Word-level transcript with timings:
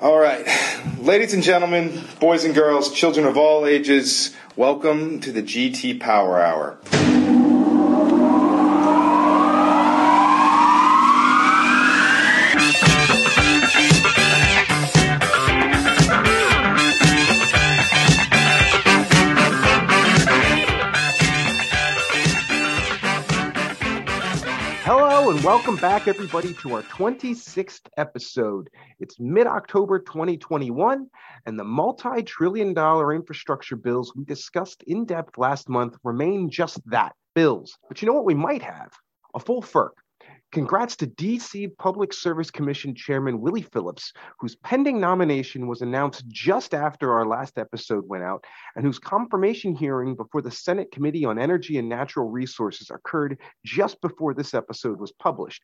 All 0.00 0.18
right. 0.18 0.46
Ladies 0.98 1.34
and 1.34 1.42
gentlemen, 1.42 2.02
boys 2.20 2.46
and 2.46 2.54
girls, 2.54 2.90
children 2.90 3.26
of 3.26 3.36
all 3.36 3.66
ages, 3.66 4.34
welcome 4.56 5.20
to 5.20 5.30
the 5.30 5.42
GT 5.42 6.00
Power 6.00 6.40
Hour. 6.40 6.78
Welcome 25.50 25.74
back, 25.74 26.06
everybody, 26.06 26.54
to 26.54 26.72
our 26.74 26.84
26th 26.84 27.88
episode. 27.96 28.70
It's 29.00 29.18
mid 29.18 29.48
October 29.48 29.98
2021, 29.98 31.08
and 31.44 31.58
the 31.58 31.64
multi 31.64 32.22
trillion 32.22 32.72
dollar 32.72 33.12
infrastructure 33.12 33.74
bills 33.74 34.14
we 34.14 34.24
discussed 34.24 34.84
in 34.86 35.06
depth 35.06 35.38
last 35.38 35.68
month 35.68 35.96
remain 36.04 36.50
just 36.50 36.78
that 36.88 37.16
bills. 37.34 37.76
But 37.88 38.00
you 38.00 38.06
know 38.06 38.14
what 38.14 38.26
we 38.26 38.34
might 38.34 38.62
have? 38.62 38.92
A 39.34 39.40
full 39.40 39.60
FERC. 39.60 39.90
Congrats 40.52 40.96
to 40.96 41.06
DC 41.06 41.76
Public 41.78 42.12
Service 42.12 42.50
Commission 42.50 42.92
Chairman 42.92 43.40
Willie 43.40 43.62
Phillips, 43.62 44.12
whose 44.40 44.56
pending 44.56 44.98
nomination 44.98 45.68
was 45.68 45.80
announced 45.80 46.26
just 46.26 46.74
after 46.74 47.12
our 47.12 47.24
last 47.24 47.56
episode 47.56 48.08
went 48.08 48.24
out, 48.24 48.44
and 48.74 48.84
whose 48.84 48.98
confirmation 48.98 49.76
hearing 49.76 50.16
before 50.16 50.42
the 50.42 50.50
Senate 50.50 50.90
Committee 50.90 51.24
on 51.24 51.38
Energy 51.38 51.78
and 51.78 51.88
Natural 51.88 52.28
Resources 52.28 52.90
occurred 52.90 53.38
just 53.64 54.00
before 54.00 54.34
this 54.34 54.52
episode 54.52 54.98
was 54.98 55.12
published. 55.12 55.62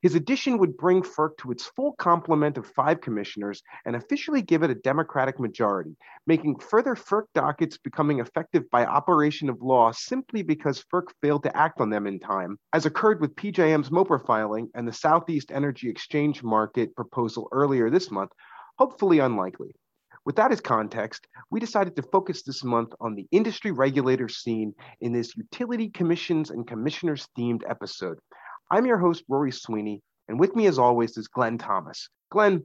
His 0.00 0.14
addition 0.14 0.58
would 0.58 0.76
bring 0.76 1.02
FERC 1.02 1.36
to 1.38 1.50
its 1.50 1.66
full 1.66 1.94
complement 1.94 2.56
of 2.56 2.66
five 2.66 3.00
commissioners 3.00 3.64
and 3.84 3.96
officially 3.96 4.42
give 4.42 4.62
it 4.62 4.70
a 4.70 4.76
Democratic 4.76 5.40
majority, 5.40 5.96
making 6.24 6.60
further 6.60 6.94
FERC 6.94 7.24
dockets 7.34 7.78
becoming 7.78 8.20
effective 8.20 8.70
by 8.70 8.86
operation 8.86 9.48
of 9.48 9.60
law 9.60 9.90
simply 9.90 10.42
because 10.42 10.84
FERC 10.92 11.08
failed 11.20 11.42
to 11.42 11.56
act 11.56 11.80
on 11.80 11.90
them 11.90 12.06
in 12.06 12.20
time, 12.20 12.60
as 12.72 12.86
occurred 12.86 13.20
with 13.20 13.34
PJM's 13.34 13.90
MOPR 13.90 14.24
filing 14.24 14.70
and 14.76 14.86
the 14.86 14.92
Southeast 14.92 15.50
Energy 15.50 15.90
Exchange 15.90 16.44
Market 16.44 16.94
proposal 16.94 17.48
earlier 17.50 17.90
this 17.90 18.08
month, 18.12 18.30
hopefully 18.78 19.18
unlikely. 19.18 19.74
With 20.24 20.36
that 20.36 20.52
as 20.52 20.60
context, 20.60 21.26
we 21.50 21.58
decided 21.58 21.96
to 21.96 22.02
focus 22.02 22.42
this 22.42 22.62
month 22.62 22.92
on 23.00 23.16
the 23.16 23.26
industry 23.32 23.72
regulator 23.72 24.28
scene 24.28 24.74
in 25.00 25.12
this 25.12 25.36
utility 25.36 25.88
commissions 25.88 26.50
and 26.50 26.68
commissioners 26.68 27.26
themed 27.36 27.62
episode. 27.68 28.18
I'm 28.70 28.86
your 28.86 28.98
host, 28.98 29.24
Rory 29.28 29.52
Sweeney, 29.52 30.02
and 30.28 30.38
with 30.38 30.54
me, 30.54 30.66
as 30.66 30.78
always, 30.78 31.16
is 31.16 31.28
Glenn 31.28 31.58
Thomas. 31.58 32.08
Glenn, 32.30 32.62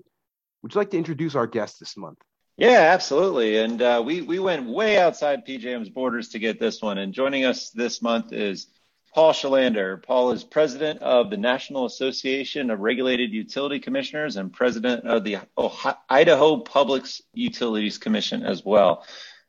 would 0.61 0.73
you 0.73 0.79
like 0.79 0.91
to 0.91 0.97
introduce 0.97 1.35
our 1.35 1.47
guest 1.47 1.79
this 1.79 1.95
month? 1.95 2.19
Yeah, 2.57 2.91
absolutely. 2.93 3.57
And 3.57 3.81
uh, 3.81 4.03
we 4.05 4.21
we 4.21 4.37
went 4.39 4.69
way 4.69 4.99
outside 4.99 5.45
PJM's 5.45 5.89
borders 5.89 6.29
to 6.29 6.39
get 6.39 6.59
this 6.59 6.81
one. 6.81 6.97
And 6.97 7.13
joining 7.13 7.45
us 7.45 7.71
this 7.71 8.01
month 8.01 8.31
is 8.31 8.67
Paul 9.13 9.33
Kjellander. 9.33 10.03
Paul 10.03 10.31
is 10.31 10.43
president 10.43 11.01
of 11.01 11.29
the 11.29 11.37
National 11.37 11.85
Association 11.85 12.69
of 12.69 12.79
Regulatory 12.79 13.27
Utility 13.27 13.79
Commissioners 13.79 14.37
and 14.37 14.53
president 14.53 15.05
of 15.05 15.23
the 15.23 15.37
Ohio, 15.57 15.95
Idaho 16.09 16.57
Public 16.57 17.05
Utilities 17.33 17.97
Commission 17.97 18.43
as 18.43 18.63
well. 18.63 19.03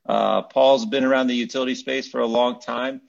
Uh, 0.07 0.43
Paul's 0.43 0.87
been 0.87 1.05
around 1.05 1.27
the 1.27 1.35
utility 1.35 1.75
space 1.75 2.09
for 2.09 2.21
a 2.21 2.27
long 2.27 2.61
time. 2.61 3.01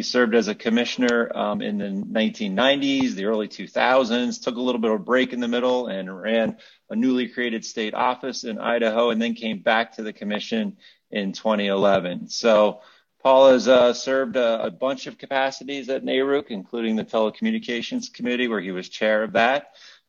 He 0.00 0.04
served 0.04 0.34
as 0.34 0.48
a 0.48 0.54
commissioner 0.54 1.30
um, 1.36 1.60
in 1.60 1.76
the 1.76 1.84
1990s, 1.84 3.12
the 3.12 3.26
early 3.26 3.48
2000s, 3.48 4.42
took 4.42 4.56
a 4.56 4.60
little 4.62 4.80
bit 4.80 4.90
of 4.90 4.98
a 4.98 5.04
break 5.04 5.34
in 5.34 5.40
the 5.40 5.46
middle 5.46 5.88
and 5.88 6.22
ran 6.22 6.56
a 6.88 6.96
newly 6.96 7.28
created 7.28 7.66
state 7.66 7.92
office 7.92 8.44
in 8.44 8.58
Idaho, 8.58 9.10
and 9.10 9.20
then 9.20 9.34
came 9.34 9.58
back 9.58 9.96
to 9.96 10.02
the 10.02 10.14
commission 10.14 10.78
in 11.10 11.34
2011. 11.34 12.30
So 12.30 12.80
Paul 13.22 13.50
has 13.52 13.68
uh, 13.68 13.92
served 13.92 14.36
a, 14.36 14.64
a, 14.64 14.70
bunch 14.70 15.06
of 15.06 15.18
capacities 15.18 15.90
at 15.90 16.02
NARUC, 16.02 16.46
including 16.48 16.96
the 16.96 17.04
Telecommunications 17.04 18.10
Committee, 18.10 18.48
where 18.48 18.62
he 18.62 18.72
was 18.72 18.88
chair 18.88 19.22
of 19.22 19.34
that. 19.34 19.66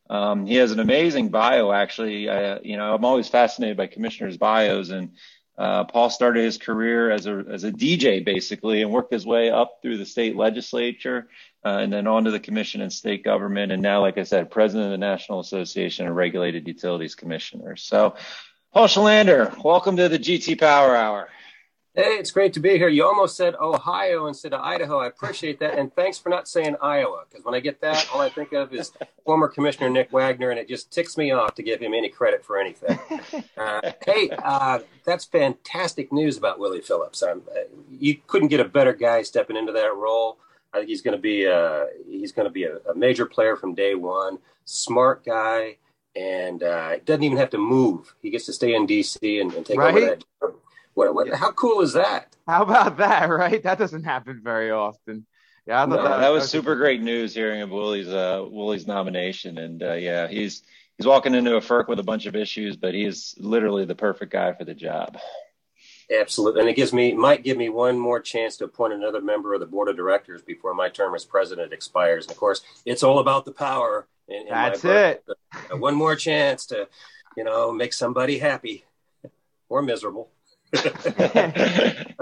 Um, 0.09 0.45
he 0.45 0.55
has 0.55 0.71
an 0.71 0.79
amazing 0.79 1.31
bio, 1.31 1.73
actually. 1.73 2.21
You 2.63 2.77
know, 2.77 2.95
I'm 2.95 3.03
always 3.03 3.27
fascinated 3.27 3.75
by 3.75 3.87
commissioners' 3.87 4.37
bios, 4.37 4.89
and 4.89 5.17
uh, 5.57 5.83
Paul 5.83 6.09
started 6.09 6.43
his 6.43 6.57
career 6.57 7.11
as 7.11 7.27
a 7.27 7.43
as 7.49 7.63
a 7.63 7.71
DJ 7.71 8.23
basically, 8.23 8.81
and 8.81 8.91
worked 8.91 9.13
his 9.13 9.25
way 9.25 9.51
up 9.51 9.79
through 9.81 9.97
the 9.97 10.05
state 10.05 10.35
legislature, 10.35 11.27
uh, 11.65 11.77
and 11.81 11.91
then 11.91 12.07
on 12.07 12.23
to 12.23 12.31
the 12.31 12.39
commission 12.39 12.81
and 12.81 12.91
state 12.91 13.23
government, 13.23 13.71
and 13.71 13.81
now, 13.81 14.01
like 14.01 14.17
I 14.17 14.23
said, 14.23 14.49
president 14.49 14.85
of 14.85 14.91
the 14.91 14.97
National 14.97 15.39
Association 15.39 16.07
of 16.07 16.15
Regulated 16.15 16.67
Utilities 16.67 17.15
Commissioners. 17.15 17.83
So, 17.83 18.15
Paul 18.73 18.87
Kjellander, 18.87 19.63
welcome 19.63 19.97
to 19.97 20.09
the 20.09 20.19
GT 20.19 20.59
Power 20.59 20.95
Hour. 20.95 21.29
Hey, 21.93 22.13
it's 22.13 22.31
great 22.31 22.53
to 22.53 22.61
be 22.61 22.77
here. 22.77 22.87
You 22.87 23.05
almost 23.05 23.35
said 23.35 23.53
Ohio 23.55 24.27
instead 24.27 24.53
of 24.53 24.61
Idaho. 24.61 24.99
I 24.99 25.07
appreciate 25.07 25.59
that. 25.59 25.77
And 25.77 25.93
thanks 25.93 26.17
for 26.17 26.29
not 26.29 26.47
saying 26.47 26.77
Iowa, 26.81 27.25
because 27.29 27.43
when 27.43 27.53
I 27.53 27.59
get 27.59 27.81
that, 27.81 28.07
all 28.13 28.21
I 28.21 28.29
think 28.29 28.53
of 28.53 28.73
is 28.73 28.93
former 29.25 29.49
Commissioner 29.49 29.89
Nick 29.89 30.09
Wagner, 30.13 30.51
and 30.51 30.59
it 30.59 30.69
just 30.69 30.89
ticks 30.89 31.17
me 31.17 31.31
off 31.31 31.53
to 31.55 31.63
give 31.63 31.81
him 31.81 31.93
any 31.93 32.07
credit 32.07 32.45
for 32.45 32.57
anything. 32.57 32.97
Uh, 33.57 33.91
hey, 34.05 34.29
uh, 34.43 34.79
that's 35.05 35.25
fantastic 35.25 36.11
news 36.11 36.37
about 36.37 36.59
Willie 36.59 36.81
Phillips. 36.81 37.21
Um, 37.21 37.43
you 37.91 38.17
couldn't 38.25 38.47
get 38.47 38.59
a 38.59 38.65
better 38.65 38.93
guy 38.93 39.21
stepping 39.21 39.57
into 39.57 39.71
that 39.73 39.95
role. 39.95 40.37
I 40.73 40.77
think 40.77 40.89
he's 40.89 41.01
going 41.01 41.15
to 41.15 41.21
be 41.21 41.45
a, 41.45 41.87
he's 42.07 42.31
going 42.31 42.47
to 42.47 42.51
be 42.51 42.63
a, 42.63 42.77
a, 42.89 42.95
major 42.95 43.25
player 43.25 43.55
from 43.55 43.75
day 43.75 43.93
one. 43.95 44.39
Smart 44.65 45.23
guy, 45.25 45.77
and 46.15 46.63
uh, 46.63 46.97
doesn't 46.99 47.23
even 47.23 47.37
have 47.37 47.51
to 47.51 47.57
move. 47.57 48.15
He 48.21 48.29
gets 48.29 48.45
to 48.45 48.53
stay 48.53 48.73
in 48.73 48.85
D.C. 48.85 49.39
and, 49.39 49.53
and 49.53 49.65
take 49.65 49.77
right? 49.77 49.95
over 49.95 50.05
that. 50.05 50.23
Job 50.41 50.55
what, 51.01 51.15
what, 51.15 51.33
how 51.33 51.51
cool 51.51 51.81
is 51.81 51.93
that? 51.93 52.35
How 52.47 52.63
about 52.63 52.97
that, 52.97 53.25
right? 53.29 53.61
That 53.63 53.77
doesn't 53.77 54.03
happen 54.03 54.41
very 54.43 54.71
often. 54.71 55.25
Yeah, 55.65 55.85
no, 55.85 55.97
that, 55.97 56.19
that, 56.19 56.29
was 56.29 56.49
super 56.49 56.75
great 56.75 57.01
news 57.01 57.35
hearing 57.35 57.61
of 57.61 57.69
Willie's 57.69 58.09
uh, 58.09 58.43
Willie's 58.49 58.87
nomination, 58.87 59.59
and 59.59 59.83
uh, 59.83 59.93
yeah, 59.93 60.27
he's 60.27 60.63
he's 60.97 61.05
walking 61.05 61.35
into 61.35 61.55
a 61.55 61.61
FERC 61.61 61.87
with 61.87 61.99
a 61.99 62.03
bunch 62.03 62.25
of 62.25 62.35
issues, 62.35 62.75
but 62.75 62.95
he's 62.95 63.35
literally 63.37 63.85
the 63.85 63.95
perfect 63.95 64.31
guy 64.31 64.53
for 64.53 64.65
the 64.65 64.73
job. 64.73 65.17
Absolutely, 66.11 66.61
and 66.61 66.69
it 66.69 66.75
gives 66.75 66.91
me 66.91 67.13
might 67.13 67.43
give 67.43 67.57
me 67.57 67.69
one 67.69 67.97
more 67.97 68.19
chance 68.19 68.57
to 68.57 68.65
appoint 68.65 68.93
another 68.93 69.21
member 69.21 69.53
of 69.53 69.59
the 69.59 69.67
board 69.67 69.87
of 69.87 69.95
directors 69.95 70.41
before 70.41 70.73
my 70.73 70.89
term 70.89 71.13
as 71.13 71.25
president 71.25 71.73
expires. 71.73 72.25
And 72.25 72.31
of 72.31 72.37
course, 72.37 72.61
it's 72.85 73.03
all 73.03 73.19
about 73.19 73.45
the 73.45 73.51
power. 73.51 74.07
In, 74.27 74.41
in 74.41 74.49
That's 74.49 74.83
it. 74.83 75.23
Uh, 75.71 75.77
one 75.77 75.95
more 75.95 76.15
chance 76.15 76.65
to, 76.67 76.87
you 77.37 77.43
know, 77.43 77.71
make 77.71 77.93
somebody 77.93 78.39
happy 78.39 78.83
or 79.69 79.81
miserable. 79.81 80.29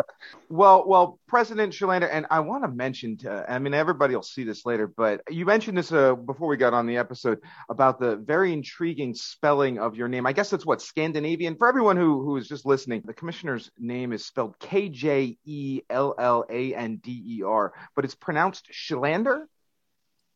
well, 0.50 0.88
well, 0.88 1.20
President 1.28 1.72
Kjellander, 1.74 2.10
and 2.12 2.26
I 2.32 2.40
want 2.40 2.64
to 2.64 2.68
mention, 2.70 3.18
to, 3.18 3.46
I 3.48 3.60
mean, 3.60 3.74
everybody 3.76 4.16
will 4.16 4.24
see 4.24 4.44
this 4.44 4.66
later, 4.66 4.88
but 4.88 5.22
you 5.30 5.46
mentioned 5.46 5.78
this 5.78 5.92
uh, 5.92 6.16
before 6.16 6.48
we 6.48 6.58
got 6.58 6.74
on 6.74 6.88
the 6.88 6.98
episode 6.98 7.40
about 7.70 8.00
the 8.00 8.16
very 8.16 8.52
intriguing 8.52 9.14
spelling 9.14 9.78
of 9.78 9.96
your 9.96 10.08
name. 10.08 10.26
I 10.26 10.34
guess 10.34 10.50
that's 10.50 10.66
what 10.66 10.82
Scandinavian. 10.82 11.56
For 11.58 11.68
everyone 11.68 11.98
who 11.98 12.24
who 12.24 12.38
is 12.38 12.48
just 12.48 12.66
listening, 12.66 13.04
the 13.06 13.14
commissioner's 13.14 13.70
name 13.78 14.14
is 14.14 14.26
spelled 14.26 14.58
K 14.60 14.90
J 14.90 15.38
E 15.46 15.82
L 15.90 16.16
L 16.18 16.46
A 16.50 16.74
N 16.74 16.98
D 16.98 17.24
E 17.26 17.44
R, 17.44 17.74
but 17.96 18.04
it's 18.06 18.16
pronounced 18.16 18.68
Chalander. 18.72 19.44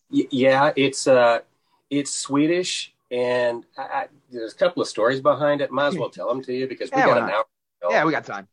Yeah, 0.10 0.72
it's 0.76 1.08
uh, 1.08 1.40
it's 1.90 2.14
Swedish, 2.14 2.94
and 3.10 3.66
I, 3.76 3.82
I, 3.82 4.08
there's 4.32 4.54
a 4.54 4.56
couple 4.56 4.84
of 4.84 4.88
stories 4.88 5.22
behind 5.22 5.62
it. 5.62 5.72
Might 5.72 5.88
as 5.88 5.98
well 5.98 6.10
tell 6.10 6.28
them 6.28 6.44
to 6.44 6.54
you 6.54 6.68
because 6.68 6.92
we 6.92 7.00
yeah, 7.00 7.08
got 7.08 7.18
an 7.18 7.30
hour 7.32 7.46
yeah, 7.92 8.06
we 8.06 8.12
got 8.12 8.26
time. 8.26 8.48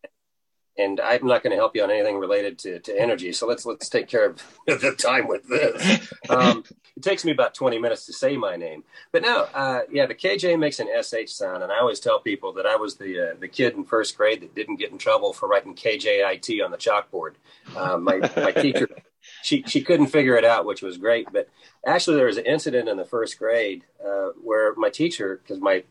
And 0.78 1.00
I'm 1.00 1.26
not 1.26 1.42
going 1.42 1.50
to 1.50 1.56
help 1.56 1.76
you 1.76 1.82
on 1.82 1.91
anything 1.91 2.18
related 2.18 2.58
to, 2.60 2.78
to 2.78 2.98
energy. 2.98 3.32
So 3.32 3.46
let's 3.46 3.66
let's 3.66 3.88
take 3.88 4.08
care 4.08 4.26
of 4.26 4.42
the 4.66 4.94
time 4.96 5.26
with 5.26 5.46
this. 5.48 6.12
Um, 6.28 6.64
it 6.96 7.02
takes 7.02 7.24
me 7.24 7.32
about 7.32 7.54
20 7.54 7.78
minutes 7.78 8.06
to 8.06 8.12
say 8.12 8.36
my 8.36 8.56
name, 8.56 8.84
but 9.12 9.22
no, 9.22 9.46
uh, 9.54 9.80
yeah, 9.91 10.06
the 10.06 10.14
KJ 10.14 10.58
makes 10.58 10.80
an 10.80 10.88
sh 11.02 11.30
sound, 11.30 11.62
and 11.62 11.72
I 11.72 11.80
always 11.80 12.00
tell 12.00 12.20
people 12.20 12.53
that 12.54 12.66
I 12.66 12.77
was 12.77 12.97
the 12.97 13.32
uh, 13.32 13.34
the 13.38 13.48
kid 13.48 13.74
in 13.74 13.84
first 13.84 14.16
grade 14.16 14.42
that 14.42 14.54
didn't 14.54 14.77
get 14.77 14.91
in 14.91 14.98
trouble 14.98 15.32
for 15.32 15.48
writing 15.48 15.74
KJIT 15.74 16.65
on 16.65 16.71
the 16.71 16.78
chalkboard. 16.78 17.34
Uh, 17.77 17.98
my 17.98 18.18
my 18.36 18.53
teacher 18.53 18.88
she 19.42 19.62
she 19.66 19.82
couldn't 19.82 20.06
figure 20.09 20.36
it 20.36 20.44
out, 20.44 20.66
which 20.66 20.82
was 20.82 20.97
great. 20.97 21.28
But 21.32 21.48
actually, 21.86 22.16
there 22.16 22.27
was 22.27 22.38
an 22.38 22.47
incident 22.47 22.88
in 22.88 22.97
the 22.97 23.04
first 23.04 23.38
grade 23.38 23.84
uh, 24.04 24.28
where 24.42 24.74
my 24.77 24.91
teacher, 24.91 25.41
because 25.42 25.60
my 25.60 25.84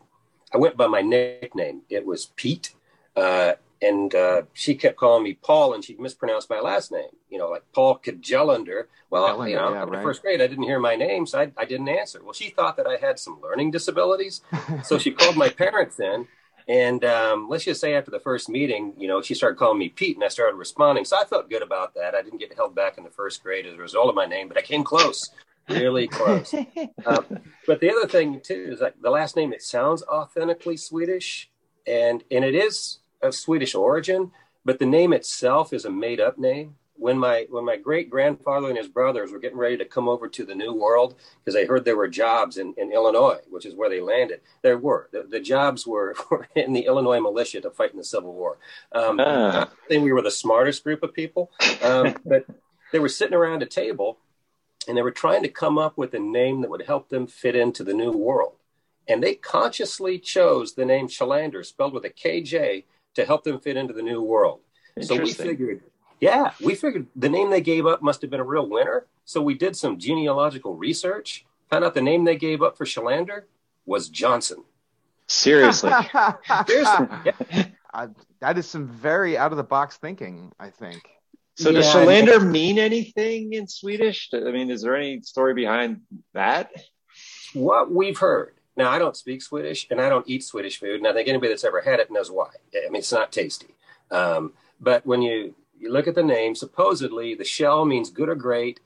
I 0.52 0.58
went 0.58 0.76
by 0.76 0.86
my 0.86 1.02
nickname, 1.02 1.82
it 1.88 2.06
was 2.06 2.26
Pete 2.36 2.74
uh, 3.16 3.52
and 3.82 4.14
uh, 4.14 4.42
she 4.52 4.74
kept 4.74 4.96
calling 4.96 5.24
me 5.24 5.34
Paul, 5.34 5.74
and 5.74 5.84
she 5.84 5.96
mispronounced 5.96 6.50
my 6.50 6.60
last 6.60 6.92
name. 6.92 7.10
You 7.30 7.38
know, 7.38 7.48
like 7.48 7.62
Paul 7.72 7.98
Kjellender. 7.98 8.84
Well, 9.08 9.48
you 9.48 9.56
know, 9.56 9.72
yeah, 9.72 9.82
in 9.82 9.88
right. 9.88 10.02
first 10.02 10.22
grade, 10.22 10.40
I 10.40 10.46
didn't 10.46 10.64
hear 10.64 10.78
my 10.78 10.96
name, 10.96 11.26
so 11.26 11.40
I, 11.40 11.50
I, 11.56 11.64
didn't 11.64 11.88
answer. 11.88 12.20
Well, 12.22 12.32
she 12.32 12.50
thought 12.50 12.76
that 12.76 12.86
I 12.86 12.96
had 12.96 13.18
some 13.18 13.40
learning 13.42 13.72
disabilities, 13.72 14.42
so 14.84 14.98
she 14.98 15.10
called 15.10 15.36
my 15.36 15.48
parents 15.48 15.98
in. 15.98 16.28
And 16.68 17.04
um, 17.04 17.48
let's 17.48 17.64
just 17.64 17.80
say 17.80 17.94
after 17.94 18.12
the 18.12 18.20
first 18.20 18.48
meeting, 18.48 18.92
you 18.96 19.08
know, 19.08 19.20
she 19.20 19.34
started 19.34 19.56
calling 19.58 19.78
me 19.78 19.88
Pete, 19.88 20.16
and 20.16 20.22
I 20.22 20.28
started 20.28 20.56
responding. 20.56 21.04
So 21.04 21.16
I 21.18 21.24
felt 21.24 21.50
good 21.50 21.62
about 21.62 21.94
that. 21.94 22.14
I 22.14 22.22
didn't 22.22 22.38
get 22.38 22.54
held 22.54 22.76
back 22.76 22.96
in 22.96 23.02
the 23.02 23.10
first 23.10 23.42
grade 23.42 23.66
as 23.66 23.74
a 23.74 23.78
result 23.78 24.08
of 24.08 24.14
my 24.14 24.26
name, 24.26 24.46
but 24.46 24.56
I 24.56 24.62
came 24.62 24.84
close. 24.84 25.30
really 25.68 26.06
close. 26.06 26.54
um, 27.06 27.24
but 27.66 27.80
the 27.80 27.90
other 27.90 28.06
thing 28.06 28.40
too 28.40 28.70
is 28.72 28.80
like 28.80 28.94
the 29.00 29.10
last 29.10 29.34
name. 29.34 29.52
It 29.52 29.62
sounds 29.62 30.04
authentically 30.04 30.76
Swedish, 30.76 31.49
and 31.86 32.24
and 32.30 32.44
it 32.44 32.54
is 32.54 32.98
of 33.22 33.34
Swedish 33.34 33.74
origin, 33.74 34.30
but 34.64 34.78
the 34.78 34.86
name 34.86 35.12
itself 35.12 35.72
is 35.72 35.84
a 35.84 35.90
made 35.90 36.20
up 36.20 36.38
name 36.38 36.76
when 37.00 37.18
my 37.18 37.46
when 37.48 37.64
my 37.64 37.76
great 37.76 38.10
grandfather 38.10 38.68
and 38.68 38.76
his 38.76 38.88
brothers 38.88 39.32
were 39.32 39.38
getting 39.38 39.56
ready 39.56 39.76
to 39.78 39.84
come 39.86 40.08
over 40.08 40.28
to 40.28 40.44
the 40.44 40.54
New 40.54 40.74
World 40.74 41.14
because 41.38 41.54
they 41.54 41.64
heard 41.64 41.84
there 41.84 41.96
were 41.96 42.08
jobs 42.08 42.58
in, 42.58 42.74
in 42.76 42.92
Illinois, 42.92 43.38
which 43.48 43.64
is 43.64 43.74
where 43.74 43.88
they 43.88 44.00
landed. 44.00 44.42
There 44.62 44.78
were 44.78 45.08
the, 45.10 45.22
the 45.22 45.40
jobs 45.40 45.86
were, 45.86 46.14
were, 46.30 46.46
in 46.54 46.74
the 46.74 46.84
Illinois 46.86 47.20
militia 47.20 47.62
to 47.62 47.70
fight 47.70 47.92
in 47.92 47.96
the 47.96 48.04
Civil 48.04 48.34
War. 48.34 48.58
Um, 48.92 49.18
ah. 49.18 49.70
I 49.70 49.88
think 49.88 50.04
we 50.04 50.12
were 50.12 50.22
the 50.22 50.30
smartest 50.30 50.84
group 50.84 51.02
of 51.02 51.14
people, 51.14 51.50
um, 51.82 52.14
but 52.24 52.44
they 52.92 52.98
were 52.98 53.08
sitting 53.08 53.34
around 53.34 53.62
a 53.62 53.66
table 53.66 54.18
and 54.86 54.96
they 54.96 55.02
were 55.02 55.10
trying 55.10 55.42
to 55.42 55.48
come 55.48 55.78
up 55.78 55.96
with 55.96 56.12
a 56.14 56.18
name 56.18 56.60
that 56.60 56.70
would 56.70 56.82
help 56.82 57.08
them 57.08 57.26
fit 57.26 57.56
into 57.56 57.82
the 57.82 57.94
New 57.94 58.12
World. 58.12 58.54
And 59.08 59.22
they 59.22 59.34
consciously 59.34 60.18
chose 60.18 60.74
the 60.74 60.84
name 60.84 61.08
Kjellander, 61.08 61.64
spelled 61.64 61.92
with 61.92 62.04
a 62.04 62.10
KJ, 62.10 62.84
to 63.14 63.24
help 63.24 63.44
them 63.44 63.58
fit 63.58 63.76
into 63.76 63.92
the 63.92 64.02
New 64.02 64.22
World. 64.22 64.60
So 65.00 65.16
we 65.16 65.32
figured 65.32 65.82
yeah, 66.20 66.50
we 66.62 66.74
figured 66.74 67.06
the 67.16 67.28
name 67.28 67.50
they 67.50 67.62
gave 67.62 67.86
up 67.86 68.02
must 68.02 68.20
have 68.22 68.30
been 68.30 68.40
a 68.40 68.44
real 68.44 68.68
winner. 68.68 69.06
So 69.24 69.40
we 69.40 69.54
did 69.54 69.74
some 69.74 69.98
genealogical 69.98 70.76
research, 70.76 71.46
found 71.70 71.84
out 71.84 71.94
the 71.94 72.02
name 72.02 72.24
they 72.24 72.36
gave 72.36 72.62
up 72.62 72.76
for 72.76 72.84
Kjellander 72.84 73.44
was 73.86 74.08
Johnson. 74.08 74.64
Seriously. 75.26 75.90
Seriously. 76.66 77.06
Yeah. 77.24 77.64
Uh, 77.92 78.06
that 78.38 78.56
is 78.56 78.68
some 78.68 78.86
very 78.86 79.36
out 79.36 79.50
of 79.50 79.56
the 79.56 79.64
box 79.64 79.96
thinking, 79.96 80.52
I 80.60 80.70
think. 80.70 81.02
So 81.56 81.72
does 81.72 81.86
Kjellander 81.86 82.48
mean 82.48 82.78
anything 82.78 83.52
in 83.52 83.66
Swedish? 83.66 84.30
I 84.32 84.52
mean, 84.52 84.70
is 84.70 84.82
there 84.82 84.94
any 84.94 85.20
story 85.22 85.54
behind 85.54 86.02
that? 86.32 86.70
What 87.52 87.90
we've 87.90 88.16
heard. 88.16 88.54
Now, 88.76 88.90
I 88.90 88.98
don't 88.98 89.16
speak 89.16 89.42
Swedish 89.42 89.86
and 89.90 90.00
I 90.00 90.08
don't 90.08 90.28
eat 90.28 90.44
Swedish 90.44 90.78
food, 90.78 90.96
and 90.96 91.06
I 91.06 91.12
think 91.12 91.28
anybody 91.28 91.48
that's 91.48 91.64
ever 91.64 91.80
had 91.80 92.00
it 92.00 92.10
knows 92.10 92.30
why. 92.30 92.50
I 92.74 92.88
mean, 92.90 93.00
it's 93.00 93.12
not 93.12 93.32
tasty. 93.32 93.74
Um, 94.10 94.52
but 94.80 95.04
when 95.06 95.22
you 95.22 95.54
you 95.78 95.90
look 95.90 96.06
at 96.06 96.14
the 96.14 96.22
name, 96.22 96.54
supposedly 96.54 97.34
the 97.34 97.44
shell 97.44 97.84
means 97.84 98.10
good 98.10 98.28
or 98.28 98.34
great, 98.34 98.80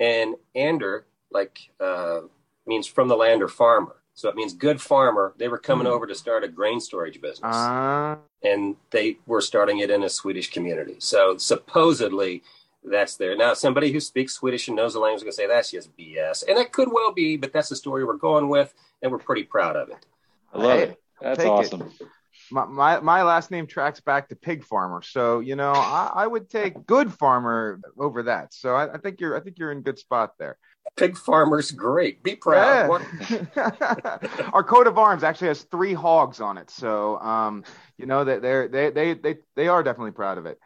and 0.00 0.36
ander, 0.54 1.04
like, 1.30 1.70
uh, 1.78 2.20
means 2.66 2.86
from 2.86 3.08
the 3.08 3.16
land 3.16 3.42
or 3.42 3.48
farmer. 3.48 3.96
So 4.14 4.28
it 4.28 4.34
means 4.34 4.52
good 4.52 4.80
farmer. 4.80 5.34
They 5.36 5.48
were 5.48 5.58
coming 5.58 5.86
mm. 5.86 5.90
over 5.90 6.06
to 6.06 6.14
start 6.14 6.42
a 6.42 6.48
grain 6.48 6.80
storage 6.80 7.20
business. 7.20 7.54
Uh. 7.54 8.16
And 8.42 8.76
they 8.90 9.18
were 9.26 9.40
starting 9.40 9.78
it 9.78 9.90
in 9.90 10.02
a 10.02 10.08
Swedish 10.08 10.50
community. 10.50 10.96
So 10.98 11.36
supposedly 11.36 12.42
that's 12.90 13.16
there. 13.16 13.36
Now, 13.36 13.54
somebody 13.54 13.92
who 13.92 14.00
speaks 14.00 14.34
Swedish 14.34 14.68
and 14.68 14.76
knows 14.76 14.94
the 14.94 15.00
language 15.00 15.20
is 15.20 15.24
going 15.24 15.32
to 15.32 15.36
say 15.36 15.46
that's 15.46 15.70
just 15.70 15.96
BS. 15.96 16.44
And 16.46 16.56
that 16.56 16.72
could 16.72 16.88
well 16.92 17.12
be, 17.12 17.36
but 17.36 17.52
that's 17.52 17.68
the 17.68 17.76
story 17.76 18.04
we're 18.04 18.16
going 18.16 18.48
with, 18.48 18.72
and 19.02 19.12
we're 19.12 19.18
pretty 19.18 19.44
proud 19.44 19.76
of 19.76 19.88
it. 19.90 20.06
I 20.52 20.58
love 20.58 20.78
it. 20.80 21.02
That's 21.20 21.44
awesome. 21.44 21.82
It 21.82 22.08
my, 22.50 22.64
my, 22.66 23.00
my 23.00 23.22
last 23.22 23.50
name 23.50 23.66
tracks 23.66 24.00
back 24.00 24.28
to 24.28 24.36
pig 24.36 24.64
farmer 24.64 25.02
so 25.02 25.40
you 25.40 25.56
know 25.56 25.72
I, 25.72 26.12
I 26.14 26.26
would 26.26 26.48
take 26.48 26.86
good 26.86 27.12
farmer 27.12 27.80
over 27.98 28.24
that 28.24 28.54
so 28.54 28.74
I, 28.74 28.94
I, 28.94 28.98
think 28.98 29.20
you're 29.20 29.36
i 29.36 29.40
think 29.40 29.58
you're 29.58 29.72
in 29.72 29.82
good 29.82 29.98
spot 29.98 30.32
there 30.38 30.56
pig 30.96 31.16
farmer's 31.16 31.70
great 31.70 32.22
be 32.22 32.36
proud 32.36 33.02
yeah. 33.30 34.18
our 34.52 34.64
coat 34.64 34.86
of 34.86 34.98
arms 34.98 35.22
actually 35.22 35.48
has 35.48 35.62
three 35.62 35.94
hogs 35.94 36.40
on 36.40 36.58
it 36.58 36.70
so 36.70 37.18
um 37.18 37.64
you 37.98 38.06
know 38.06 38.24
that 38.24 38.42
they're 38.42 38.68
they, 38.68 38.90
they 38.90 39.14
they 39.14 39.36
they 39.54 39.68
are 39.68 39.82
definitely 39.82 40.12
proud 40.12 40.38
of 40.38 40.46
it 40.46 40.58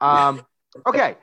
um 0.00 0.44
okay 0.86 1.16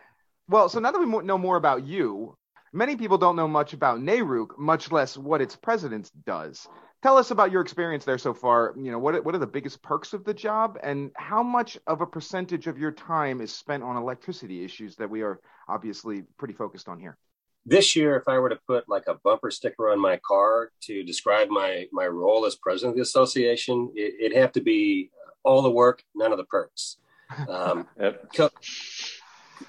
well 0.47 0.69
so 0.69 0.79
now 0.79 0.91
that 0.91 0.99
we 0.99 1.05
know 1.23 1.37
more 1.37 1.57
about 1.57 1.85
you 1.85 2.35
many 2.73 2.95
people 2.95 3.17
don't 3.17 3.37
know 3.37 3.47
much 3.47 3.71
about 3.71 3.99
NARUC, 3.99 4.57
much 4.57 4.91
less 4.91 5.17
what 5.17 5.41
its 5.41 5.55
president 5.55 6.11
does 6.25 6.67
tell 7.05 7.17
us 7.19 7.29
about 7.29 7.51
your 7.51 7.61
experience 7.61 8.03
there 8.03 8.17
so 8.17 8.33
far. 8.33 8.73
You 8.75 8.91
know, 8.91 8.97
what 8.97 9.23
what 9.23 9.35
are 9.35 9.37
the 9.37 9.45
biggest 9.45 9.83
perks 9.83 10.13
of 10.13 10.23
the 10.23 10.33
job, 10.33 10.79
and 10.81 11.11
how 11.15 11.43
much 11.43 11.77
of 11.85 12.01
a 12.01 12.07
percentage 12.07 12.65
of 12.65 12.79
your 12.79 12.91
time 12.91 13.41
is 13.41 13.53
spent 13.53 13.83
on 13.83 13.95
electricity 13.95 14.65
issues 14.65 14.95
that 14.95 15.07
we 15.07 15.21
are 15.21 15.39
obviously 15.69 16.23
pretty 16.39 16.55
focused 16.55 16.89
on 16.89 16.99
here? 16.99 17.15
This 17.63 17.95
year, 17.95 18.15
if 18.15 18.27
I 18.27 18.39
were 18.39 18.49
to 18.49 18.59
put 18.67 18.89
like 18.89 19.03
a 19.07 19.13
bumper 19.23 19.51
sticker 19.51 19.91
on 19.91 19.99
my 19.99 20.19
car 20.27 20.71
to 20.81 21.03
describe 21.03 21.49
my 21.49 21.85
my 21.91 22.07
role 22.07 22.43
as 22.47 22.55
president 22.55 22.93
of 22.93 22.95
the 22.95 23.03
association, 23.03 23.91
it, 23.93 24.33
would 24.33 24.41
have 24.41 24.51
to 24.53 24.61
be 24.61 25.11
all 25.43 25.61
the 25.61 25.69
work, 25.69 26.03
none 26.15 26.31
of 26.31 26.39
the 26.39 26.45
perks. 26.45 26.97
Um, 27.49 27.87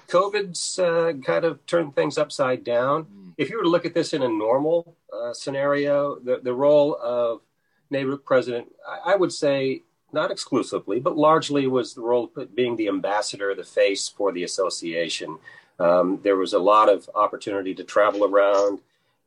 COVID's 0.07 0.79
uh, 0.79 1.13
kind 1.25 1.45
of 1.45 1.65
turned 1.65 1.95
things 1.95 2.17
upside 2.17 2.63
down. 2.63 3.05
Mm. 3.05 3.33
If 3.37 3.49
you 3.49 3.57
were 3.57 3.63
to 3.63 3.69
look 3.69 3.85
at 3.85 3.93
this 3.93 4.13
in 4.13 4.23
a 4.23 4.27
normal 4.27 4.95
uh, 5.11 5.33
scenario, 5.33 6.19
the, 6.19 6.39
the 6.43 6.53
role 6.53 6.97
of 7.01 7.41
NARUC 7.91 8.23
president, 8.25 8.67
I, 8.87 9.13
I, 9.13 9.15
would 9.15 9.31
say 9.31 9.83
not 10.11 10.31
exclusively, 10.31 10.99
but 10.99 11.17
largely 11.17 11.67
was 11.67 11.93
the 11.93 12.01
role 12.01 12.31
of 12.35 12.55
being 12.55 12.75
the 12.75 12.87
ambassador, 12.87 13.53
the 13.55 13.63
face 13.63 14.07
for 14.09 14.31
the 14.31 14.43
association. 14.43 15.37
Um, 15.79 16.19
there 16.23 16.35
was 16.35 16.53
a 16.53 16.59
lot 16.59 16.89
of 16.89 17.09
opportunity 17.13 17.73
to 17.75 17.83
travel 17.83 18.25
around, 18.25 18.79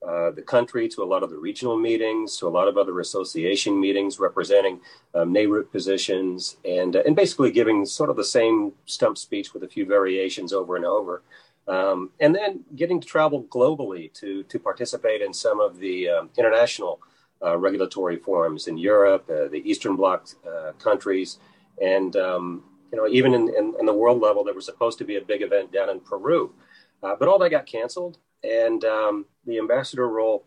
uh, 0.06 0.30
the 0.30 0.40
country 0.40 0.88
to 0.88 1.02
a 1.02 1.04
lot 1.04 1.22
of 1.22 1.28
the 1.28 1.36
regional 1.36 1.76
meetings, 1.76 2.38
to 2.38 2.48
a 2.48 2.48
lot 2.48 2.68
of 2.68 2.78
other 2.78 3.00
association 3.00 3.78
meetings 3.78 4.18
representing 4.18 4.80
um, 5.14 5.36
positions, 5.70 6.56
and 6.64 6.96
uh, 6.96 7.02
and 7.04 7.14
basically 7.14 7.50
giving 7.50 7.84
sort 7.84 8.08
of 8.08 8.16
the 8.16 8.24
same 8.24 8.72
stump 8.86 9.18
speech 9.18 9.52
with 9.52 9.62
a 9.62 9.68
few 9.68 9.84
variations 9.84 10.54
over 10.54 10.76
and 10.76 10.86
over, 10.86 11.22
um, 11.68 12.08
and 12.18 12.34
then 12.34 12.64
getting 12.76 12.98
to 12.98 13.06
travel 13.06 13.44
globally 13.44 14.10
to 14.14 14.42
to 14.44 14.58
participate 14.58 15.20
in 15.20 15.34
some 15.34 15.60
of 15.60 15.78
the 15.78 16.08
um, 16.08 16.30
international 16.38 16.98
uh, 17.44 17.58
regulatory 17.58 18.16
forums 18.16 18.68
in 18.68 18.78
Europe, 18.78 19.28
uh, 19.28 19.48
the 19.48 19.62
Eastern 19.66 19.96
Bloc 19.96 20.28
uh, 20.48 20.72
countries, 20.78 21.38
and 21.82 22.16
um, 22.16 22.64
you 22.90 22.96
know 22.96 23.06
even 23.06 23.34
in, 23.34 23.48
in, 23.50 23.74
in, 23.78 23.84
the 23.84 23.92
world 23.92 24.22
level, 24.22 24.44
there 24.44 24.54
was 24.54 24.64
supposed 24.64 24.96
to 24.96 25.04
be 25.04 25.16
a 25.16 25.20
big 25.20 25.42
event 25.42 25.70
down 25.70 25.90
in 25.90 26.00
Peru, 26.00 26.54
but 27.02 27.28
all 27.28 27.38
that 27.38 27.50
got 27.50 27.66
canceled 27.66 28.16
and 28.42 28.84
um, 28.84 29.26
the 29.46 29.58
ambassador 29.58 30.08
role 30.08 30.44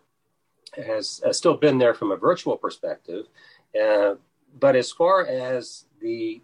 has, 0.76 1.22
has, 1.26 1.38
still 1.38 1.56
been 1.56 1.78
there 1.78 1.94
from 1.94 2.12
a 2.12 2.18
virtual 2.18 2.58
perspective. 2.58 3.26
Uh, 3.80 4.16
but 4.60 4.76
as 4.76 4.92
far 4.92 5.26
as 5.26 5.86
the 6.02 6.42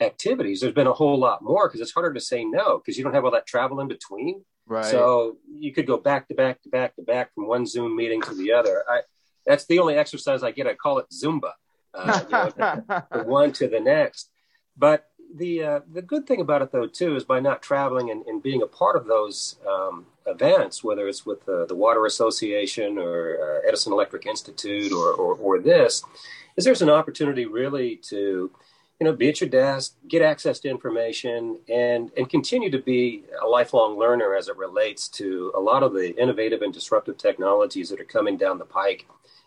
activities, 0.00 0.60
there's 0.60 0.74
been 0.74 0.86
a 0.86 0.92
whole 0.92 1.18
lot 1.18 1.42
more 1.42 1.68
because 1.68 1.80
it's 1.80 1.92
harder 1.92 2.12
to 2.12 2.20
say 2.20 2.44
no 2.44 2.78
because 2.78 2.96
you 2.98 3.04
don't 3.04 3.14
have 3.14 3.24
all 3.24 3.30
that 3.30 3.46
travel 3.46 3.80
in 3.80 3.88
between. 3.88 4.44
Right. 4.66 4.84
So 4.84 5.38
you 5.58 5.72
could 5.72 5.86
go 5.86 5.96
back 5.96 6.28
to 6.28 6.34
back 6.34 6.62
to 6.62 6.68
back 6.68 6.94
to 6.96 7.02
back 7.02 7.34
from 7.34 7.46
one 7.46 7.66
Zoom 7.66 7.96
meeting 7.96 8.22
to 8.22 8.34
the 8.34 8.52
other. 8.52 8.84
I, 8.88 9.00
that's 9.46 9.66
the 9.66 9.78
only 9.78 9.96
exercise 9.96 10.42
I 10.42 10.52
get. 10.52 10.66
I 10.66 10.74
call 10.74 10.98
it 10.98 11.06
Zumba, 11.12 11.52
uh, 11.94 12.20
you 12.24 12.30
know, 12.30 13.02
the 13.12 13.24
one 13.24 13.52
to 13.52 13.68
the 13.68 13.80
next. 13.80 14.30
But 14.76 15.06
the 15.34 15.64
uh, 15.64 15.80
the 15.92 16.02
good 16.02 16.26
thing 16.26 16.40
about 16.40 16.62
it 16.62 16.70
though 16.72 16.86
too 16.86 17.16
is 17.16 17.24
by 17.24 17.40
not 17.40 17.62
traveling 17.62 18.10
and, 18.10 18.24
and 18.26 18.42
being 18.42 18.62
a 18.62 18.66
part 18.66 18.96
of 18.96 19.06
those 19.06 19.56
um, 19.68 20.06
events, 20.26 20.84
whether 20.84 21.08
it's 21.08 21.26
with 21.26 21.44
the, 21.46 21.66
the 21.66 21.74
Water 21.74 22.06
Association 22.06 22.98
or 22.98 23.38
uh, 23.64 23.68
Edison 23.68 23.92
Electric 23.92 24.26
Institute 24.26 24.92
or, 24.92 25.12
or, 25.12 25.34
or 25.34 25.58
this, 25.58 26.02
is 26.56 26.64
there's 26.64 26.82
an 26.82 26.90
opportunity 26.90 27.46
really 27.46 27.96
to 27.96 28.50
you 29.00 29.04
know 29.04 29.12
be 29.12 29.28
at 29.28 29.40
your 29.40 29.50
desk, 29.50 29.96
get 30.08 30.22
access 30.22 30.60
to 30.60 30.68
information, 30.68 31.58
and 31.68 32.10
and 32.16 32.28
continue 32.30 32.70
to 32.70 32.78
be 32.78 33.24
a 33.42 33.46
lifelong 33.46 33.98
learner 33.98 34.34
as 34.34 34.48
it 34.48 34.56
relates 34.56 35.08
to 35.08 35.52
a 35.56 35.60
lot 35.60 35.82
of 35.82 35.92
the 35.92 36.14
innovative 36.20 36.62
and 36.62 36.72
disruptive 36.72 37.18
technologies 37.18 37.88
that 37.90 38.00
are 38.00 38.04
coming 38.04 38.36
down 38.36 38.58
the 38.58 38.64
pike 38.64 39.06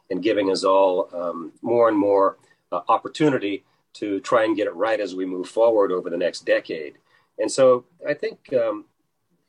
and 0.09 0.21
giving 0.21 0.51
us 0.51 0.63
all 0.63 1.09
um, 1.13 1.51
more 1.61 1.87
and 1.87 1.97
more 1.97 2.37
uh, 2.71 2.81
opportunity 2.89 3.63
to 3.93 4.19
try 4.19 4.43
and 4.43 4.57
get 4.57 4.67
it 4.67 4.75
right 4.75 4.99
as 4.99 5.15
we 5.15 5.25
move 5.25 5.47
forward 5.47 5.91
over 5.91 6.09
the 6.09 6.17
next 6.17 6.45
decade. 6.45 6.97
And 7.39 7.51
so 7.51 7.85
I 8.07 8.13
think 8.13 8.51
um, 8.53 8.85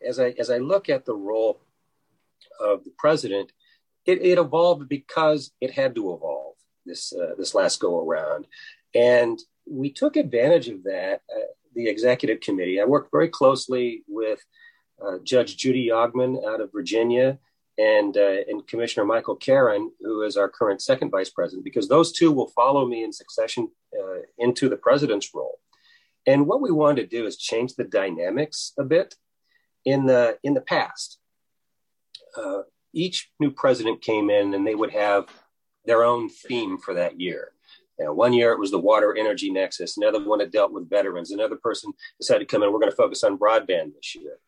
as 0.06 0.18
I 0.18 0.34
as 0.38 0.50
I 0.50 0.58
look 0.58 0.88
at 0.88 1.04
the 1.04 1.14
role 1.14 1.60
of 2.60 2.84
the 2.84 2.92
president, 2.98 3.52
it, 4.04 4.22
it 4.22 4.38
evolved 4.38 4.88
because 4.88 5.52
it 5.60 5.72
had 5.72 5.94
to 5.94 6.14
evolve 6.14 6.56
this 6.84 7.12
uh, 7.12 7.34
this 7.38 7.54
last 7.54 7.80
go 7.80 8.00
around, 8.00 8.46
and 8.94 9.38
we 9.68 9.90
took 9.90 10.16
advantage 10.16 10.68
of 10.68 10.84
that. 10.84 11.22
Uh, 11.34 11.52
the 11.76 11.88
executive 11.88 12.40
committee. 12.40 12.80
I 12.80 12.84
worked 12.84 13.12
very 13.12 13.28
closely 13.28 14.02
with 14.08 14.40
uh, 15.00 15.18
Judge 15.22 15.56
Judy 15.56 15.88
Jagdmann 15.88 16.44
out 16.48 16.60
of 16.60 16.72
Virginia 16.72 17.38
and 17.78 18.16
uh, 18.16 18.40
and 18.48 18.66
Commissioner 18.66 19.04
Michael 19.04 19.36
Caron, 19.36 19.92
who 20.00 20.22
is 20.22 20.36
our 20.36 20.48
current 20.48 20.80
second 20.80 21.10
vice 21.10 21.30
president, 21.30 21.64
because 21.64 21.88
those 21.88 22.10
two 22.10 22.32
will 22.32 22.48
follow 22.48 22.86
me 22.86 23.04
in 23.04 23.12
succession 23.12 23.68
uh, 23.96 24.20
into 24.38 24.68
the 24.68 24.78
president's 24.78 25.30
role. 25.34 25.60
And 26.26 26.46
what 26.46 26.62
we 26.62 26.72
wanted 26.72 27.02
to 27.02 27.16
do 27.16 27.26
is 27.26 27.36
change 27.36 27.74
the 27.74 27.84
dynamics 27.84 28.72
a 28.78 28.84
bit. 28.84 29.14
In 29.87 30.05
the 30.05 30.38
in 30.43 30.52
the 30.52 30.61
past, 30.61 31.19
uh, 32.37 32.62
each 32.93 33.31
new 33.40 33.50
president 33.50 34.02
came 34.02 34.28
in 34.28 34.52
and 34.52 34.66
they 34.66 34.75
would 34.75 34.90
have 34.90 35.28
their 35.87 36.05
own 36.05 36.28
theme 36.28 36.76
for 36.76 36.93
that 36.95 37.19
year. 37.19 37.52
One 37.99 38.35
year 38.35 38.52
it 38.52 38.59
was 38.59 38.71
the 38.71 38.78
water 38.78 39.16
energy 39.16 39.50
nexus. 39.50 39.97
Another 39.97 40.23
one 40.23 40.40
had 40.40 40.50
dealt 40.50 40.73
with 40.73 40.90
veterans. 40.90 41.31
Another 41.31 41.57
person 41.57 41.93
decided 42.21 42.40
to 42.40 42.52
come 42.52 42.62
in. 42.62 42.71
We're 42.73 42.78
going 42.78 42.90
to 42.90 42.97
focus 42.97 43.25
on 43.25 43.38
broadband 43.38 43.95
this 43.95 44.14
year. 44.14 44.38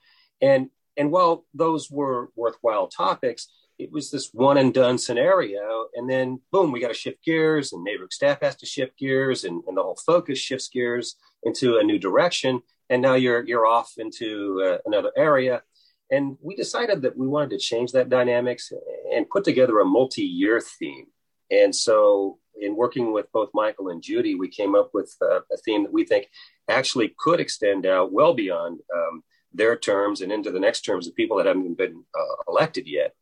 And 0.42 0.68
and 0.96 1.10
while 1.12 1.46
those 1.54 1.90
were 1.90 2.30
worthwhile 2.34 2.88
topics, 2.88 3.48
it 3.78 3.92
was 3.92 4.10
this 4.10 4.30
one 4.34 4.58
and 4.58 4.74
done 4.74 4.98
scenario. 4.98 5.86
And 5.94 6.10
then 6.10 6.40
boom, 6.50 6.72
we 6.72 6.80
got 6.80 6.88
to 6.88 6.94
shift 6.94 7.24
gears, 7.24 7.72
and 7.72 7.86
NARUC 7.86 8.12
staff 8.12 8.38
has 8.42 8.56
to 8.56 8.66
shift 8.66 8.98
gears, 8.98 9.44
and, 9.44 9.62
and 9.68 9.76
the 9.76 9.82
whole 9.82 9.98
focus 10.04 10.38
shifts 10.38 10.68
gears 10.68 11.16
into 11.44 11.78
a 11.78 11.84
new 11.84 11.98
direction. 11.98 12.62
And 12.90 13.02
now 13.02 13.14
you're 13.14 13.44
you're 13.46 13.66
off 13.66 13.94
into 13.98 14.62
uh, 14.64 14.78
another 14.86 15.12
area. 15.16 15.62
And 16.10 16.38
we 16.40 16.56
decided 16.56 17.02
that 17.02 17.16
we 17.16 17.26
wanted 17.26 17.50
to 17.50 17.58
change 17.58 17.92
that 17.92 18.08
dynamics 18.08 18.72
and 19.14 19.28
put 19.28 19.44
together 19.44 19.78
a 19.78 19.84
multi-year 19.84 20.60
theme. 20.60 21.06
And 21.50 21.74
so, 21.74 22.38
in 22.60 22.76
working 22.76 23.12
with 23.12 23.30
both 23.32 23.50
Michael 23.52 23.90
and 23.90 24.02
Judy, 24.02 24.34
we 24.34 24.48
came 24.48 24.74
up 24.74 24.90
with 24.94 25.14
a 25.22 25.56
theme 25.64 25.84
that 25.84 25.92
we 25.92 26.04
think 26.04 26.28
actually 26.68 27.14
could 27.18 27.40
extend 27.40 27.86
out 27.86 28.12
well 28.12 28.34
beyond 28.34 28.80
um, 28.94 29.22
their 29.52 29.76
terms 29.76 30.20
and 30.20 30.32
into 30.32 30.50
the 30.50 30.60
next 30.60 30.82
terms 30.82 31.06
of 31.06 31.14
people 31.14 31.36
that 31.36 31.46
haven't 31.46 31.78
been 31.78 32.04
uh, 32.18 32.42
elected 32.48 32.86
yet. 32.86 33.14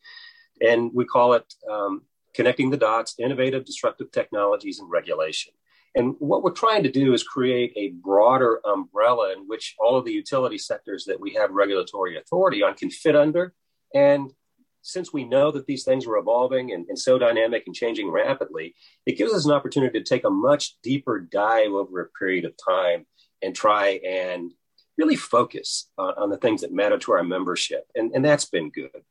And 0.61 0.91
we 0.95 1.05
call 1.05 1.35
it 1.35 1.53
um, 1.71 2.03
Connecting 2.35 2.71
the 2.71 2.77
Dots 2.77 3.15
Innovative 3.19 3.65
Disruptive 3.65 4.11
Technologies 4.11 4.79
and 4.79 4.91
Regulation. 4.91 5.53
And 5.97 6.15
what 6.19 6.43
we're 6.43 6.51
trying 6.51 6.83
to 6.83 6.91
do 6.91 7.15
is 7.15 7.23
create 7.23 7.73
a 7.75 7.89
broader 7.89 8.61
umbrella 8.67 9.33
in 9.33 9.49
which 9.49 9.75
all 9.79 9.97
of 9.97 10.05
the 10.05 10.13
utility 10.13 10.59
sectors 10.59 11.07
that 11.07 11.19
we 11.19 11.33
have 11.35 11.51
regulatory 11.51 12.19
authority 12.19 12.63
on 12.63 12.75
can 12.75 12.91
fit 12.91 13.17
under. 13.17 13.55
And 13.95 14.31
since 14.83 15.11
we 15.11 15.25
know 15.25 15.51
that 15.51 15.67
these 15.67 15.85
things 15.85 16.07
are 16.07 16.19
evolving 16.19 16.73
and, 16.73 16.87
and, 16.89 16.99
so 16.99 17.19
dynamic 17.19 17.65
and 17.67 17.75
changing 17.75 18.11
rapidly, 18.11 18.75
it 19.07 19.17
gives 19.17 19.33
us 19.33 19.47
an 19.47 19.53
opportunity 19.53 19.99
to 19.99 20.05
take 20.05 20.25
a 20.25 20.31
much 20.31 20.77
deeper 20.83 21.19
dive 21.19 21.73
over 21.73 22.03
a 22.03 22.09
period 22.11 22.45
of 22.45 22.55
time 22.57 23.07
and 23.43 23.57
try 23.57 23.99
and 24.07 24.53
really 24.99 25.17
focus 25.17 25.89
on, 25.97 26.13
on 26.19 26.31
the 26.31 26.37
things 26.37 26.61
that 26.61 26.73
matter 26.73 26.99
to 26.99 27.13
our 27.13 27.25
membership. 27.25 27.85
And, 27.95 28.13
and 28.15 28.25
that's 28.25 28.45
been 28.45 28.71
good. 28.71 29.03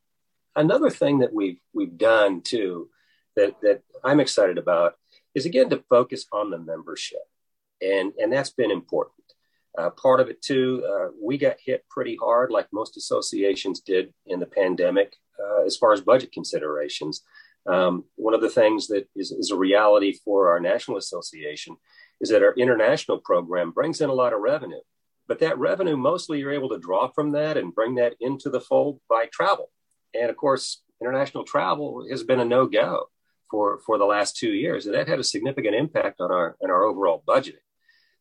Another 0.56 0.92
thing 0.92 1.20
that 1.20 1.34
we've, 1.34 1.60
we've 1.74 1.98
done 1.98 2.42
too 2.42 2.90
that, 3.36 3.56
that 3.62 3.82
I'm 4.04 4.20
excited 4.20 4.58
about 4.58 4.94
is 5.36 5.46
again 5.46 5.70
to 5.70 5.84
focus 5.90 6.26
on 6.32 6.50
the 6.50 6.58
membership, 6.58 7.20
and 7.82 8.14
and 8.18 8.34
that's 8.34 8.52
been 8.52 8.72
important. 8.72 9.14
Uh, 9.78 9.90
part 9.90 10.22
of 10.22 10.30
it 10.30 10.42
too, 10.42 10.84
uh, 10.90 11.10
we 11.22 11.38
got 11.38 11.58
hit 11.64 11.84
pretty 11.90 12.16
hard, 12.16 12.50
like 12.50 12.68
most 12.72 12.96
associations 12.96 13.82
did 13.82 14.14
in 14.26 14.40
the 14.40 14.46
pandemic, 14.46 15.18
uh, 15.38 15.66
as 15.66 15.76
far 15.76 15.92
as 15.92 16.00
budget 16.00 16.32
considerations. 16.32 17.24
Um, 17.68 18.06
one 18.16 18.34
of 18.34 18.42
the 18.42 18.50
things 18.50 18.88
that 18.88 19.10
is, 19.16 19.32
is 19.32 19.52
a 19.52 19.58
reality 19.58 20.14
for 20.24 20.52
our 20.52 20.60
national 20.60 20.98
association 20.98 21.76
is 22.22 22.30
that 22.30 22.44
our 22.44 22.54
international 22.54 23.18
program 23.18 23.72
brings 23.72 24.00
in 24.00 24.10
a 24.10 24.14
lot 24.14 24.34
of 24.34 24.40
revenue, 24.40 24.80
but 25.28 25.40
that 25.40 25.58
revenue 25.58 25.98
mostly 25.98 26.40
you're 26.40 26.54
able 26.54 26.70
to 26.70 26.80
draw 26.80 27.10
from 27.10 27.32
that 27.32 27.58
and 27.58 27.76
bring 27.76 27.96
that 27.96 28.14
into 28.22 28.50
the 28.50 28.62
fold 28.62 29.02
by 29.10 29.26
travel. 29.34 29.72
And 30.14 30.30
of 30.30 30.38
course, 30.38 30.84
international 31.02 31.44
travel 31.44 32.06
has 32.10 32.24
been 32.24 32.40
a 32.40 32.46
no 32.46 32.68
go 32.68 33.10
for, 33.50 33.80
for 33.86 33.98
the 33.98 34.06
last 34.06 34.38
two 34.38 34.52
years. 34.52 34.86
And 34.86 34.96
that 34.96 35.08
had 35.08 35.20
a 35.20 35.24
significant 35.24 35.76
impact 35.76 36.22
on 36.22 36.32
our, 36.32 36.56
on 36.64 36.70
our 36.70 36.84
overall 36.84 37.24
budgeting. 37.28 37.58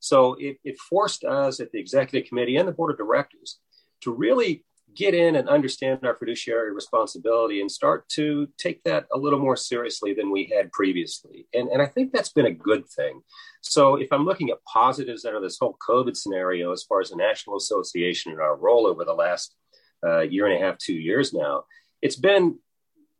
So 0.00 0.35
it, 0.35 0.59
it 0.64 0.78
forced 0.78 1.25
us 1.25 1.61
at 1.61 1.73
the 1.73 1.81
executive 1.81 2.28
committee 2.28 2.57
and 2.57 2.69
the 2.69 2.73
board 2.73 2.90
of 2.90 2.99
directors 2.99 3.59
to 4.02 4.12
really 4.12 4.64
get 4.95 5.14
in 5.14 5.35
and 5.37 5.49
understand 5.49 6.00
our 6.04 6.14
fiduciary 6.14 6.73
responsibility 6.73 7.61
and 7.61 7.71
start 7.71 8.09
to 8.09 8.49
take 8.59 8.83
that 8.85 9.07
a 9.12 9.19
little 9.19 9.38
more 9.38 9.57
seriously 9.57 10.14
than 10.14 10.31
we 10.31 10.52
had 10.54 10.71
previously. 10.73 11.47
And, 11.52 11.69
and 11.69 11.83
I 11.83 11.87
think 11.87 12.12
that's 12.12 12.33
been 12.33 12.47
a 12.47 12.52
good 12.52 12.87
thing. 12.88 13.23
So 13.61 13.97
if 13.97 14.12
I'm 14.12 14.25
looking 14.25 14.50
at 14.50 14.64
positives 14.73 15.25
out 15.25 15.35
of 15.35 15.43
this 15.43 15.59
whole 15.59 15.76
COVID 15.87 16.16
scenario, 16.16 16.71
as 16.73 16.85
far 16.85 17.00
as 17.00 17.11
the 17.11 17.16
National 17.16 17.57
Association 17.57 18.33
and 18.33 18.40
our 18.40 18.57
role 18.57 18.87
over 18.87 19.04
the 19.04 19.14
last 19.14 19.57
uh, 20.07 20.21
year 20.21 20.47
and 20.47 20.62
a 20.62 20.64
half, 20.64 20.78
two 20.78 20.95
years 20.95 21.33
now, 21.33 21.64
it's 22.02 22.16
been 22.16 22.59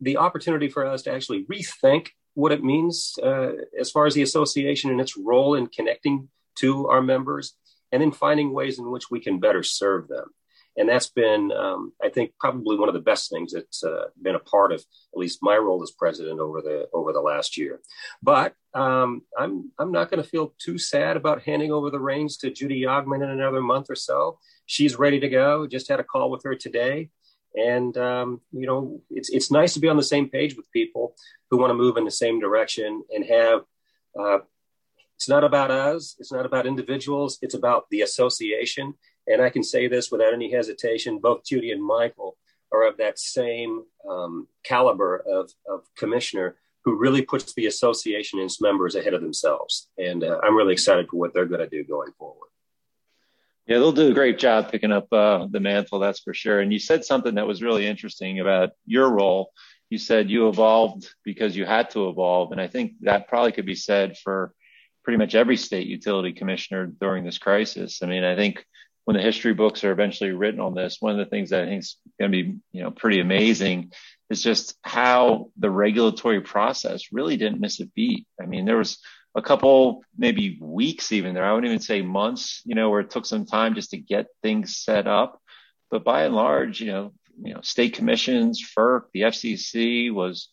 the 0.05 0.19
opportunity 0.19 0.69
for 0.69 0.87
us 0.87 1.03
to 1.03 1.13
actually 1.13 1.45
rethink 1.45 2.09
what 2.35 2.53
it 2.53 2.63
means 2.63 3.15
uh, 3.23 3.53
as 3.79 3.91
far 3.91 4.07
as 4.07 4.15
the 4.15 4.23
association 4.23 4.91
and 4.91 5.01
its 5.01 5.17
role 5.17 5.55
in 5.55 5.67
connecting 5.67 6.29
to 6.57 6.89
our 6.89 7.03
members, 7.03 7.57
and 7.91 8.01
then 8.03 8.13
finding 8.13 8.53
ways 8.53 8.79
in 8.79 8.91
which 8.91 9.11
we 9.11 9.21
can 9.21 9.41
better 9.41 9.63
serve 9.63 10.09
them. 10.09 10.27
And 10.77 10.89
that's 10.89 11.09
been, 11.09 11.53
um, 11.53 11.93
I 12.03 12.09
think, 12.09 12.33
probably 12.41 12.77
one 12.77 12.89
of 12.89 12.95
the 12.95 13.01
best 13.01 13.31
things 13.31 13.53
that's 13.53 13.85
uh, 13.85 14.07
been 14.21 14.35
a 14.35 14.41
part 14.41 14.73
of 14.73 14.81
at 14.81 15.19
least 15.19 15.39
my 15.41 15.57
role 15.57 15.83
as 15.85 15.93
president 15.93 16.41
over 16.41 16.61
the 16.61 16.89
over 16.93 17.13
the 17.13 17.21
last 17.21 17.57
year. 17.57 17.81
But 18.21 18.55
um, 18.75 19.23
I'm 19.39 19.71
I'm 19.79 19.93
not 19.93 20.11
going 20.11 20.23
to 20.23 20.29
feel 20.29 20.53
too 20.59 20.79
sad 20.79 21.17
about 21.17 21.43
handing 21.43 21.71
over 21.71 21.91
the 21.91 22.01
reins 22.01 22.37
to 22.39 22.51
Judy 22.51 22.83
Jagdmann 22.83 23.23
in 23.23 23.31
another 23.31 23.63
month 23.63 23.87
or 23.89 23.95
so. 23.95 24.39
She's 24.67 24.99
ready 24.99 25.21
to 25.21 25.29
go. 25.29 25.69
Just 25.69 25.89
had 25.89 26.01
a 26.01 26.05
call 26.05 26.29
with 26.31 26.43
her 26.43 26.57
today, 26.57 27.11
and 27.55 27.97
um, 27.97 28.41
you 28.53 28.67
know 28.67 29.01
it's 29.11 29.31
it's 29.31 29.51
nice 29.51 29.75
to 29.75 29.81
be 29.81 29.89
on 29.89 29.97
the 29.97 30.03
same 30.03 30.29
page 30.29 30.57
with 30.57 30.71
people 30.73 31.15
who 31.51 31.59
want 31.59 31.71
to 31.71 31.75
move 31.75 31.97
in 31.97 32.05
the 32.05 32.11
same 32.11 32.41
direction 32.41 33.03
and 33.15 33.25
have 33.25 33.63
uh, 34.19 34.39
it's 35.17 35.29
not 35.29 35.45
about 35.45 35.71
us 35.71 36.17
it's 36.19 36.33
not 36.33 36.47
about 36.47 36.67
individuals 36.67 37.39
it's 37.43 37.55
about 37.55 37.89
the 37.91 38.03
association. 38.03 38.95
And 39.27 39.41
i 39.41 39.49
can 39.49 39.63
say 39.63 39.89
this 39.89 40.11
without 40.11 40.35
any 40.35 40.51
hesitation 40.51 41.19
both 41.19 41.45
judy 41.45 41.71
and 41.71 41.83
michael 41.83 42.37
are 42.73 42.87
of 42.87 42.97
that 42.99 43.19
same 43.19 43.85
um, 44.09 44.49
caliber 44.65 45.23
of, 45.27 45.51
of 45.67 45.83
commissioner 45.97 46.57
who 46.85 46.99
really 46.99 47.23
puts 47.23 47.55
the 47.55 47.67
association 47.67 48.41
and 48.41 48.47
its 48.47 48.61
members 48.61 48.95
ahead 48.95 49.15
of 49.15 49.23
themselves. 49.23 49.89
And 49.97 50.25
uh, 50.25 50.41
i'm 50.43 50.57
really 50.57 50.75
excited 50.75 51.09
for 51.09 51.17
what 51.17 51.33
they're 51.33 51.47
going 51.47 51.67
to 51.69 51.77
do 51.77 51.85
going 51.85 52.13
forward 52.19 52.49
yeah, 53.67 53.79
they'll 53.79 53.93
do 53.93 54.11
a 54.11 54.15
great 54.15 54.39
job 54.39 54.71
picking 54.71 54.93
up 54.93 55.11
uh, 55.13 55.47
the 55.51 55.61
mantle, 55.61 55.99
that's 55.99 56.21
for 56.21 56.35
sure. 56.35 56.61
And 56.61 56.73
you 56.73 56.79
said 56.79 57.05
something 57.05 57.37
that 57.37 57.47
was 57.47 57.63
really 57.63 57.87
interesting 57.87 58.41
about 58.41 58.71
your 58.87 59.11
role. 59.11 59.53
You 59.89 59.99
said 59.99 60.29
you 60.29 60.49
evolved 60.49 61.09
because 61.25 61.57
you 61.57 61.65
had 61.65 61.91
to 61.91 62.09
evolve. 62.09 62.53
And 62.53 62.61
I 62.61 62.69
think 62.69 62.93
that 63.03 63.29
probably 63.29 63.53
could 63.53 63.67
be 63.67 63.75
said 63.75 64.19
for 64.19 64.53
pretty 65.03 65.19
much 65.19 65.35
every 65.35 65.57
state 65.57 65.87
utility 65.87 66.33
commissioner 66.33 66.87
during 66.87 67.25
this 67.25 67.39
crisis. 67.39 68.03
I 68.03 68.07
mean, 68.07 68.25
I 68.25 68.37
think 68.37 68.65
when 69.05 69.17
the 69.17 69.23
history 69.23 69.55
books 69.55 69.85
are 69.85 69.93
eventually 69.93 70.33
written 70.33 70.61
on 70.61 70.75
this, 70.75 70.97
one 71.01 71.13
of 71.13 71.19
the 71.19 71.31
things 71.31 71.51
that 71.51 71.63
I 71.63 71.67
think 71.67 71.83
is 71.83 71.97
going 72.19 72.33
to 72.33 72.43
be, 72.43 72.57
you 72.73 72.83
know, 72.83 72.91
pretty 72.91 73.21
amazing 73.21 73.93
is 74.31 74.43
just 74.43 74.77
how 74.83 75.51
the 75.59 75.71
regulatory 75.71 76.41
process 76.41 77.13
really 77.13 77.37
didn't 77.37 77.61
miss 77.61 77.81
a 77.81 77.87
beat. 77.87 78.27
I 78.41 78.47
mean, 78.47 78.65
there 78.65 78.79
was 78.79 78.99
a 79.35 79.43
couple, 79.43 80.03
maybe 80.17 80.59
weeks 80.61 81.13
even 81.13 81.35
there. 81.35 81.45
I 81.45 81.53
wouldn't 81.53 81.71
even 81.71 81.83
say 81.83 82.03
months, 82.03 82.63
you 82.65 82.75
know, 82.75 82.91
where 82.91 83.01
it 83.01 83.11
took 83.11 83.27
some 83.27 83.47
time 83.47 83.75
just 83.75 83.91
to 83.91 83.97
get 83.97 84.27
things 84.43 84.77
set 84.77 85.07
up. 85.07 85.41
But 85.91 86.05
by 86.05 86.25
and 86.25 86.35
large, 86.35 86.81
you 86.81 86.93
know, 86.93 87.13
you 87.43 87.55
know, 87.55 87.61
state 87.63 87.95
commissions, 87.95 88.65
FERC, 88.77 89.03
the 89.13 89.23
FCC 89.23 90.13
was, 90.13 90.49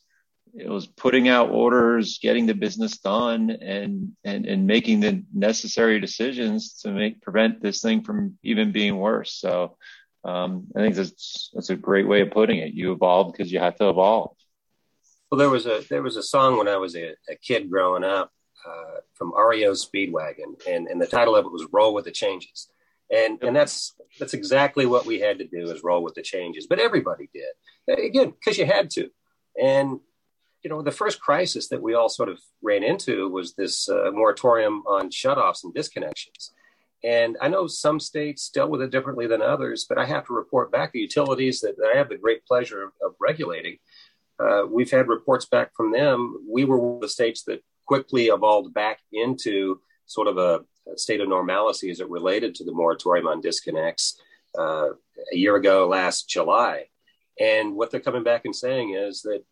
it 0.56 0.68
was 0.68 0.88
putting 0.88 1.30
out 1.30 1.52
orders, 1.52 2.20
getting 2.22 2.48
the 2.48 2.56
business 2.56 2.98
done 2.98 3.52
and, 3.52 4.14
and, 4.24 4.46
and 4.46 4.66
making 4.66 5.00
the 5.00 5.24
necessary 5.34 6.00
decisions 6.00 6.80
to 6.82 6.92
make, 6.92 7.22
prevent 7.22 7.62
this 7.62 7.82
thing 7.82 8.04
from 8.04 8.38
even 8.44 8.72
being 8.72 8.98
worse. 8.98 9.34
So, 9.34 9.78
um, 10.24 10.68
I 10.76 10.82
think 10.82 10.96
that's, 10.96 11.50
that's 11.54 11.70
a 11.70 11.76
great 11.76 12.08
way 12.08 12.22
of 12.22 12.32
putting 12.32 12.58
it. 12.58 12.74
You 12.74 12.94
evolved 12.94 13.34
because 13.34 13.52
you 13.52 13.60
had 13.60 13.78
to 13.78 13.90
evolve. 13.90 14.36
Well, 15.32 15.40
there 15.40 15.50
was 15.50 15.66
a, 15.66 15.84
there 15.90 16.04
was 16.04 16.18
a 16.18 16.24
song 16.24 16.58
when 16.58 16.68
I 16.68 16.78
was 16.78 16.96
a, 16.96 17.16
a 17.30 17.36
kid 17.42 17.70
growing 17.70 18.04
up 18.04 18.32
uh, 18.68 19.00
from 19.14 19.34
REO 19.36 19.72
Speedwagon, 19.72 20.66
and, 20.68 20.88
and 20.88 21.02
the 21.02 21.08
title 21.08 21.36
of 21.36 21.46
it 21.46 21.52
was 21.52 21.68
"Roll 21.72 21.94
with 21.94 22.06
the 22.06 22.12
Changes," 22.12 22.70
and 23.12 23.42
and 23.44 23.56
that's 23.56 23.94
that's 24.20 24.34
exactly 24.34 24.86
what 24.86 25.06
we 25.06 25.20
had 25.20 25.38
to 25.40 25.48
do 25.48 25.70
is 25.70 25.84
roll 25.84 26.04
with 26.04 26.16
the 26.16 26.22
changes. 26.22 26.68
But 26.68 26.80
everybody 26.80 27.30
did 27.34 28.00
again 28.00 28.32
because 28.32 28.58
you 28.58 28.66
had 28.66 28.90
to, 28.92 29.10
and 29.62 30.00
you 30.64 30.70
know 30.70 30.82
the 30.82 30.92
first 30.92 31.20
crisis 31.22 31.68
that 31.70 31.82
we 31.82 31.94
all 31.94 32.10
sort 32.10 32.30
of 32.30 32.40
ran 32.62 32.84
into 32.84 33.28
was 33.30 33.54
this 33.54 33.90
uh, 33.90 34.12
moratorium 34.12 34.84
on 34.88 35.10
shutoffs 35.10 35.64
and 35.64 35.74
disconnections. 35.74 36.52
And 37.04 37.36
I 37.42 37.48
know 37.48 37.66
some 37.66 38.00
states 38.00 38.50
dealt 38.50 38.70
with 38.70 38.82
it 38.82 38.92
differently 38.92 39.26
than 39.26 39.42
others, 39.42 39.88
but 39.90 39.98
I 39.98 40.06
have 40.06 40.28
to 40.28 40.34
report 40.34 40.72
back 40.72 40.92
the 40.92 41.00
utilities 41.00 41.62
that, 41.62 41.76
that 41.78 41.92
I 41.92 41.98
have 41.98 42.10
the 42.10 42.18
great 42.18 42.46
pleasure 42.46 42.84
of, 42.84 42.92
of 43.04 43.16
regulating. 43.20 43.78
Uh, 44.40 44.68
we've 44.70 44.92
had 44.92 45.08
reports 45.08 45.46
back 45.46 45.72
from 45.76 45.92
them. 45.92 46.46
We 46.48 46.64
were 46.64 46.78
one 46.78 46.96
of 46.96 47.02
the 47.02 47.10
states 47.10 47.44
that 47.46 47.64
quickly 47.92 48.28
evolved 48.28 48.74
back 48.74 49.00
into 49.12 49.82
sort 50.06 50.30
of 50.30 50.38
a, 50.38 50.62
state 50.96 51.20
of 51.20 51.28
normalcy 51.28 51.92
as 51.92 52.00
it 52.00 52.10
related 52.10 52.56
to 52.56 52.64
the 52.64 52.72
moratorium 52.72 53.28
on 53.28 53.42
disconnects 53.42 54.18
uh, 54.58 54.90
a 55.34 55.36
year 55.36 55.58
ago 55.58 55.88
last 55.90 56.30
July. 56.30 56.86
And 57.38 57.76
what 57.76 57.92
they're 57.92 58.00
coming 58.00 58.24
back 58.24 58.46
and 58.46 58.56
saying 58.56 58.96
is 58.96 59.22
that 59.24 59.44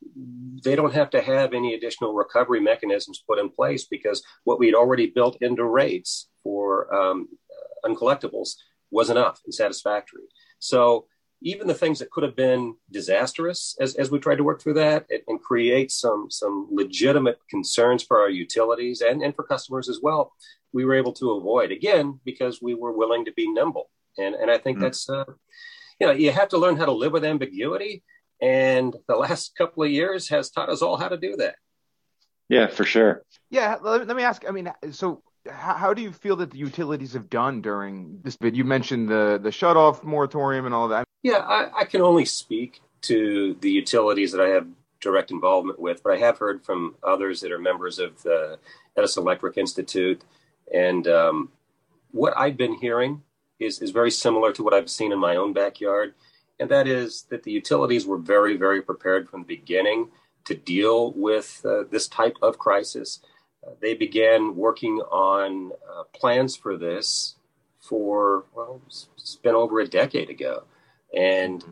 they 0.63 0.75
don't 0.77 0.93
have 0.93 1.09
to 1.11 1.21
have 1.21 1.53
any 1.53 1.73
additional 1.73 2.13
recovery 2.13 2.61
mechanisms 2.61 3.23
put 3.27 3.39
in 3.39 3.49
place 3.49 3.85
because 3.85 4.23
what 4.45 4.57
we'd 4.57 4.73
already 4.73 5.07
built 5.07 5.35
into 5.41 5.65
rates 5.65 6.29
for 6.41 6.93
um, 6.95 7.27
uncollectibles 7.85 8.51
was 8.89 9.09
enough 9.09 9.41
and 9.43 9.53
satisfactory. 9.53 10.23
So 10.59 11.07
even 11.41 11.67
the 11.67 11.73
things 11.73 11.99
that 11.99 12.11
could 12.11 12.23
have 12.23 12.35
been 12.35 12.75
disastrous 12.91 13.75
as, 13.79 13.95
as 13.95 14.11
we 14.11 14.19
tried 14.19 14.35
to 14.35 14.43
work 14.43 14.61
through 14.61 14.73
that 14.73 15.05
and, 15.09 15.21
and, 15.27 15.41
create 15.41 15.91
some 15.91 16.27
some 16.29 16.67
legitimate 16.71 17.39
concerns 17.49 18.03
for 18.03 18.19
our 18.19 18.29
utilities 18.29 19.01
and, 19.01 19.21
and 19.21 19.35
for 19.35 19.43
customers 19.43 19.87
as 19.87 19.99
well 20.03 20.33
we 20.73 20.83
were 20.85 20.95
able 20.95 21.13
to 21.13 21.31
avoid 21.31 21.71
again 21.71 22.19
because 22.25 22.61
we 22.61 22.73
were 22.73 22.91
willing 22.91 23.23
to 23.25 23.33
be 23.33 23.49
nimble 23.49 23.89
and 24.17 24.35
and 24.35 24.51
i 24.51 24.57
think 24.57 24.77
mm-hmm. 24.77 24.85
that's 24.85 25.09
uh, 25.09 25.23
you 25.99 26.07
know, 26.07 26.13
you 26.13 26.31
have 26.31 26.49
to 26.49 26.57
learn 26.57 26.77
how 26.77 26.85
to 26.85 26.91
live 26.91 27.11
with 27.11 27.25
ambiguity. 27.25 28.03
And 28.41 28.95
the 29.07 29.15
last 29.15 29.55
couple 29.57 29.83
of 29.83 29.91
years 29.91 30.29
has 30.29 30.49
taught 30.49 30.69
us 30.69 30.81
all 30.81 30.97
how 30.97 31.09
to 31.09 31.17
do 31.17 31.35
that. 31.37 31.55
Yeah, 32.47 32.67
for 32.67 32.83
sure. 32.83 33.23
Yeah, 33.51 33.77
let, 33.81 34.07
let 34.07 34.17
me 34.17 34.23
ask. 34.23 34.43
I 34.47 34.51
mean, 34.51 34.71
so 34.91 35.21
how, 35.47 35.73
how, 35.73 35.93
do 35.93 36.01
you 36.01 36.11
feel 36.11 36.37
that 36.37 36.51
the 36.51 36.57
utilities 36.57 37.13
have 37.13 37.29
done 37.29 37.61
during 37.61 38.19
this 38.23 38.37
bid? 38.37 38.57
You 38.57 38.63
mentioned 38.63 39.07
the 39.07 39.39
the 39.41 39.51
shut 39.51 39.77
off 39.77 40.03
moratorium 40.03 40.65
and 40.65 40.73
all 40.73 40.87
that. 40.87 41.05
Yeah, 41.23 41.37
I, 41.37 41.81
I 41.81 41.85
can 41.85 42.01
only 42.01 42.25
speak 42.25 42.81
to 43.01 43.57
the 43.61 43.71
utilities 43.71 44.31
that 44.31 44.41
I 44.41 44.49
have 44.49 44.67
direct 45.01 45.31
involvement 45.31 45.79
with, 45.79 46.03
but 46.03 46.13
I 46.13 46.17
have 46.17 46.37
heard 46.37 46.63
from 46.63 46.95
others 47.03 47.41
that 47.41 47.51
are 47.51 47.59
members 47.59 47.99
of 47.99 48.21
the 48.23 48.59
Edison 48.97 49.23
Electric 49.23 49.57
Institute, 49.57 50.21
and 50.73 51.07
um, 51.07 51.49
what 52.11 52.33
I've 52.37 52.57
been 52.57 52.73
hearing 52.73 53.21
is 53.59 53.81
is 53.81 53.91
very 53.91 54.11
similar 54.11 54.51
to 54.53 54.63
what 54.63 54.73
I've 54.73 54.89
seen 54.89 55.11
in 55.11 55.19
my 55.19 55.35
own 55.35 55.53
backyard, 55.53 56.13
and 56.59 56.69
that 56.69 56.87
is 56.87 57.23
that 57.29 57.43
the 57.43 57.51
utilities 57.51 58.05
were 58.05 58.17
very 58.17 58.57
very 58.57 58.81
prepared 58.81 59.29
from 59.29 59.41
the 59.41 59.55
beginning 59.55 60.09
to 60.45 60.55
deal 60.55 61.11
with 61.13 61.61
uh, 61.65 61.83
this 61.89 62.07
type 62.07 62.35
of 62.41 62.57
crisis. 62.57 63.19
Uh, 63.65 63.71
they 63.81 63.93
began 63.93 64.55
working 64.55 64.99
on 65.11 65.71
uh, 65.89 66.03
plans 66.13 66.55
for 66.55 66.77
this 66.77 67.35
for 67.79 68.45
well, 68.53 68.81
it's 68.87 69.35
been 69.41 69.55
over 69.55 69.79
a 69.79 69.87
decade 69.87 70.29
ago, 70.29 70.63
and 71.15 71.63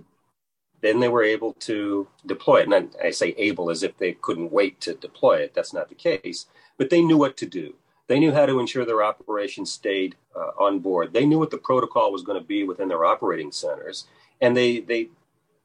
then 0.82 1.00
they 1.00 1.08
were 1.10 1.24
able 1.24 1.53
to 1.53 2.08
deploy 2.25 2.62
it. 2.62 2.72
And 2.72 2.96
I, 3.03 3.10
say 3.12 3.34
able 3.38 3.70
as 3.70 3.84
if 3.84 3.98
they 3.98 4.13
couldn't 4.13 4.51
wait 4.51 4.79
to 4.82 4.94
deploy 4.94 5.38
it. 5.38 5.53
That's 5.53 5.74
not 5.74 5.89
the 5.89 5.96
case, 5.96 6.46
but 6.77 6.89
they 6.89 7.01
knew 7.01 7.17
what 7.17 7.38
to 7.38 7.46
do. 7.46 7.75
They 8.08 8.20
knew 8.20 8.32
how 8.32 8.46
to 8.46 8.60
ensure 8.60 8.86
their 8.86 9.03
operations 9.03 9.72
stayed 9.72 10.15
uh, 10.36 10.51
on 10.58 10.79
board. 10.79 11.13
They 11.13 11.25
knew 11.25 11.39
what 11.39 11.51
the 11.51 11.58
protocol 11.58 12.12
was 12.12 12.24
going 12.24 12.39
to 12.39 12.48
be 12.48 12.63
within 12.63 12.88
their 12.88 13.06
operating 13.06 13.51
centers, 13.51 14.08
and 14.39 14.56
they 14.56 14.79
they 14.79 15.10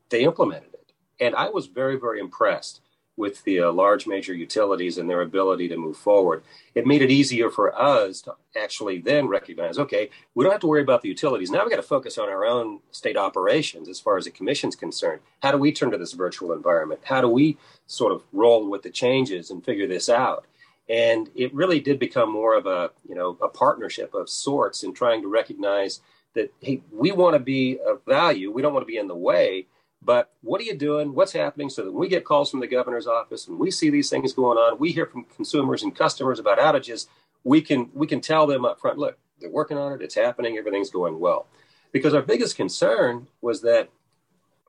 they 0.09 0.25
implemented 0.25 0.75
it. 0.75 0.93
And 1.21 1.37
I 1.37 1.49
was 1.51 1.67
very 1.67 1.97
very 1.97 2.19
impressed 2.19 2.82
with 3.17 3.45
the 3.45 3.61
uh, 3.61 3.73
large 3.73 4.07
major 4.07 4.33
utilities 4.33 4.97
and 4.97 5.09
their 5.09 5.21
ability 5.21 5.69
to 5.69 5.77
move 5.77 5.97
forward. 5.97 6.43
It 6.75 6.87
made 6.87 7.03
it 7.03 7.11
easier 7.11 7.51
for 7.51 7.79
us 7.79 8.23
to 8.23 8.35
actually 8.57 8.99
then 8.99 9.29
recognize, 9.29 9.79
okay, 9.79 10.09
we 10.35 10.45
don't 10.45 10.53
have 10.53 10.63
to 10.63 10.67
worry 10.67 10.83
about 10.83 11.03
the 11.03 11.09
utilities. 11.09 11.51
Now 11.51 11.63
We've 11.63 11.71
got 11.71 11.77
to 11.77 11.83
focus 11.83 12.17
on 12.17 12.29
our 12.29 12.45
own 12.45 12.81
state 12.91 13.17
operations 13.17 13.89
as 13.89 14.01
far 14.01 14.17
as 14.17 14.25
the 14.25 14.31
commission's 14.31 14.77
concerned. 14.77 15.21
How 15.43 15.53
do 15.53 15.59
we 15.59 15.73
turn 15.73 15.91
to 15.91 15.99
this 15.99 16.13
virtual 16.13 16.53
environment? 16.53 17.01
How 17.05 17.21
do 17.21 17.29
we 17.29 17.59
sort 17.87 18.13
of 18.13 18.23
roll 18.33 18.69
with 18.69 18.83
the 18.83 18.91
changes 18.91 19.51
and 19.51 19.65
figure 19.65 19.87
this 19.87 20.09
out? 20.09 20.47
And 20.89 21.29
it 21.35 21.55
really 21.55 21.81
did 21.81 21.99
become 21.99 22.31
more 22.31 22.57
of 22.57 22.67
a, 22.67 22.91
you 23.09 23.15
know, 23.15 23.37
a 23.43 23.49
partnership 23.49 24.15
of 24.15 24.29
sorts 24.29 24.83
in 24.83 24.95
trying 24.95 25.23
to 25.23 25.29
recognize 25.29 26.01
that, 26.35 26.53
hey, 26.61 26.83
we 26.91 27.13
want 27.13 27.35
to 27.35 27.39
be 27.39 27.79
of 27.87 28.05
value. 28.07 28.51
We 28.51 28.63
don't 28.63 28.73
want 28.73 28.87
to 28.87 28.93
be 28.93 28.97
in 28.97 29.07
the 29.07 29.15
way 29.15 29.67
but 30.05 30.33
what 30.43 30.61
are 30.61 30.65
you 30.65 30.77
doing? 30.77 31.15
What's 31.15 31.33
happening? 31.33 31.71
So 31.71 31.85
that 31.85 31.93
when 31.93 32.01
we 32.01 32.09
get 32.09 32.25
calls 32.25 32.51
from 32.51 32.61
the 32.61 32.67
governor's 32.67 33.07
office 33.07 33.47
and 33.47 33.59
we 33.59 33.71
see 33.71 33.89
these 33.89 34.11
things 34.11 34.33
going 34.33 34.59
on, 34.59 34.79
we 34.79 34.91
hear 34.91 35.07
from 35.07 35.25
consumers 35.37 35.83
and 35.83 35.95
customers 35.95 36.39
about 36.39 36.59
outages. 36.59 37.07
We 37.45 37.61
can 37.61 37.91
we 37.95 38.07
can 38.07 38.21
tell 38.21 38.47
them 38.47 38.65
up 38.65 38.81
front, 38.81 38.99
look, 38.99 39.19
they're 39.41 39.51
working 39.51 39.79
on 39.79 39.93
it. 39.93 40.03
It's 40.03 40.15
happening. 40.15 40.57
Everything's 40.57 40.91
going 40.91 41.19
well. 41.19 41.47
Because 41.93 42.15
our 42.15 42.23
biggest 42.23 42.57
concern 42.57 43.29
was 43.41 43.61
that 43.63 43.91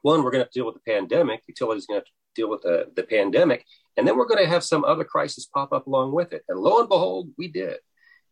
one, 0.01 0.23
we're 0.23 0.31
going 0.31 0.41
to 0.41 0.45
have 0.45 0.51
to 0.51 0.59
deal 0.59 0.65
with 0.65 0.75
the 0.75 0.91
pandemic. 0.91 1.43
Utilities 1.47 1.85
going 1.85 2.01
to 2.01 2.05
have 2.05 2.05
to 2.05 2.11
deal 2.35 2.49
with 2.49 2.61
the, 2.61 2.91
the 2.95 3.03
pandemic, 3.03 3.65
and 3.97 4.07
then 4.07 4.17
we're 4.17 4.27
going 4.27 4.43
to 4.43 4.49
have 4.49 4.63
some 4.63 4.83
other 4.83 5.03
crisis 5.03 5.45
pop 5.45 5.71
up 5.71 5.87
along 5.87 6.11
with 6.11 6.33
it. 6.33 6.43
And 6.49 6.59
lo 6.59 6.79
and 6.79 6.89
behold, 6.89 7.29
we 7.37 7.47
did. 7.47 7.77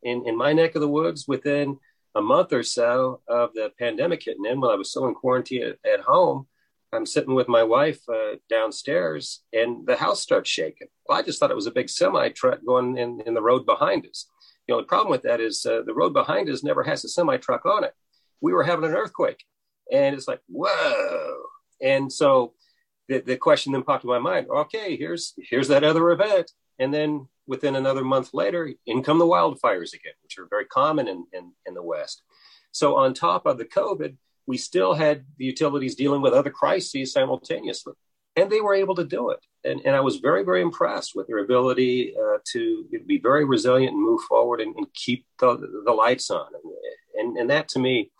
In 0.04 0.28
in 0.28 0.36
my 0.36 0.54
neck 0.54 0.76
of 0.76 0.82
the 0.82 0.88
woods, 0.88 1.28
within 1.28 1.80
a 2.14 2.22
month 2.22 2.52
or 2.54 2.64
so 2.64 3.22
of 3.28 3.54
the 3.54 3.72
pandemic 3.80 4.24
hitting 4.24 4.46
in, 4.46 4.60
when 4.60 4.72
I 4.72 4.76
was 4.76 4.90
still 4.90 5.08
in 5.08 5.16
quarantine 5.16 5.64
at, 5.64 5.78
at 5.90 6.02
home, 6.02 6.48
I'm 6.94 7.06
sitting 7.06 7.34
with 7.34 7.48
my 7.48 7.64
wife 7.64 8.02
uh, 8.10 8.36
downstairs 8.50 9.44
and 9.54 9.86
the 9.86 9.96
house 9.96 10.22
starts 10.22 10.50
shaking. 10.50 10.88
Well, 11.08 11.18
I 11.18 11.22
just 11.22 11.40
thought 11.40 11.52
it 11.52 11.56
was 11.56 11.68
a 11.68 11.72
big 11.72 11.90
semi 11.90 12.30
truck 12.30 12.60
going 12.66 12.98
in, 12.98 13.22
in 13.26 13.34
the 13.34 13.42
road 13.42 13.66
behind 13.66 14.06
us. 14.06 14.28
You 14.68 14.76
know, 14.76 14.82
the 14.82 14.88
problem 14.88 15.12
with 15.12 15.24
that 15.24 15.40
is 15.40 15.66
uh, 15.66 15.82
the 15.86 15.94
road 15.94 16.14
behind 16.14 16.50
us 16.50 16.64
never 16.64 16.84
has 16.84 17.04
a 17.06 17.10
semi 17.10 17.38
truck 17.38 17.66
on 17.66 17.84
it. 17.84 17.94
We 18.42 18.54
were 18.54 18.64
having 18.64 18.86
an 18.86 18.96
earthquake 18.96 19.44
and 19.92 20.16
it's 20.16 20.28
like, 20.28 20.42
whoa. 20.48 21.38
And 21.82 22.12
so 22.12 22.54
the, 23.08 23.20
the 23.20 23.38
question 23.38 23.72
then 23.72 23.84
popped 23.84 24.04
in 24.04 24.10
my 24.10 24.20
mind, 24.20 24.48
okay, 24.50 24.98
here's, 24.98 25.34
here's 25.38 25.70
that 25.70 25.84
other 25.84 26.12
event. 26.12 26.52
And 26.78 26.94
then 26.94 27.28
within 27.48 27.76
another 27.76 28.04
month 28.04 28.34
later, 28.34 28.70
in 28.86 29.04
come 29.04 29.20
the 29.20 29.26
wildfires 29.26 29.94
again, 29.94 30.14
which 30.24 30.38
are 30.38 30.48
very 30.50 30.66
common 30.66 31.08
in, 31.08 31.26
in, 31.34 31.52
in 31.66 31.74
the 31.74 31.84
West. 31.84 32.24
So 32.72 32.96
on 32.96 33.14
top 33.14 33.46
of 33.46 33.58
the 33.58 33.66
COVID, 33.66 34.16
we 34.52 34.58
still 34.58 34.94
had 34.94 35.24
the 35.38 35.46
utilities 35.46 35.96
dealing 35.96 36.22
with 36.22 36.34
other 36.34 36.50
crises 36.50 37.14
simultaneously. 37.14 37.94
And 38.36 38.52
they 38.52 38.60
were 38.60 38.76
able 38.76 38.96
to 38.96 39.06
do 39.06 39.30
it. 39.30 39.40
And, 39.64 39.80
and 39.86 39.96
I 39.96 40.02
was 40.02 40.18
very, 40.18 40.44
very 40.44 40.62
impressed 40.62 41.14
with 41.16 41.28
their 41.28 41.38
ability 41.38 42.14
uh, 42.22 42.40
to 42.52 42.86
be 43.08 43.18
very 43.18 43.46
resilient 43.46 43.94
and 43.94 44.04
move 44.04 44.20
forward 44.24 44.60
and, 44.60 44.76
and 44.76 44.94
keep 44.94 45.26
the, 45.40 45.56
the 45.86 45.94
lights 45.94 46.30
on. 46.30 46.48
And, 47.18 47.38
and, 47.38 47.50
that 47.50 47.70
to 47.70 47.80
me 47.80 48.12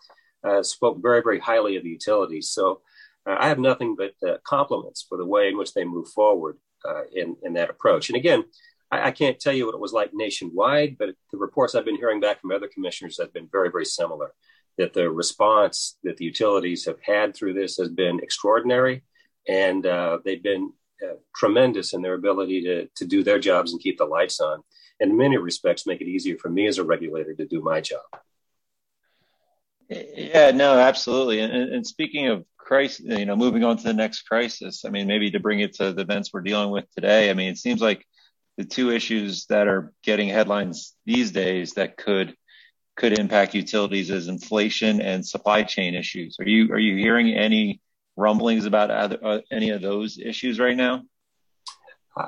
uh, 0.42 0.62
spoke 0.62 1.02
very, 1.02 1.20
very 1.22 1.38
highly 1.38 1.76
of 1.76 1.82
the 1.82 1.90
utilities. 1.90 2.48
So 2.48 2.80
uh, 3.26 3.36
I 3.38 3.48
have 3.48 3.58
nothing 3.58 3.94
but 3.94 4.14
uh, 4.26 4.38
compliments 4.42 5.04
for 5.06 5.18
the 5.18 5.26
way 5.26 5.48
in 5.48 5.58
which 5.58 5.74
they 5.74 5.84
move 5.84 6.08
forward 6.08 6.56
uh, 6.88 7.02
in, 7.14 7.36
in 7.42 7.52
that 7.54 7.68
approach. 7.68 8.08
And 8.08 8.16
again, 8.16 8.44
I, 8.90 9.10
can't 9.10 9.38
tell 9.38 9.52
you 9.52 9.66
what 9.66 9.74
it 9.74 9.80
was 9.80 9.92
like 9.92 10.12
nationwide, 10.14 10.96
but 10.98 11.10
the 11.30 11.38
reports 11.38 11.74
I've 11.74 11.84
been 11.84 11.96
hearing 11.96 12.20
back 12.20 12.40
from 12.40 12.52
other 12.52 12.68
commissioners 12.68 13.18
have 13.20 13.34
been 13.34 13.48
very, 13.52 13.70
very 13.70 13.86
similar 13.86 14.32
that 14.78 14.92
the 14.92 15.10
response 15.10 15.98
that 16.02 16.16
the 16.16 16.24
utilities 16.24 16.84
have 16.86 16.98
had 17.02 17.34
through 17.34 17.54
this 17.54 17.76
has 17.76 17.88
been 17.88 18.20
extraordinary, 18.20 19.02
and 19.48 19.86
uh, 19.86 20.18
they've 20.24 20.42
been 20.42 20.72
uh, 21.02 21.14
tremendous 21.34 21.92
in 21.92 22.02
their 22.02 22.14
ability 22.14 22.62
to, 22.62 22.86
to 22.96 23.04
do 23.04 23.22
their 23.22 23.38
jobs 23.38 23.72
and 23.72 23.80
keep 23.80 23.98
the 23.98 24.04
lights 24.04 24.40
on. 24.40 24.62
And 25.00 25.10
in 25.10 25.16
many 25.16 25.36
respects, 25.36 25.86
make 25.86 26.00
it 26.00 26.06
easier 26.06 26.36
for 26.38 26.48
me 26.48 26.66
as 26.66 26.78
a 26.78 26.84
regulator 26.84 27.34
to 27.34 27.46
do 27.46 27.60
my 27.60 27.80
job. 27.80 28.02
Yeah, 29.88 30.52
no, 30.52 30.78
absolutely. 30.78 31.40
And, 31.40 31.52
and 31.52 31.86
speaking 31.86 32.28
of 32.28 32.44
crisis, 32.56 33.04
you 33.06 33.26
know, 33.26 33.36
moving 33.36 33.64
on 33.64 33.76
to 33.76 33.82
the 33.82 33.92
next 33.92 34.22
crisis, 34.22 34.84
I 34.84 34.90
mean, 34.90 35.06
maybe 35.06 35.30
to 35.32 35.40
bring 35.40 35.60
it 35.60 35.74
to 35.74 35.92
the 35.92 36.02
events 36.02 36.30
we're 36.32 36.40
dealing 36.40 36.70
with 36.70 36.90
today, 36.94 37.30
I 37.30 37.34
mean, 37.34 37.50
it 37.50 37.58
seems 37.58 37.80
like 37.80 38.06
the 38.56 38.64
two 38.64 38.90
issues 38.90 39.46
that 39.46 39.68
are 39.68 39.92
getting 40.02 40.28
headlines 40.28 40.94
these 41.04 41.32
days 41.32 41.74
that 41.74 41.96
could 41.96 42.36
could 42.96 43.18
impact 43.18 43.54
utilities 43.54 44.10
as 44.10 44.28
inflation 44.28 45.00
and 45.00 45.26
supply 45.26 45.62
chain 45.62 45.94
issues. 45.94 46.36
Are 46.40 46.48
you 46.48 46.72
are 46.72 46.78
you 46.78 46.96
hearing 46.96 47.32
any 47.32 47.80
rumblings 48.16 48.66
about 48.66 48.90
other, 48.90 49.18
uh, 49.22 49.40
any 49.50 49.70
of 49.70 49.80
those 49.80 50.18
issues 50.18 50.60
right 50.60 50.76
now? 50.76 51.02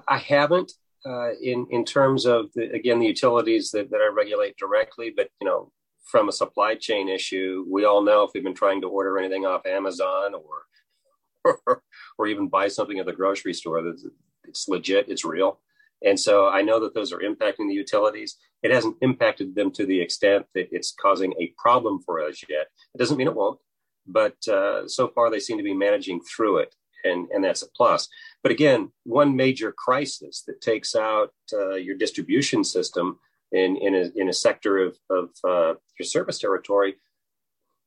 I 0.09 0.18
haven't 0.18 0.72
uh, 1.07 1.33
in 1.42 1.66
in 1.70 1.85
terms 1.85 2.24
of 2.24 2.50
the, 2.55 2.70
again 2.72 2.98
the 2.98 3.07
utilities 3.07 3.70
that, 3.72 3.90
that 3.90 4.00
I 4.00 4.12
regulate 4.14 4.57
directly, 4.57 5.12
but 5.14 5.29
you 5.40 5.46
know 5.46 5.70
from 6.05 6.29
a 6.29 6.33
supply 6.33 6.74
chain 6.74 7.09
issue, 7.09 7.64
we 7.68 7.85
all 7.85 8.03
know 8.03 8.22
if 8.22 8.31
we've 8.35 8.44
been 8.44 8.55
trying 8.55 8.81
to 8.83 8.88
order 8.88 9.18
anything 9.18 9.44
off 9.44 9.66
Amazon 9.66 10.35
or 10.35 11.61
or, 11.66 11.83
or 12.18 12.27
even 12.27 12.48
buy 12.48 12.68
something 12.68 12.98
at 12.98 13.07
the 13.07 13.12
grocery 13.12 13.53
store, 13.53 13.83
that 13.83 14.11
it's 14.44 14.68
legit, 14.68 15.09
it's 15.09 15.24
real. 15.24 15.61
And 16.05 16.21
so 16.21 16.49
I 16.49 16.62
know 16.62 16.79
that 16.81 16.95
those 16.95 17.12
are 17.12 17.21
impacting 17.21 17.69
the 17.69 17.75
utilities. 17.75 18.37
It 18.62 18.71
hasn't 18.71 18.97
impacted 19.01 19.55
them 19.55 19.71
to 19.73 19.87
the 19.87 20.01
extent 20.01 20.47
that 20.55 20.69
it's 20.71 20.95
causing 21.01 21.33
a 21.40 21.53
problem 21.59 22.01
for 22.05 22.23
us 22.23 22.43
yet. 22.49 22.67
It 22.95 22.99
doesn't 22.99 23.17
mean 23.17 23.27
it 23.27 23.35
won't, 23.35 23.59
but 24.07 24.37
uh, 24.49 24.87
so 24.87 25.09
far 25.09 25.31
they 25.31 25.40
seem 25.40 25.57
to 25.57 25.64
be 25.64 25.75
managing 25.75 26.21
through 26.21 26.59
it, 26.59 26.75
and, 27.05 27.29
and 27.31 27.43
that's 27.43 27.62
a 27.62 27.71
plus. 27.75 28.09
But 28.43 28.53
again, 28.53 28.93
one 29.05 29.35
major 29.35 29.73
crisis 29.73 30.43
that 30.47 30.61
takes 30.61 30.95
out 30.95 31.33
uh, 31.53 31.75
your 31.75 31.97
distribution 31.97 32.64
system 32.64 33.19
in, 33.53 33.77
in, 33.77 33.95
a, 33.95 34.11
in 34.17 34.29
a 34.29 34.33
sector 34.33 34.79
of, 34.79 34.99
of 35.11 35.31
uh, 35.45 35.75
your 35.99 36.07
service 36.07 36.38
territory, 36.38 36.97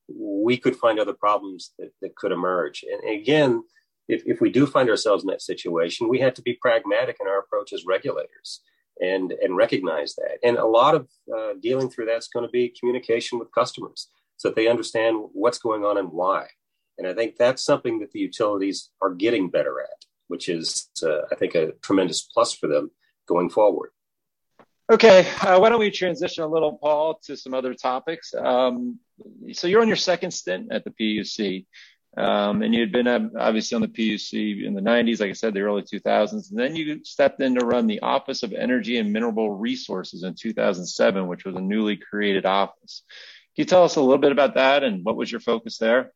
we 0.10 0.58
could 0.58 0.76
find 0.76 1.00
other 1.00 1.14
problems 1.14 1.74
that, 1.78 1.92
that 2.02 2.16
could 2.16 2.32
emerge. 2.32 2.84
And 2.90 3.20
again, 3.20 3.64
if, 4.08 4.24
if 4.26 4.42
we 4.42 4.50
do 4.50 4.66
find 4.66 4.90
ourselves 4.90 5.24
in 5.24 5.28
that 5.30 5.42
situation, 5.42 6.08
we 6.08 6.20
have 6.20 6.34
to 6.36 6.42
be 6.42 6.54
pragmatic 6.54 7.18
in 7.20 7.28
our 7.28 7.40
approach 7.40 7.74
as 7.74 7.86
regulators 7.86 8.62
and, 9.00 9.32
and 9.32 9.56
recognize 9.56 10.16
that. 10.16 10.38
And 10.44 10.58
a 10.58 10.66
lot 10.66 10.96
of 10.96 11.08
uh, 11.36 11.54
dealing 11.60 11.90
through 11.90 12.06
that's 12.06 12.30
going 12.30 12.46
to 12.46 12.52
be 12.52 12.74
communication 12.80 13.40
with 13.40 13.54
customers 13.54 14.10
so 14.38 14.50
that 14.50 14.56
they 14.56 14.68
understand 14.68 15.18
what's 15.34 15.60
going 15.60 15.84
on 15.84 15.98
and 15.98 16.12
why. 16.12 16.48
And 16.98 17.08
I 17.08 17.14
think 17.14 17.36
that's 17.38 17.64
something 17.64 18.00
that 18.00 18.12
the 18.12 18.20
utilities 18.20 18.90
are 19.02 19.14
getting 19.14 19.50
better 19.50 19.82
at, 19.82 20.06
which 20.28 20.50
is, 20.50 20.90
uh, 21.04 21.22
I 21.32 21.36
think, 21.36 21.56
a 21.56 21.74
tremendous 21.84 22.22
plus 22.22 22.54
for 22.54 22.68
them 22.68 22.92
going 23.28 23.50
forward. 23.50 23.92
Okay, 24.90 25.28
uh, 25.42 25.60
why 25.60 25.68
don't 25.68 25.80
we 25.80 25.92
transition 25.92 26.46
a 26.46 26.48
little, 26.48 26.78
Paul, 26.78 27.20
to 27.26 27.36
some 27.36 27.54
other 27.54 27.74
topics? 27.74 28.34
Um, 28.34 29.00
so 29.52 29.68
you're 29.68 29.82
on 29.82 29.90
your 29.90 29.98
second 29.98 30.32
stint 30.32 30.72
at 30.72 30.86
the 30.86 30.92
PUC. 30.92 31.66
Um, 32.18 32.64
and 32.64 32.74
you 32.74 32.82
had 32.82 32.92
been 32.92 33.08
um, 33.08 33.32
obviously 33.38 33.76
on 33.76 33.82
the 33.82 33.88
PUC 33.88 34.66
in 34.66 34.74
the 34.74 34.82
90s, 34.82 35.20
like 35.20 35.30
I 35.30 35.34
said, 35.34 35.54
the 35.54 35.62
early 35.62 35.84
2000s. 35.84 36.50
And 36.50 36.60
then 36.60 36.76
you 36.76 37.04
stepped 37.04 37.42
in 37.42 37.54
to 37.56 37.66
run 37.66 37.86
the 37.86 38.00
Office 38.00 38.42
of 38.42 38.54
Energy 38.54 38.98
and 38.98 39.14
Mineral 39.14 39.52
Resources 39.52 40.24
in 40.24 40.34
2007, 40.34 41.28
which 41.28 41.46
was 41.46 41.56
a 41.56 41.62
newly 41.62 41.96
created 41.96 42.46
office. 42.46 43.04
Can 43.56 43.64
you 43.64 43.66
tell 43.66 43.84
us 43.84 43.98
a 43.98 44.02
little 44.02 44.18
bit 44.18 44.32
about 44.32 44.56
that 44.56 44.84
and 44.84 45.06
what 45.06 45.16
was 45.16 45.32
your 45.32 45.42
focus 45.42 45.78
there? 45.78 46.12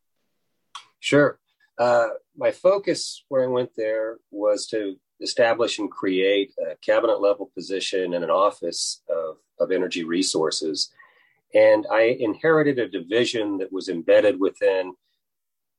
Sure. 1.00 1.40
Uh, 1.78 2.08
my 2.36 2.52
focus 2.52 3.24
where 3.30 3.44
I 3.44 3.48
went 3.48 3.72
there 3.76 4.18
was 4.32 4.68
to 4.68 4.98
establish 5.22 5.78
and 5.78 5.90
create 5.90 6.52
a 6.60 6.76
cabinet 6.78 7.22
level 7.22 7.52
position 7.54 8.14
in 8.14 8.24
an 8.24 8.32
office 8.32 9.04
of, 9.08 9.38
of 9.60 9.72
energy 9.72 10.04
resources. 10.04 10.92
And 11.54 11.86
I 11.92 12.18
inherited 12.20 12.80
a 12.80 12.88
division 12.88 13.60
that 13.60 13.72
was 13.72 13.88
embedded 13.88 14.40
within, 14.40 14.94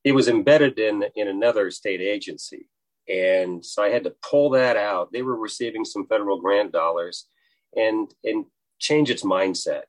it 0.04 0.12
was 0.12 0.28
embedded 0.28 0.78
in, 0.78 1.04
in 1.14 1.28
another 1.28 1.70
state 1.70 2.00
agency. 2.00 2.68
And 3.08 3.64
so 3.64 3.82
I 3.82 3.88
had 3.88 4.04
to 4.04 4.14
pull 4.28 4.50
that 4.50 4.76
out. 4.76 5.12
They 5.12 5.22
were 5.22 5.36
receiving 5.36 5.84
some 5.84 6.06
federal 6.06 6.40
grant 6.40 6.72
dollars 6.72 7.26
and, 7.76 8.12
and 8.24 8.46
change 8.78 9.10
its 9.10 9.24
mindset. 9.24 9.84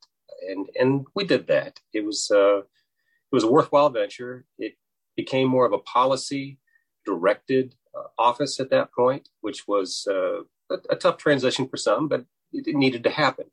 And, 0.50 0.68
and 0.80 1.06
we 1.16 1.24
did 1.26 1.48
that. 1.48 1.80
It 1.94 2.06
was, 2.06 2.30
uh, 2.32 2.60
it 2.60 3.32
was 3.32 3.44
a 3.44 3.52
worthwhile 3.52 3.90
venture. 3.90 4.46
It 4.58 4.74
became 5.16 5.48
more 5.48 5.66
of 5.66 5.74
a 5.74 5.80
policy 5.80 6.60
directed 7.06 7.76
uh, 7.98 8.08
office 8.18 8.60
at 8.60 8.70
that 8.72 8.92
point, 8.94 9.30
which 9.42 9.68
was 9.68 10.08
uh, 10.10 10.42
a, 10.72 10.78
a, 10.90 10.96
tough 10.96 11.18
transition 11.18 11.68
for 11.68 11.78
some, 11.78 12.08
but 12.08 12.26
it, 12.52 12.76
needed 12.76 13.04
to 13.04 13.10
happen. 13.10 13.46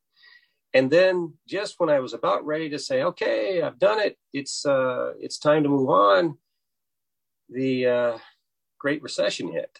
And 0.72 0.90
then, 0.90 1.34
just 1.48 1.74
when 1.78 1.90
I 1.90 1.98
was 2.00 2.14
about 2.14 2.46
ready 2.46 2.70
to 2.70 2.78
say, 2.78 3.02
"Okay, 3.02 3.60
I've 3.60 3.78
done 3.78 3.98
it. 3.98 4.16
It's 4.32 4.64
uh, 4.64 5.12
it's 5.18 5.38
time 5.38 5.64
to 5.64 5.68
move 5.68 5.90
on," 5.90 6.38
the 7.50 7.86
uh, 7.86 8.18
Great 8.78 9.02
Recession 9.02 9.52
hit, 9.52 9.78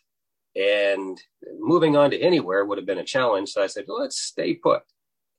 and 0.57 1.21
moving 1.59 1.97
on 1.97 2.11
to 2.11 2.21
anywhere 2.21 2.65
would 2.65 2.79
have 2.79 2.87
been 2.87 2.99
a 2.99 3.05
challenge. 3.05 3.51
So 3.51 3.63
I 3.63 3.67
said, 3.67 3.85
well, 3.87 4.01
"Let's 4.01 4.21
stay 4.21 4.55
put," 4.55 4.83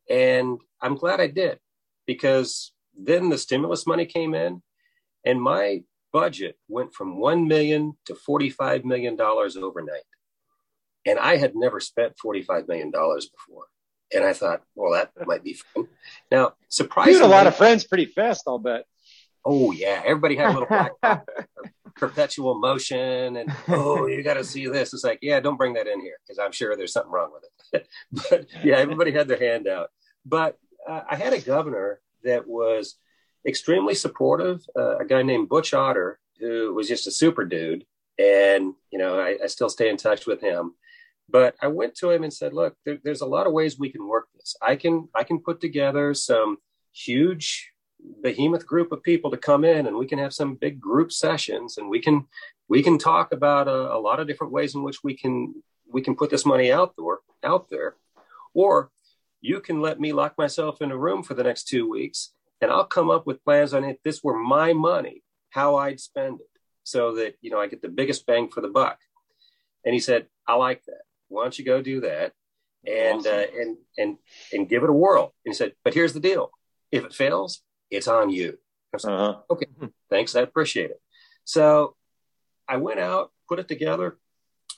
and 0.09 0.59
I'm 0.81 0.95
glad 0.95 1.19
I 1.19 1.27
did 1.27 1.59
because 2.07 2.73
then 2.97 3.29
the 3.29 3.37
stimulus 3.37 3.87
money 3.87 4.05
came 4.05 4.33
in, 4.33 4.61
and 5.25 5.41
my 5.41 5.83
budget 6.11 6.57
went 6.67 6.93
from 6.93 7.19
1 7.19 7.47
million 7.47 7.93
to 8.05 8.15
45 8.15 8.85
million 8.85 9.15
dollars 9.15 9.55
overnight. 9.55 10.03
And 11.05 11.17
i 11.17 11.37
had 11.37 11.55
never 11.55 11.79
spent 11.79 12.19
45 12.19 12.67
million 12.67 12.91
dollars 12.91 13.29
before. 13.29 13.65
And 14.13 14.23
i 14.23 14.33
thought 14.33 14.61
well 14.75 14.91
that 14.93 15.11
might 15.25 15.43
be 15.43 15.53
fun. 15.53 15.87
Now 16.29 16.53
surprisingly 16.69 17.17
you 17.17 17.23
had 17.23 17.29
a 17.29 17.31
lot 17.31 17.47
of 17.47 17.55
friends 17.55 17.85
pretty 17.85 18.05
fast 18.05 18.43
i'll 18.47 18.59
bet. 18.59 18.85
Oh 19.45 19.71
yeah. 19.71 20.01
Everybody 20.05 20.35
had 20.35 20.51
a 20.51 20.59
little 20.59 20.67
black 21.01 21.25
perpetual 21.95 22.59
motion 22.59 23.37
and 23.37 23.53
oh 23.69 24.07
you 24.07 24.23
got 24.23 24.35
to 24.35 24.43
see 24.43 24.67
this 24.67 24.93
it's 24.93 25.03
like 25.03 25.19
yeah 25.21 25.39
don't 25.39 25.57
bring 25.57 25.73
that 25.73 25.87
in 25.87 25.99
here 25.99 26.17
because 26.23 26.39
i'm 26.39 26.51
sure 26.51 26.75
there's 26.75 26.93
something 26.93 27.11
wrong 27.11 27.31
with 27.33 27.43
it 27.73 27.87
but 28.29 28.45
yeah 28.63 28.77
everybody 28.77 29.11
had 29.11 29.27
their 29.27 29.39
hand 29.39 29.67
out 29.67 29.89
but 30.25 30.57
uh, 30.87 31.01
i 31.09 31.15
had 31.15 31.33
a 31.33 31.41
governor 31.41 31.99
that 32.23 32.47
was 32.47 32.95
extremely 33.45 33.95
supportive. 33.95 34.61
Uh, 34.77 34.97
a 34.97 35.05
guy 35.05 35.21
named 35.23 35.49
Butch 35.49 35.73
Otter, 35.73 36.19
who 36.39 36.73
was 36.73 36.87
just 36.87 37.07
a 37.07 37.11
super 37.11 37.45
dude, 37.45 37.85
and 38.17 38.73
you 38.91 38.99
know 38.99 39.19
I, 39.19 39.37
I 39.43 39.47
still 39.47 39.69
stay 39.69 39.89
in 39.89 39.97
touch 39.97 40.25
with 40.25 40.41
him. 40.41 40.73
But 41.29 41.55
I 41.61 41.67
went 41.67 41.95
to 41.95 42.11
him 42.11 42.23
and 42.23 42.33
said, 42.33 42.53
"Look, 42.53 42.75
there, 42.85 42.99
there's 43.03 43.21
a 43.21 43.25
lot 43.27 43.47
of 43.47 43.53
ways 43.53 43.79
we 43.79 43.91
can 43.91 44.07
work 44.07 44.27
this. 44.35 44.55
I 44.61 44.75
can 44.75 45.09
I 45.15 45.23
can 45.23 45.39
put 45.39 45.61
together 45.61 46.13
some 46.13 46.57
huge 46.93 47.70
behemoth 48.21 48.65
group 48.65 48.91
of 48.91 49.03
people 49.03 49.31
to 49.31 49.37
come 49.37 49.63
in, 49.63 49.87
and 49.87 49.97
we 49.97 50.07
can 50.07 50.19
have 50.19 50.33
some 50.33 50.55
big 50.55 50.79
group 50.79 51.11
sessions, 51.11 51.77
and 51.77 51.89
we 51.89 51.99
can 51.99 52.27
we 52.67 52.81
can 52.83 52.97
talk 52.97 53.31
about 53.31 53.67
a, 53.67 53.93
a 53.93 53.99
lot 53.99 54.19
of 54.19 54.27
different 54.27 54.53
ways 54.53 54.75
in 54.75 54.83
which 54.83 55.03
we 55.03 55.15
can 55.15 55.53
we 55.91 56.01
can 56.01 56.15
put 56.15 56.29
this 56.29 56.45
money 56.45 56.71
out 56.71 56.93
there 56.97 57.17
out 57.43 57.69
there, 57.69 57.95
or 58.53 58.91
you 59.41 59.59
can 59.59 59.81
let 59.81 59.99
me 59.99 60.13
lock 60.13 60.37
myself 60.37 60.81
in 60.81 60.91
a 60.91 60.97
room 60.97 61.23
for 61.23 61.33
the 61.33 61.43
next 61.43 61.63
two 61.67 61.89
weeks 61.89 62.33
and 62.61 62.71
I'll 62.71 62.85
come 62.85 63.09
up 63.09 63.25
with 63.25 63.43
plans 63.43 63.73
on 63.73 63.83
it. 63.83 63.99
This 64.03 64.23
were 64.23 64.37
my 64.37 64.71
money, 64.73 65.23
how 65.49 65.75
I'd 65.77 65.99
spend 65.99 66.39
it, 66.39 66.49
so 66.83 67.15
that 67.15 67.35
you 67.41 67.49
know 67.49 67.59
I 67.59 67.67
get 67.67 67.81
the 67.81 67.89
biggest 67.89 68.25
bang 68.25 68.49
for 68.49 68.61
the 68.61 68.69
buck. 68.69 68.99
And 69.83 69.93
he 69.93 69.99
said, 69.99 70.27
"I 70.47 70.53
like 70.53 70.83
that. 70.85 71.01
Why 71.27 71.43
don't 71.43 71.57
you 71.57 71.65
go 71.65 71.81
do 71.81 72.01
that, 72.01 72.33
and 72.85 73.19
awesome. 73.19 73.33
uh, 73.33 73.59
and 73.59 73.77
and 73.97 74.17
and 74.53 74.69
give 74.69 74.83
it 74.83 74.89
a 74.89 74.93
whirl?" 74.93 75.33
And 75.43 75.53
he 75.53 75.55
said, 75.55 75.73
"But 75.83 75.95
here's 75.95 76.13
the 76.13 76.19
deal: 76.19 76.51
if 76.91 77.03
it 77.03 77.13
fails, 77.13 77.63
it's 77.91 78.07
on 78.07 78.29
you." 78.29 78.57
Uh-huh. 78.93 79.37
Okay, 79.49 79.67
thanks. 80.09 80.35
I 80.35 80.41
appreciate 80.41 80.91
it. 80.91 81.01
So 81.43 81.95
I 82.67 82.77
went 82.77 82.99
out, 82.99 83.31
put 83.47 83.59
it 83.59 83.67
together, 83.67 84.17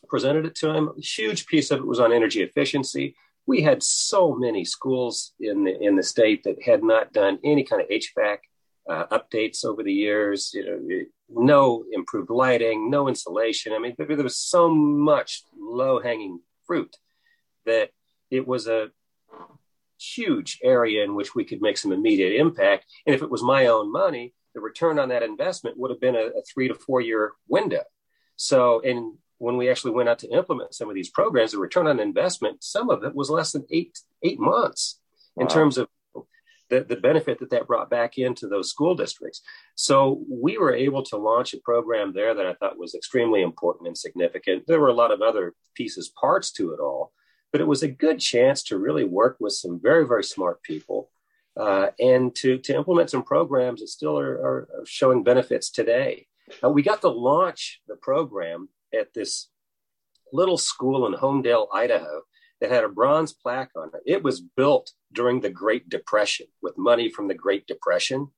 presented 0.08 0.46
it 0.46 0.56
to 0.56 0.70
him. 0.70 0.92
A 0.98 1.02
huge 1.02 1.46
piece 1.46 1.72
of 1.72 1.80
it 1.80 1.88
was 1.88 2.00
on 2.00 2.12
energy 2.12 2.42
efficiency 2.42 3.16
we 3.46 3.62
had 3.62 3.84
so 3.84 4.34
many 4.36 4.64
schools 4.64 5.34
in 5.40 5.64
the 5.64 5.80
in 5.80 5.96
the 5.96 6.04
state 6.04 6.44
that 6.44 6.62
had 6.64 6.84
not 6.84 7.14
done 7.14 7.40
any 7.44 7.64
kind 7.64 7.82
of 7.82 7.90
HVAC 7.90 8.38
uh, 8.90 9.06
updates 9.08 9.66
over 9.66 9.84
the 9.84 9.94
years. 9.94 10.52
You 10.54 10.66
know, 10.66 11.06
no 11.30 11.86
improved 11.92 12.30
lighting, 12.30 12.90
no 12.90 13.08
insulation. 13.08 13.74
I 13.74 13.80
mean, 13.80 13.96
there 13.98 14.24
was 14.24 14.38
so 14.38 14.70
much 14.70 15.44
low 15.58 16.02
hanging 16.02 16.40
fruit 16.66 16.96
that 17.66 17.90
it 18.32 18.48
was 18.48 18.68
a 18.68 18.92
huge 20.04 20.60
area 20.64 21.04
in 21.04 21.16
which 21.16 21.36
we 21.36 21.44
could 21.44 21.62
make 21.62 21.78
some 21.78 21.92
immediate 21.92 22.40
impact. 22.40 22.86
And 23.06 23.16
if 23.16 23.22
it 23.22 23.32
was 23.32 23.44
my 23.44 23.68
own 23.68 23.92
money, 23.92 24.34
the 24.54 24.62
return 24.62 25.00
on 25.00 25.10
that 25.10 25.24
investment 25.24 25.78
would 25.78 25.92
have 25.92 26.02
been 26.02 26.16
a, 26.16 26.28
a 26.40 26.44
three 26.52 26.68
to 26.68 26.76
four 26.76 27.02
year 27.02 27.34
window. 27.48 27.84
So, 28.36 28.82
and 28.82 29.18
when 29.38 29.58
we 29.58 29.70
actually 29.70 29.92
went 29.92 30.10
out 30.10 30.20
to 30.20 30.30
implement 30.30 30.74
some 30.74 30.90
of 30.90 30.96
these 30.96 31.10
programs, 31.10 31.52
the 31.52 31.58
return 31.58 31.88
on 31.88 32.00
investment, 32.00 32.64
some 32.64 32.90
of 32.90 33.04
it 33.04 33.16
was 33.16 33.30
less 33.30 33.52
than 33.52 33.66
eight 33.72 33.98
eight 34.24 34.40
months 34.40 35.00
wow. 35.36 35.44
in 35.44 35.48
terms 35.50 35.78
of 35.78 35.88
the, 36.70 36.84
the 36.84 36.96
benefit 36.96 37.40
that 37.40 37.52
that 37.52 37.68
brought 37.68 37.90
back 37.90 38.18
into 38.18 38.48
those 38.48 38.70
school 38.70 38.96
districts. 38.96 39.42
So 39.76 40.24
we 40.30 40.58
were 40.58 40.74
able 40.74 41.04
to 41.04 41.18
launch 41.18 41.54
a 41.54 41.60
program 41.60 42.14
there 42.14 42.34
that 42.34 42.46
I 42.46 42.54
thought 42.54 42.80
was 42.80 42.96
extremely 42.96 43.42
important 43.42 43.88
and 43.88 43.98
significant. 43.98 44.66
There 44.66 44.80
were 44.80 44.88
a 44.88 44.94
lot 44.94 45.12
of 45.12 45.22
other 45.22 45.54
pieces, 45.76 46.12
parts 46.20 46.52
to 46.54 46.74
it 46.74 46.80
all, 46.80 47.12
but 47.54 47.62
it 47.62 47.68
was 47.68 47.84
a 47.84 47.88
good 47.88 48.20
chance 48.20 48.64
to 48.64 48.80
really 48.80 49.04
work 49.04 49.38
with 49.40 49.54
some 49.54 49.80
very, 49.80 50.06
very 50.08 50.24
smart 50.24 50.62
people 50.64 51.12
uh, 51.56 51.90
and 52.00 52.36
to, 52.36 52.58
to 52.58 52.76
implement 52.76 53.12
some 53.12 53.22
programs 53.22 53.80
that 53.80 53.90
still 53.90 54.18
are, 54.18 54.34
are, 54.34 54.68
showing 54.86 55.24
benefits 55.24 55.70
today. 55.70 56.26
Uh, 56.64 56.70
we 56.70 56.82
got 56.82 57.00
to 57.02 57.10
launch 57.10 57.80
the 57.88 57.96
program 57.96 58.70
at 58.92 59.14
this 59.14 59.50
little 60.34 60.58
school 60.58 61.06
in 61.06 61.14
Homedale, 61.14 61.68
Idaho, 61.72 62.24
that 62.60 62.72
had 62.72 62.84
a 62.84 62.90
bronze 62.90 63.34
plaque 63.34 63.70
on 63.78 63.92
it. 63.94 64.02
It 64.04 64.24
was 64.24 64.42
built 64.42 64.92
during 65.14 65.40
the 65.40 65.52
Great 65.52 65.88
Depression 65.88 66.48
with 66.64 66.76
money 66.76 67.12
from 67.12 67.28
the 67.28 67.36
Great 67.36 67.68
Depression. 67.68 68.30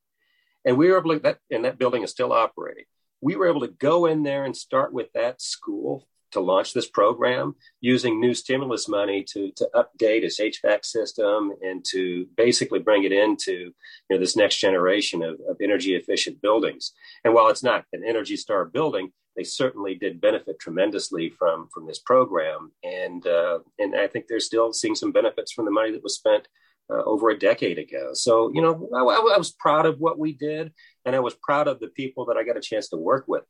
And 0.66 0.78
we 0.78 0.92
were 0.92 0.98
able 0.98 1.14
to, 1.14 1.20
that, 1.20 1.40
and 1.50 1.64
that 1.64 1.78
building 1.78 2.04
is 2.04 2.12
still 2.12 2.34
operating. 2.34 2.84
We 3.22 3.38
were 3.38 3.48
able 3.48 3.62
to 3.62 3.74
go 3.80 4.08
in 4.08 4.24
there 4.24 4.44
and 4.44 4.58
start 4.58 4.92
with 4.92 5.08
that 5.14 5.42
school 5.42 6.06
to 6.36 6.42
launch 6.42 6.74
this 6.74 6.90
program 6.90 7.56
using 7.82 8.20
new 8.20 8.34
stimulus 8.34 8.88
money 8.88 9.24
to, 9.24 9.52
to 9.56 9.70
update 9.74 10.24
its 10.24 10.40
HVAC 10.40 10.86
system 10.86 11.52
and 11.62 11.84
to 11.92 12.28
basically 12.36 12.80
bring 12.80 13.06
it 13.06 13.12
into 13.12 13.54
you 13.54 13.74
know, 14.10 14.20
this 14.20 14.36
next 14.36 14.58
generation 14.58 15.24
of, 15.24 15.40
of 15.50 15.58
energy 15.62 15.96
efficient 15.96 16.42
buildings. 16.42 16.92
And 17.24 17.34
while 17.34 17.48
it's 17.48 17.64
not 17.64 17.86
an 17.94 18.04
Energy 18.06 18.36
Star 18.36 18.66
building, 18.66 19.12
they 19.36 19.44
certainly 19.44 19.96
did 19.96 20.22
benefit 20.22 20.60
tremendously 20.60 21.30
from 21.30 21.68
from 21.74 21.88
this 21.88 22.00
program, 22.00 22.72
and 22.84 23.26
uh, 23.28 23.60
and 23.78 23.94
I 23.94 24.08
think 24.08 24.28
they're 24.28 24.40
still 24.40 24.72
seeing 24.72 24.96
some 24.96 25.12
benefits 25.12 25.52
from 25.52 25.66
the 25.66 25.72
money 25.72 25.92
that 25.92 26.04
was 26.04 26.16
spent 26.16 26.48
uh, 26.90 27.04
over 27.04 27.30
a 27.30 27.38
decade 27.38 27.78
ago. 27.78 28.12
So 28.14 28.50
you 28.54 28.62
know, 28.62 28.90
I, 28.96 29.00
I, 29.00 29.38
was 29.38 29.52
proud 29.52 29.86
of 29.86 30.00
what 30.00 30.18
we 30.18 30.32
did, 30.32 30.72
and 31.04 31.16
I 31.16 31.20
was 31.20 31.36
proud 31.36 31.68
of 31.68 31.82
the 31.82 31.90
people 31.90 32.26
that 32.28 32.38
I 32.38 32.44
got 32.44 32.56
a 32.56 32.62
chance 32.62 32.88
to 32.90 32.98
work 32.98 33.26
with. 33.28 33.44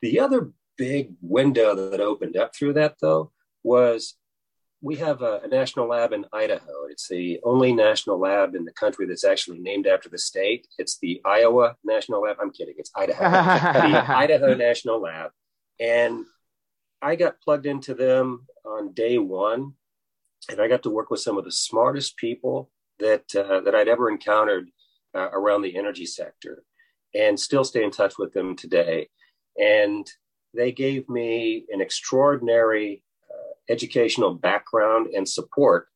The 0.00 0.20
other 0.20 0.50
big 0.78 1.10
window 1.20 1.74
that 1.74 2.00
opened 2.00 2.36
up 2.36 2.54
through 2.54 2.72
that, 2.74 2.94
though, 3.00 3.32
was 3.62 4.14
we 4.80 4.96
have 4.96 5.22
a, 5.22 5.40
a, 5.44 5.48
national 5.48 5.88
lab 5.88 6.12
in 6.12 6.24
Idaho. 6.32 6.86
It's 6.88 7.08
the 7.08 7.40
only 7.42 7.72
national 7.72 8.18
lab 8.18 8.54
in 8.54 8.64
the 8.64 8.72
country 8.72 9.06
that's 9.06 9.24
actually 9.24 9.58
named 9.58 9.86
after 9.86 10.08
the 10.08 10.18
state. 10.18 10.68
It's 10.78 10.98
the 10.98 11.20
Iowa 11.24 11.74
National 11.84 12.22
Lab. 12.22 12.36
I'm 12.40 12.52
kidding. 12.52 12.74
It's 12.78 12.92
Idaho. 12.94 13.24
the 13.90 14.16
Idaho 14.16 14.54
National 14.54 15.00
Lab. 15.00 15.32
And 15.80 16.24
I 17.02 17.16
got 17.16 17.40
plugged 17.40 17.66
into 17.66 17.94
them 17.94 18.46
on 18.64 18.92
day 18.92 19.18
one, 19.18 19.72
and 20.48 20.60
I 20.60 20.68
got 20.68 20.84
to 20.84 20.90
work 20.90 21.10
with 21.10 21.20
some 21.20 21.38
of 21.38 21.44
the 21.44 21.52
smartest 21.52 22.16
people 22.16 22.70
that 23.00 23.34
uh, 23.34 23.60
that 23.60 23.74
I'd 23.74 23.88
ever 23.88 24.10
encountered 24.10 24.70
uh, 25.14 25.28
around 25.32 25.62
the 25.62 25.76
energy 25.76 26.06
sector, 26.06 26.62
and 27.14 27.38
still 27.38 27.64
stay 27.64 27.84
in 27.84 27.90
touch 27.90 28.18
with 28.18 28.32
them 28.32 28.56
today. 28.56 29.08
And 29.60 30.08
they 30.58 30.72
gave 30.72 31.08
me 31.08 31.64
an 31.70 31.80
extraordinary 31.80 33.02
educational 33.68 34.34
background 34.34 35.08
and 35.14 35.28
support 35.28 35.88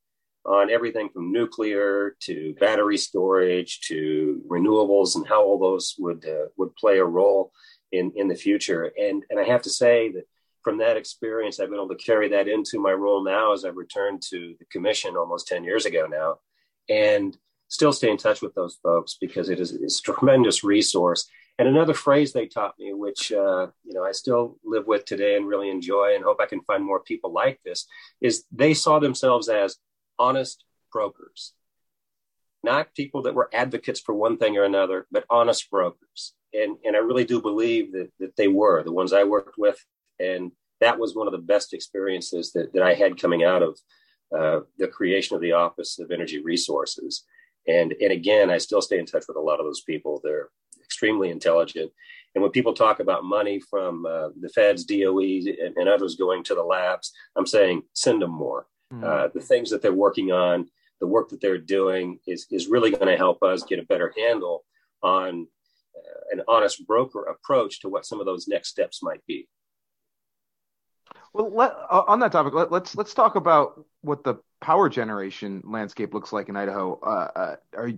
on 0.44 0.70
everything 0.70 1.08
from 1.08 1.32
nuclear 1.32 2.16
to 2.20 2.54
battery 2.58 2.96
storage 2.96 3.80
to 3.80 4.42
renewables 4.48 5.14
and 5.14 5.26
how 5.26 5.42
all 5.42 5.58
those 5.58 5.94
would 5.98 6.24
uh, 6.26 6.46
would 6.56 6.74
play 6.76 6.98
a 6.98 7.04
role 7.04 7.52
in 7.92 8.12
in 8.16 8.28
the 8.28 8.34
future. 8.34 8.90
And 8.98 9.24
and 9.30 9.38
I 9.38 9.44
have 9.44 9.62
to 9.62 9.70
say 9.70 10.10
that 10.12 10.24
from 10.64 10.78
that 10.78 10.96
experience, 10.96 11.58
I've 11.58 11.70
been 11.70 11.78
able 11.78 11.88
to 11.88 11.94
carry 11.96 12.28
that 12.30 12.48
into 12.48 12.80
my 12.80 12.92
role 12.92 13.24
now 13.24 13.52
as 13.52 13.64
I've 13.64 13.76
returned 13.76 14.22
to 14.30 14.54
the 14.58 14.64
commission 14.66 15.16
almost 15.16 15.46
ten 15.46 15.64
years 15.64 15.86
ago 15.86 16.06
now, 16.10 16.38
and 16.88 17.36
still 17.68 17.92
stay 17.92 18.10
in 18.10 18.16
touch 18.16 18.42
with 18.42 18.54
those 18.54 18.78
folks 18.82 19.16
because 19.20 19.48
it 19.48 19.60
is 19.60 19.72
it's 19.72 20.00
a 20.00 20.12
tremendous 20.12 20.64
resource. 20.64 21.28
And 21.58 21.68
another 21.68 21.94
phrase 21.94 22.32
they 22.32 22.46
taught 22.46 22.74
me, 22.78 22.92
which 22.92 23.30
uh, 23.30 23.68
you 23.84 23.94
know 23.94 24.04
I 24.04 24.12
still 24.12 24.58
live 24.64 24.86
with 24.86 25.04
today 25.04 25.36
and 25.36 25.46
really 25.46 25.70
enjoy, 25.70 26.14
and 26.14 26.24
hope 26.24 26.38
I 26.40 26.46
can 26.46 26.62
find 26.62 26.84
more 26.84 27.00
people 27.00 27.32
like 27.32 27.60
this, 27.64 27.86
is 28.20 28.44
they 28.50 28.74
saw 28.74 28.98
themselves 28.98 29.48
as 29.48 29.76
honest 30.18 30.64
brokers, 30.92 31.52
not 32.62 32.94
people 32.94 33.22
that 33.22 33.34
were 33.34 33.50
advocates 33.52 34.00
for 34.00 34.14
one 34.14 34.38
thing 34.38 34.56
or 34.56 34.64
another, 34.64 35.06
but 35.10 35.24
honest 35.28 35.70
brokers. 35.70 36.34
And 36.54 36.78
and 36.84 36.96
I 36.96 37.00
really 37.00 37.24
do 37.24 37.40
believe 37.40 37.92
that 37.92 38.10
that 38.18 38.36
they 38.36 38.48
were 38.48 38.82
the 38.82 38.92
ones 38.92 39.12
I 39.12 39.24
worked 39.24 39.56
with, 39.58 39.78
and 40.18 40.52
that 40.80 40.98
was 40.98 41.14
one 41.14 41.26
of 41.28 41.32
the 41.32 41.38
best 41.38 41.74
experiences 41.74 42.52
that 42.52 42.72
that 42.72 42.82
I 42.82 42.94
had 42.94 43.20
coming 43.20 43.44
out 43.44 43.62
of 43.62 43.78
uh, 44.36 44.60
the 44.78 44.88
creation 44.88 45.36
of 45.36 45.42
the 45.42 45.52
Office 45.52 45.98
of 45.98 46.10
Energy 46.10 46.42
Resources. 46.42 47.24
And 47.68 47.94
and 48.00 48.10
again, 48.10 48.50
I 48.50 48.58
still 48.58 48.82
stay 48.82 48.98
in 48.98 49.06
touch 49.06 49.24
with 49.28 49.36
a 49.36 49.40
lot 49.40 49.60
of 49.60 49.66
those 49.66 49.82
people. 49.82 50.20
They're 50.24 50.48
extremely 51.02 51.30
intelligent. 51.30 51.90
And 52.34 52.42
when 52.42 52.52
people 52.52 52.72
talk 52.72 53.00
about 53.00 53.24
money 53.24 53.60
from 53.60 54.06
uh, 54.06 54.28
the 54.40 54.48
feds, 54.48 54.84
DOE, 54.84 55.18
and, 55.18 55.76
and, 55.76 55.88
others 55.88 56.14
going 56.14 56.44
to 56.44 56.54
the 56.54 56.62
labs, 56.62 57.12
I'm 57.36 57.46
saying 57.46 57.82
send 57.92 58.22
them 58.22 58.30
more. 58.30 58.66
Mm. 58.92 59.04
Uh, 59.04 59.28
the 59.34 59.40
things 59.40 59.68
that 59.70 59.82
they're 59.82 59.92
working 59.92 60.30
on, 60.30 60.68
the 61.00 61.06
work 61.06 61.28
that 61.30 61.40
they're 61.40 61.58
doing 61.58 62.20
is, 62.26 62.46
is 62.50 62.68
really 62.68 62.90
going 62.90 63.08
to 63.08 63.16
help 63.16 63.42
us 63.42 63.64
get 63.64 63.80
a 63.80 63.84
better 63.84 64.14
handle 64.16 64.64
on 65.02 65.48
uh, 65.96 66.20
an 66.30 66.42
honest 66.46 66.86
broker 66.86 67.24
approach 67.24 67.80
to 67.80 67.88
what 67.88 68.06
some 68.06 68.20
of 68.20 68.26
those 68.26 68.46
next 68.46 68.68
steps 68.68 69.02
might 69.02 69.26
be. 69.26 69.48
Well, 71.34 71.52
let, 71.52 71.72
uh, 71.90 72.04
on 72.06 72.20
that 72.20 72.32
topic, 72.32 72.54
let, 72.54 72.68
us 72.68 72.72
let's, 72.72 72.96
let's 72.96 73.14
talk 73.14 73.34
about 73.34 73.84
what 74.02 74.22
the 74.22 74.36
power 74.60 74.88
generation 74.88 75.62
landscape 75.64 76.14
looks 76.14 76.32
like 76.32 76.48
in 76.48 76.56
Idaho. 76.56 76.98
Uh, 77.00 77.30
uh 77.34 77.56
are 77.76 77.90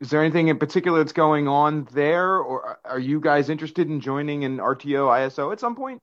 is 0.00 0.10
there 0.10 0.22
anything 0.22 0.48
in 0.48 0.58
particular 0.58 0.98
that's 0.98 1.12
going 1.12 1.48
on 1.48 1.88
there, 1.92 2.38
or 2.38 2.78
are 2.84 3.00
you 3.00 3.20
guys 3.20 3.48
interested 3.48 3.88
in 3.88 4.00
joining 4.00 4.44
an 4.44 4.58
RTO 4.58 5.08
ISO 5.08 5.52
at 5.52 5.58
some 5.58 5.74
point? 5.74 6.00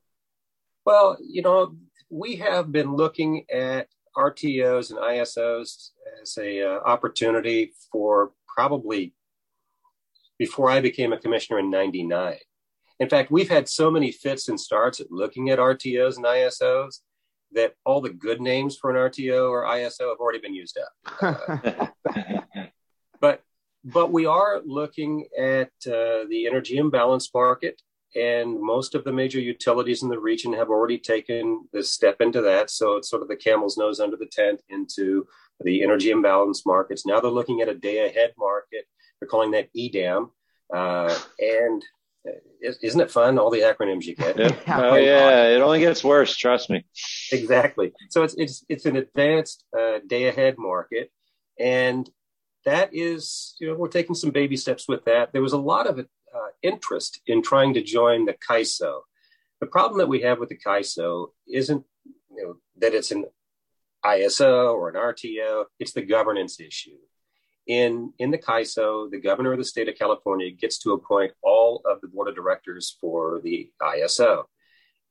Well, 0.85 1.17
you 1.21 1.41
know, 1.41 1.75
we 2.09 2.35
have 2.37 2.71
been 2.71 2.93
looking 2.93 3.45
at 3.51 3.87
RTOs 4.17 4.91
and 4.91 4.99
ISOs 4.99 5.91
as 6.21 6.37
a 6.37 6.61
uh, 6.61 6.79
opportunity 6.85 7.73
for 7.91 8.31
probably 8.47 9.13
before 10.37 10.69
I 10.69 10.81
became 10.81 11.13
a 11.13 11.19
commissioner 11.19 11.59
in 11.59 11.69
'99. 11.69 12.35
In 12.99 13.09
fact, 13.09 13.31
we've 13.31 13.49
had 13.49 13.67
so 13.67 13.89
many 13.89 14.11
fits 14.11 14.49
and 14.49 14.59
starts 14.59 14.99
at 14.99 15.11
looking 15.11 15.49
at 15.49 15.59
RTOs 15.59 16.17
and 16.17 16.25
ISOs 16.25 16.99
that 17.53 17.73
all 17.85 18.01
the 18.01 18.09
good 18.09 18.41
names 18.41 18.77
for 18.77 18.89
an 18.89 18.97
RTO 18.97 19.49
or 19.49 19.63
ISO 19.63 20.09
have 20.09 20.19
already 20.19 20.39
been 20.39 20.53
used 20.53 20.77
up. 20.77 21.37
Uh, 21.65 21.87
but 23.21 23.41
but 23.85 24.11
we 24.11 24.25
are 24.25 24.61
looking 24.65 25.27
at 25.37 25.69
uh, 25.85 26.25
the 26.27 26.47
energy 26.47 26.77
imbalance 26.77 27.29
market, 27.33 27.81
and 28.15 28.59
most 28.59 28.95
of 28.95 29.03
the 29.03 29.13
major 29.13 29.39
utilities 29.39 30.01
in 30.01 30.09
the 30.09 30.19
region 30.19 30.53
have 30.53 30.69
already 30.69 30.97
taken 30.97 31.67
the 31.71 31.83
step 31.83 32.19
into 32.19 32.41
that. 32.41 32.71
So 32.71 32.95
it's 32.95 33.09
sort 33.09 33.21
of 33.21 33.27
the 33.27 33.35
camel's 33.35 33.77
nose 33.77 33.99
under 33.99 34.17
the 34.17 34.25
tent 34.25 34.61
into 34.69 35.27
the 35.59 35.83
energy 35.83 36.09
imbalance 36.09 36.65
markets. 36.65 37.05
Now 37.05 37.19
they're 37.19 37.29
looking 37.29 37.61
at 37.61 37.69
a 37.69 37.75
day 37.75 38.07
ahead 38.07 38.33
market. 38.37 38.85
They're 39.19 39.29
calling 39.29 39.51
that 39.51 39.69
EDAM. 39.75 40.31
Uh, 40.73 41.15
and 41.39 41.85
uh, 42.27 42.71
isn't 42.81 42.99
it 42.99 43.11
fun? 43.11 43.37
All 43.37 43.51
the 43.51 43.59
acronyms 43.59 44.05
you 44.05 44.15
get. 44.15 44.35
Yeah. 44.67 44.81
Oh 44.81 44.95
yeah, 44.95 45.49
it 45.49 45.61
only 45.61 45.79
gets 45.79 46.03
worse. 46.03 46.35
Trust 46.35 46.71
me. 46.71 46.85
Exactly. 47.31 47.93
So 48.09 48.23
it's 48.23 48.33
it's 48.35 48.65
it's 48.67 48.85
an 48.87 48.95
advanced 48.95 49.63
uh, 49.77 49.99
day 50.07 50.27
ahead 50.27 50.55
market, 50.57 51.11
and 51.59 52.09
that 52.65 52.89
is, 52.93 53.55
you 53.59 53.67
know, 53.67 53.75
we're 53.75 53.87
taking 53.87 54.15
some 54.15 54.31
baby 54.31 54.57
steps 54.57 54.87
with 54.87 55.05
that. 55.05 55.31
There 55.31 55.41
was 55.41 55.53
a 55.53 55.57
lot 55.57 55.87
of 55.87 55.99
uh, 55.99 56.03
interest 56.61 57.21
in 57.27 57.41
trying 57.41 57.73
to 57.75 57.83
join 57.83 58.25
the 58.25 58.33
CAISO. 58.33 59.01
The 59.61 59.67
problem 59.67 59.99
that 59.99 60.07
we 60.07 60.21
have 60.21 60.39
with 60.39 60.49
the 60.49 60.57
CAISO 60.57 61.27
isn't, 61.47 61.85
you 62.05 62.43
know, 62.43 62.57
that 62.77 62.93
it's 62.93 63.11
an 63.11 63.25
ISO 64.03 64.73
or 64.73 64.89
an 64.89 64.95
RTO. 64.95 65.65
It's 65.79 65.93
the 65.93 66.01
governance 66.01 66.59
issue. 66.59 66.97
In 67.67 68.13
in 68.19 68.29
the 68.29 68.37
CAISO, 68.37 69.09
the 69.09 69.19
governor 69.19 69.53
of 69.53 69.57
the 69.57 69.65
state 69.65 69.89
of 69.89 69.97
California 69.97 70.51
gets 70.51 70.77
to 70.79 70.93
appoint 70.93 71.33
all 71.41 71.81
of 71.85 72.01
the 72.01 72.07
board 72.07 72.27
of 72.27 72.35
directors 72.35 72.95
for 73.01 73.41
the 73.43 73.71
ISO, 73.81 74.43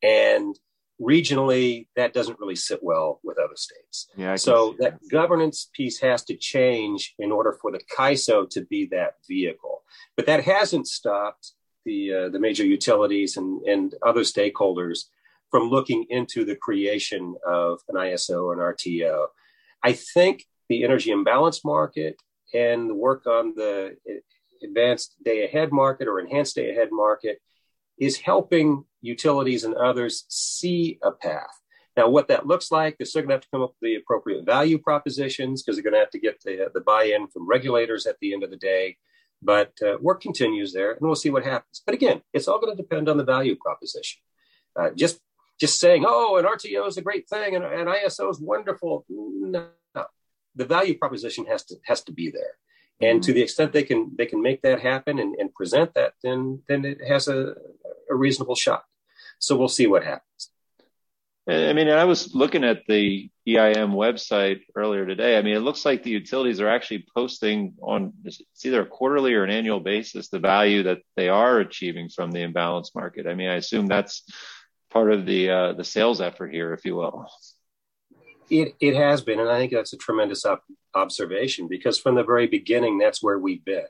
and 0.03 0.57
regionally 1.01 1.89
that 1.97 2.13
doesn't 2.13 2.39
really 2.39 2.57
sit 2.57 2.81
well 2.83 3.21
with 3.23 3.39
other 3.39 3.57
states. 3.57 4.09
Yeah, 4.17 4.37
so 4.37 4.77
that, 4.79 5.01
that 5.01 5.11
governance 5.11 5.69
piece 5.75 6.01
has 6.01 6.25
to 6.25 6.37
change 6.37 7.15
in 7.19 7.33
order 7.33 7.57
for 7.61 7.73
the 7.73 7.81
CAISO 7.97 8.49
to 8.51 8.65
be 8.67 8.87
that 8.87 9.15
vehicle. 9.29 9.83
But 10.17 10.27
that 10.27 10.45
hasn't 10.45 10.87
stopped 10.87 11.53
the 11.85 12.15
uh, 12.15 12.29
the 12.31 12.39
major 12.39 12.65
utilities 12.65 13.37
and, 13.37 13.63
and 13.63 13.95
other 14.03 14.23
stakeholders 14.23 15.05
from 15.51 15.69
looking 15.69 16.07
into 16.11 16.45
the 16.45 16.57
creation 16.57 17.35
of 17.47 17.81
an 17.89 17.97
ISO 17.97 18.45
or 18.45 18.55
an 18.55 18.75
RTO. 18.75 19.27
I 19.83 19.93
think 19.93 20.45
the 20.69 20.83
energy 20.83 21.11
imbalance 21.11 21.65
market 21.65 22.17
and 22.55 22.89
the 22.89 22.95
work 22.95 23.27
on 23.27 23.55
the 23.55 23.97
advanced 24.63 25.17
day 25.23 25.45
ahead 25.45 25.73
market 25.73 26.09
or 26.09 26.19
enhanced 26.19 26.57
day 26.57 26.71
ahead 26.71 26.89
market 26.91 27.39
is 27.99 28.19
helping 28.19 28.85
utilities 29.01 29.65
and 29.65 29.75
others 29.75 30.25
see 30.29 30.99
a 31.03 31.11
path. 31.11 31.61
Now, 31.97 32.09
what 32.09 32.29
that 32.29 32.47
looks 32.47 32.73
like, 32.73 32.99
they're 32.99 33.07
still 33.07 33.23
going 33.23 33.29
to 33.29 33.35
have 33.35 33.43
to 33.43 33.49
come 33.53 33.63
up 33.63 33.75
with 33.81 33.89
the 33.89 33.95
appropriate 33.97 34.45
value 34.45 34.79
propositions 34.79 35.63
because 35.63 35.77
they're 35.77 35.85
going 35.85 35.95
to 35.95 36.01
have 36.01 36.11
to 36.11 36.19
get 36.19 36.41
the, 36.43 36.71
the 36.75 36.81
buy 36.81 37.05
in 37.05 37.29
from 37.29 37.49
regulators 37.49 38.07
at 38.07 38.17
the 38.21 38.35
end 38.35 38.43
of 38.43 38.51
the 38.51 38.57
day. 38.57 38.97
But 39.41 39.73
uh, 39.85 39.99
work 40.01 40.21
continues 40.21 40.73
there, 40.73 40.93
and 40.93 41.01
we'll 41.03 41.15
see 41.15 41.31
what 41.31 41.45
happens. 41.45 41.83
But 41.85 41.95
again, 41.95 42.23
it's 42.33 42.49
all 42.49 42.59
going 42.61 42.75
to 42.75 42.83
depend 42.83 43.09
on 43.09 43.17
the 43.17 43.25
value 43.25 43.57
proposition. 43.57 44.23
Uh, 44.75 44.91
just 44.97 45.21
just 45.61 45.79
saying, 45.79 46.05
oh, 46.07 46.37
an 46.37 46.45
RTO 46.45 46.89
is 46.89 46.97
a 46.97 47.03
great 47.03 47.29
thing 47.29 47.55
and 47.55 47.65
an 47.65 47.87
ISO 47.87 48.29
is 48.29 48.41
wonderful. 48.41 49.05
No, 49.09 49.69
no, 49.95 50.05
the 50.57 50.65
value 50.65 50.99
proposition 50.99 51.47
has 51.47 51.65
to 51.67 51.77
has 51.85 52.03
to 52.05 52.13
be 52.13 52.31
there. 52.31 52.57
And 53.01 53.23
to 53.23 53.31
mm-hmm. 53.31 53.37
the 53.37 53.43
extent 53.43 53.73
they 53.73 53.83
can 53.83 54.13
they 54.17 54.27
can 54.27 54.43
make 54.43 54.63
that 54.63 54.81
happen 54.81 55.19
and, 55.19 55.35
and 55.37 55.55
present 55.55 55.95
that, 55.95 56.15
then 56.23 56.63
then 56.69 56.85
it 56.85 56.99
has 57.07 57.29
a, 57.29 57.55
a 58.15 58.17
reasonable 58.17 58.55
shot. 58.55 58.85
So 59.39 59.57
we'll 59.57 59.69
see 59.69 59.87
what 59.87 60.05
happens. 60.05 60.51
I 61.47 61.75
mean, 61.75 61.91
I 61.91 62.05
was 62.05 62.35
looking 62.35 62.65
at 62.65 62.87
the 62.89 63.31
EIM 63.47 63.93
website 63.93 64.63
earlier 64.75 65.05
today. 65.05 65.37
I 65.37 65.43
mean, 65.43 65.55
it 65.55 65.61
looks 65.61 65.85
like 65.85 66.03
the 66.03 66.11
utilities 66.11 66.59
are 66.59 66.69
actually 66.69 67.05
posting 67.15 67.75
on 67.83 68.15
it's 68.25 68.41
either 68.65 68.81
a 68.81 68.87
quarterly 68.87 69.35
or 69.35 69.45
an 69.45 69.51
annual 69.51 69.81
basis 69.81 70.29
the 70.29 70.39
value 70.39 70.85
that 70.85 71.01
they 71.17 71.29
are 71.29 71.61
achieving 71.61 72.09
from 72.09 72.31
the 72.31 72.41
imbalance 72.41 72.95
market. 72.95 73.27
I 73.27 73.35
mean, 73.35 73.51
I 73.51 73.57
assume 73.57 73.87
that's 73.87 74.25
part 74.91 75.13
of 75.13 75.27
the 75.27 75.51
uh, 75.51 75.73
the 75.75 75.85
sales 75.85 76.23
effort 76.23 76.51
here, 76.51 76.73
if 76.73 76.87
you 76.87 76.97
will. 76.97 77.27
It 78.49 78.75
it 78.81 78.97
has 78.97 79.21
been, 79.21 79.39
and 79.39 79.51
I 79.51 79.59
think 79.59 79.73
that's 79.73 79.93
a 79.93 79.99
tremendous 79.99 80.47
op- 80.47 80.65
observation 80.95 81.69
because 81.69 81.99
from 81.99 82.15
the 82.15 82.25
very 82.25 82.47
beginning, 82.47 82.97
that's 82.97 83.23
where 83.23 83.39
we've 83.39 83.65
been. 83.65 83.85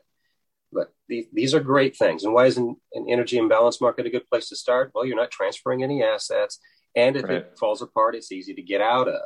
But 0.74 0.92
these, 1.08 1.26
these 1.32 1.54
are 1.54 1.60
great 1.60 1.96
things. 1.96 2.24
And 2.24 2.34
why 2.34 2.46
is 2.46 2.56
an, 2.56 2.76
energy 3.08 3.38
imbalance 3.38 3.80
market 3.80 4.06
a 4.06 4.10
good 4.10 4.28
place 4.28 4.48
to 4.48 4.56
start? 4.56 4.90
Well, 4.94 5.06
you're 5.06 5.16
not 5.16 5.30
transferring 5.30 5.82
any 5.82 6.02
assets. 6.02 6.58
And 6.96 7.16
if 7.16 7.24
right. 7.24 7.32
it 7.32 7.58
falls 7.58 7.82
apart, 7.82 8.14
it's 8.14 8.32
easy 8.32 8.54
to 8.54 8.62
get 8.62 8.80
out 8.80 9.08
of. 9.08 9.22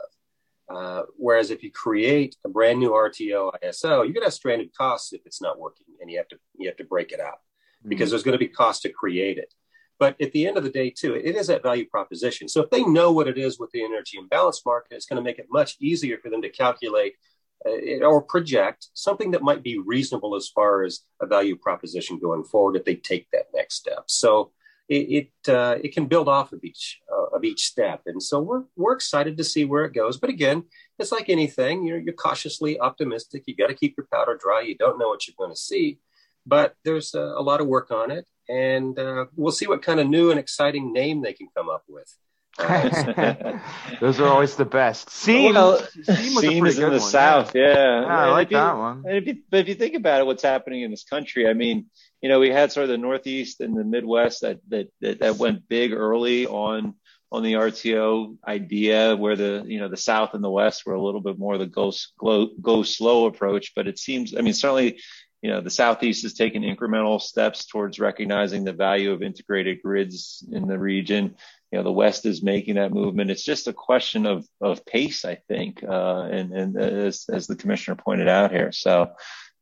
Uh, 0.69 1.03
whereas 1.17 1.51
if 1.51 1.63
you 1.63 1.73
create 1.73 2.37
a 2.45 2.49
brand 2.49 2.79
new 2.79 2.91
RTO 2.91 3.53
ISO, 3.65 4.05
you're 4.05 4.13
going 4.13 4.15
to 4.17 4.25
have 4.25 4.35
stranded 4.35 4.75
costs 4.77 5.13
if 5.15 5.23
it's 5.25 5.41
not 5.41 5.59
working, 5.59 5.87
and 6.01 6.11
you 6.11 6.19
have 6.19 6.29
to 6.29 6.37
you 6.59 6.69
have 6.69 6.77
to 6.77 6.85
break 6.85 7.11
it 7.11 7.21
out 7.21 7.39
mm-hmm. 7.39 7.89
because 7.89 8.11
there's 8.11 8.23
going 8.23 8.39
to 8.39 8.39
be 8.39 8.49
cost 8.49 8.83
to 8.83 8.91
create 8.91 9.39
it. 9.39 9.55
But 9.99 10.21
at 10.21 10.33
the 10.33 10.47
end 10.47 10.59
of 10.59 10.65
the 10.65 10.71
day, 10.71 10.91
too, 10.91 11.15
it 11.15 11.35
is 11.35 11.49
that 11.49 11.63
value 11.63 11.87
proposition. 11.89 12.49
So 12.49 12.63
if 12.63 12.71
they 12.71 12.85
know 12.85 13.13
what 13.13 13.29
it 13.29 13.39
is 13.39 13.59
with 13.59 13.71
the 13.73 13.83
energy 13.83 14.19
imbalance 14.19 14.63
market, 14.65 14.95
it's 14.95 15.07
going 15.07 15.17
to 15.17 15.23
make 15.23 15.39
it 15.39 15.47
much 15.51 15.77
easier 15.81 16.19
for 16.19 16.31
them 16.31 16.43
to 16.43 16.51
calculate 16.51 17.15
or 17.65 18.23
project 18.23 18.89
something 18.95 19.33
that 19.33 19.43
might 19.43 19.63
be 19.63 19.79
reasonable 19.79 20.37
as 20.37 20.49
far 20.49 20.85
as 20.85 21.01
a 21.21 21.27
value 21.27 21.57
proposition 21.57 22.19
going 22.19 22.45
forward 22.45 22.77
if 22.77 22.85
they 22.85 22.95
take 22.95 23.27
that 23.33 23.47
next 23.55 23.75
step. 23.75 24.05
So 24.07 24.53
it 24.89 25.31
it, 25.47 25.53
uh, 25.53 25.77
it 25.83 25.93
can 25.93 26.07
build 26.07 26.29
off 26.29 26.53
of 26.53 26.65
each 26.65 27.01
uh, 27.13 27.37
of 27.37 27.45
each 27.45 27.67
step, 27.67 28.03
and 28.07 28.23
so 28.23 28.41
we're 28.41 28.65
we're 28.77 28.95
excited 28.95 29.37
to 29.37 29.45
see 29.45 29.65
where 29.65 29.85
it 29.85 29.93
goes. 29.93 30.17
But 30.17 30.31
again, 30.31 30.65
it's 30.99 31.13
like 31.13 31.29
anything, 31.29 31.85
you're 31.85 31.99
you're 31.99 32.15
cautiously 32.15 32.81
optimistic. 32.81 33.45
You 33.47 33.57
got 33.57 33.69
to 33.69 33.75
keep 33.75 33.97
your 33.97 34.07
powder 34.13 34.39
dry. 34.41 34.63
You 34.63 34.77
don't 34.77 34.99
know 34.99 35.09
what 35.09 35.27
you're 35.27 35.35
going 35.39 35.53
to 35.53 35.61
see, 35.61 35.99
but 36.47 36.75
there's 36.85 37.15
a, 37.15 37.21
a, 37.21 37.43
lot 37.43 37.61
of 37.61 37.67
work 37.67 37.91
on 37.91 38.11
it, 38.11 38.27
and 38.49 38.99
uh, 38.99 39.27
we'll 39.37 39.53
see 39.53 39.67
what 39.67 39.83
kind 39.83 40.01
of 40.01 40.09
new 40.09 40.31
and 40.31 40.41
exciting 40.41 40.93
name 40.93 41.21
they 41.21 41.35
can 41.35 41.49
come 41.55 41.69
up 41.69 41.85
with. 41.89 42.17
Those 44.01 44.19
are 44.19 44.27
always 44.27 44.57
the 44.57 44.65
best. 44.65 45.11
SEEM, 45.11 45.55
well, 45.55 45.81
SEEM 46.03 46.67
is 46.67 46.79
in 46.79 46.91
the 46.91 46.99
one, 46.99 47.01
south, 47.01 47.55
yeah. 47.55 47.63
yeah. 47.63 48.01
yeah 48.01 48.19
I 48.19 48.31
like 48.31 48.51
that 48.51 48.77
one. 48.77 49.05
If 49.07 49.27
you, 49.27 49.39
but 49.49 49.61
if 49.61 49.69
you 49.69 49.77
think 49.77 49.95
about 49.95 50.21
it, 50.21 50.27
what's 50.27 50.43
happening 50.43 50.83
in 50.83 50.91
this 50.91 51.05
country, 51.05 51.49
I 51.49 51.53
mean, 51.53 51.87
you 52.21 52.29
know, 52.29 52.41
we 52.41 52.51
had 52.51 52.73
sort 52.73 52.85
of 52.85 52.91
the 52.91 52.99
Northeast 52.99 53.61
and 53.61 53.77
the 53.77 53.85
Midwest 53.85 54.41
that 54.41 54.59
that 54.71 54.89
that, 55.01 55.21
that 55.21 55.37
went 55.37 55.69
big 55.69 55.93
early 55.93 56.49
on 56.49 56.95
on 57.31 57.45
the 57.45 57.53
RTO 57.53 58.39
idea, 58.47 59.15
where 59.15 59.37
the 59.37 59.63
you 59.65 59.79
know 59.79 59.89
the 59.89 59.97
South 59.97 60.35
and 60.35 60.43
the 60.43 60.51
West 60.51 60.85
were 60.85 60.95
a 60.95 61.03
little 61.03 61.21
bit 61.21 61.39
more 61.39 61.59
the 61.59 61.67
go 61.67 61.93
go, 62.19 62.49
go 62.61 62.83
slow 62.83 63.27
approach. 63.27 63.73
But 63.77 63.87
it 63.87 64.01
seems, 64.01 64.35
I 64.37 64.41
mean, 64.41 64.55
certainly 64.55 65.01
you 65.43 65.51
know, 65.51 65.61
the 65.61 65.71
Southeast 65.71 66.23
has 66.23 66.35
taken 66.35 66.63
incremental 66.63 67.21
steps 67.21 67.67
towards 67.67 68.01
recognizing 68.01 68.65
the 68.65 68.73
value 68.73 69.13
of 69.13 69.23
integrated 69.23 69.83
grids 69.83 70.45
in 70.51 70.67
the 70.67 70.79
region. 70.79 71.37
You 71.71 71.79
know, 71.79 71.85
the 71.85 71.93
West 71.93 72.27
is 72.27 72.43
making 72.43 72.75
that 72.75 72.93
movement. 72.93 73.31
It's 73.31 73.45
just 73.45 73.69
a 73.69 73.73
question 73.73 74.27
of, 74.27 74.47
of 74.61 74.85
pace, 74.85 75.25
I 75.25 75.37
think, 75.49 75.85
uh, 75.85 76.23
and, 76.31 76.53
and 76.53 76.77
as, 76.77 77.27
as 77.33 77.47
the 77.47 77.57
commissioner 77.57 77.97
pointed 77.97 78.29
out 78.29 78.51
here. 78.51 78.73
So, 78.73 79.13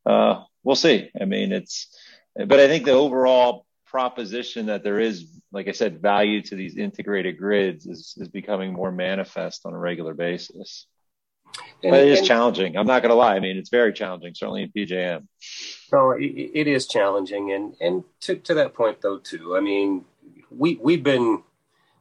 uh, 0.06 0.42
we'll 0.62 0.76
see. 0.76 1.10
I 1.20 1.24
mean, 1.24 1.52
it's, 1.52 1.88
but 2.34 2.60
I 2.60 2.68
think 2.68 2.84
the 2.84 2.92
overall 2.92 3.66
proposition 3.86 4.66
that 4.66 4.82
there 4.82 5.00
is, 5.00 5.26
like 5.52 5.68
I 5.68 5.72
said, 5.72 6.02
value 6.02 6.42
to 6.42 6.54
these 6.54 6.76
integrated 6.76 7.38
grids 7.38 7.86
is, 7.86 8.14
is 8.18 8.28
becoming 8.28 8.72
more 8.72 8.92
manifest 8.92 9.64
on 9.64 9.74
a 9.74 9.78
regular 9.78 10.14
basis. 10.14 10.86
And, 11.82 11.90
but 11.90 12.00
it 12.00 12.08
is 12.08 12.18
and, 12.20 12.28
challenging. 12.28 12.76
I'm 12.76 12.86
not 12.86 13.02
going 13.02 13.10
to 13.10 13.16
lie. 13.16 13.36
I 13.36 13.40
mean, 13.40 13.56
it's 13.56 13.70
very 13.70 13.92
challenging, 13.92 14.34
certainly 14.34 14.62
in 14.62 14.72
PJM. 14.72 15.26
No, 15.92 16.10
it, 16.12 16.24
it 16.24 16.66
is 16.66 16.86
challenging, 16.86 17.52
and 17.52 17.74
and 17.80 18.04
to, 18.20 18.36
to 18.36 18.54
that 18.54 18.74
point 18.74 19.00
though 19.02 19.18
too. 19.18 19.56
I 19.56 19.60
mean, 19.60 20.04
we 20.50 20.78
we've 20.82 21.02
been 21.02 21.42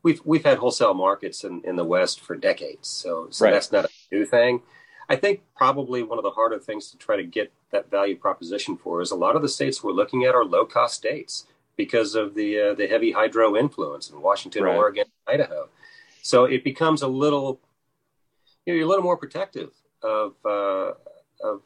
we've 0.03 0.21
we've 0.25 0.43
had 0.43 0.57
wholesale 0.57 0.93
markets 0.93 1.43
in, 1.43 1.61
in 1.65 1.75
the 1.75 1.83
West 1.83 2.21
for 2.21 2.35
decades, 2.35 2.87
so 2.87 3.27
so 3.29 3.45
right. 3.45 3.51
that's 3.51 3.71
not 3.71 3.85
a 3.85 3.89
new 4.11 4.25
thing. 4.25 4.61
I 5.07 5.15
think 5.15 5.41
probably 5.55 6.01
one 6.01 6.17
of 6.17 6.23
the 6.23 6.31
harder 6.31 6.57
things 6.57 6.89
to 6.91 6.97
try 6.97 7.15
to 7.15 7.23
get 7.23 7.51
that 7.71 7.91
value 7.91 8.15
proposition 8.15 8.77
for 8.77 9.01
is 9.01 9.11
a 9.11 9.15
lot 9.15 9.35
of 9.35 9.41
the 9.41 9.49
states 9.49 9.83
we're 9.83 9.91
looking 9.91 10.23
at 10.23 10.33
are 10.33 10.45
low 10.45 10.65
cost 10.65 10.95
states 10.95 11.45
because 11.75 12.15
of 12.15 12.35
the 12.35 12.59
uh, 12.59 12.73
the 12.73 12.87
heavy 12.87 13.11
hydro 13.11 13.55
influence 13.55 14.09
in 14.09 14.21
Washington, 14.21 14.63
right. 14.63 14.75
Oregon, 14.75 15.05
Idaho. 15.27 15.69
So 16.21 16.45
it 16.45 16.63
becomes 16.63 17.01
a 17.01 17.07
little 17.07 17.59
you 18.65 18.73
know, 18.73 18.77
you're 18.77 18.85
a 18.85 18.89
little 18.89 19.03
more 19.03 19.17
protective 19.17 19.71
of 20.03 20.33
uh, 20.45 20.91
of 21.43 21.61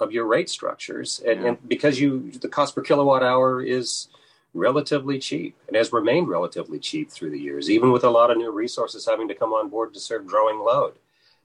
of 0.00 0.12
your 0.12 0.26
rate 0.26 0.48
structures, 0.48 1.20
and, 1.26 1.42
yeah. 1.42 1.48
and 1.48 1.68
because 1.68 2.00
you 2.00 2.30
the 2.30 2.48
cost 2.48 2.74
per 2.74 2.82
kilowatt 2.82 3.22
hour 3.22 3.62
is 3.62 4.08
relatively 4.54 5.18
cheap 5.18 5.56
and 5.66 5.76
has 5.76 5.92
remained 5.92 6.28
relatively 6.28 6.78
cheap 6.78 7.10
through 7.10 7.30
the 7.30 7.38
years, 7.38 7.70
even 7.70 7.92
with 7.92 8.04
a 8.04 8.10
lot 8.10 8.30
of 8.30 8.38
new 8.38 8.50
resources 8.50 9.06
having 9.06 9.28
to 9.28 9.34
come 9.34 9.52
on 9.52 9.68
board 9.68 9.92
to 9.94 10.00
serve 10.00 10.26
growing 10.26 10.58
load. 10.60 10.94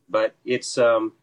But 0.09 0.35
it's 0.45 0.77
um, 0.77 1.13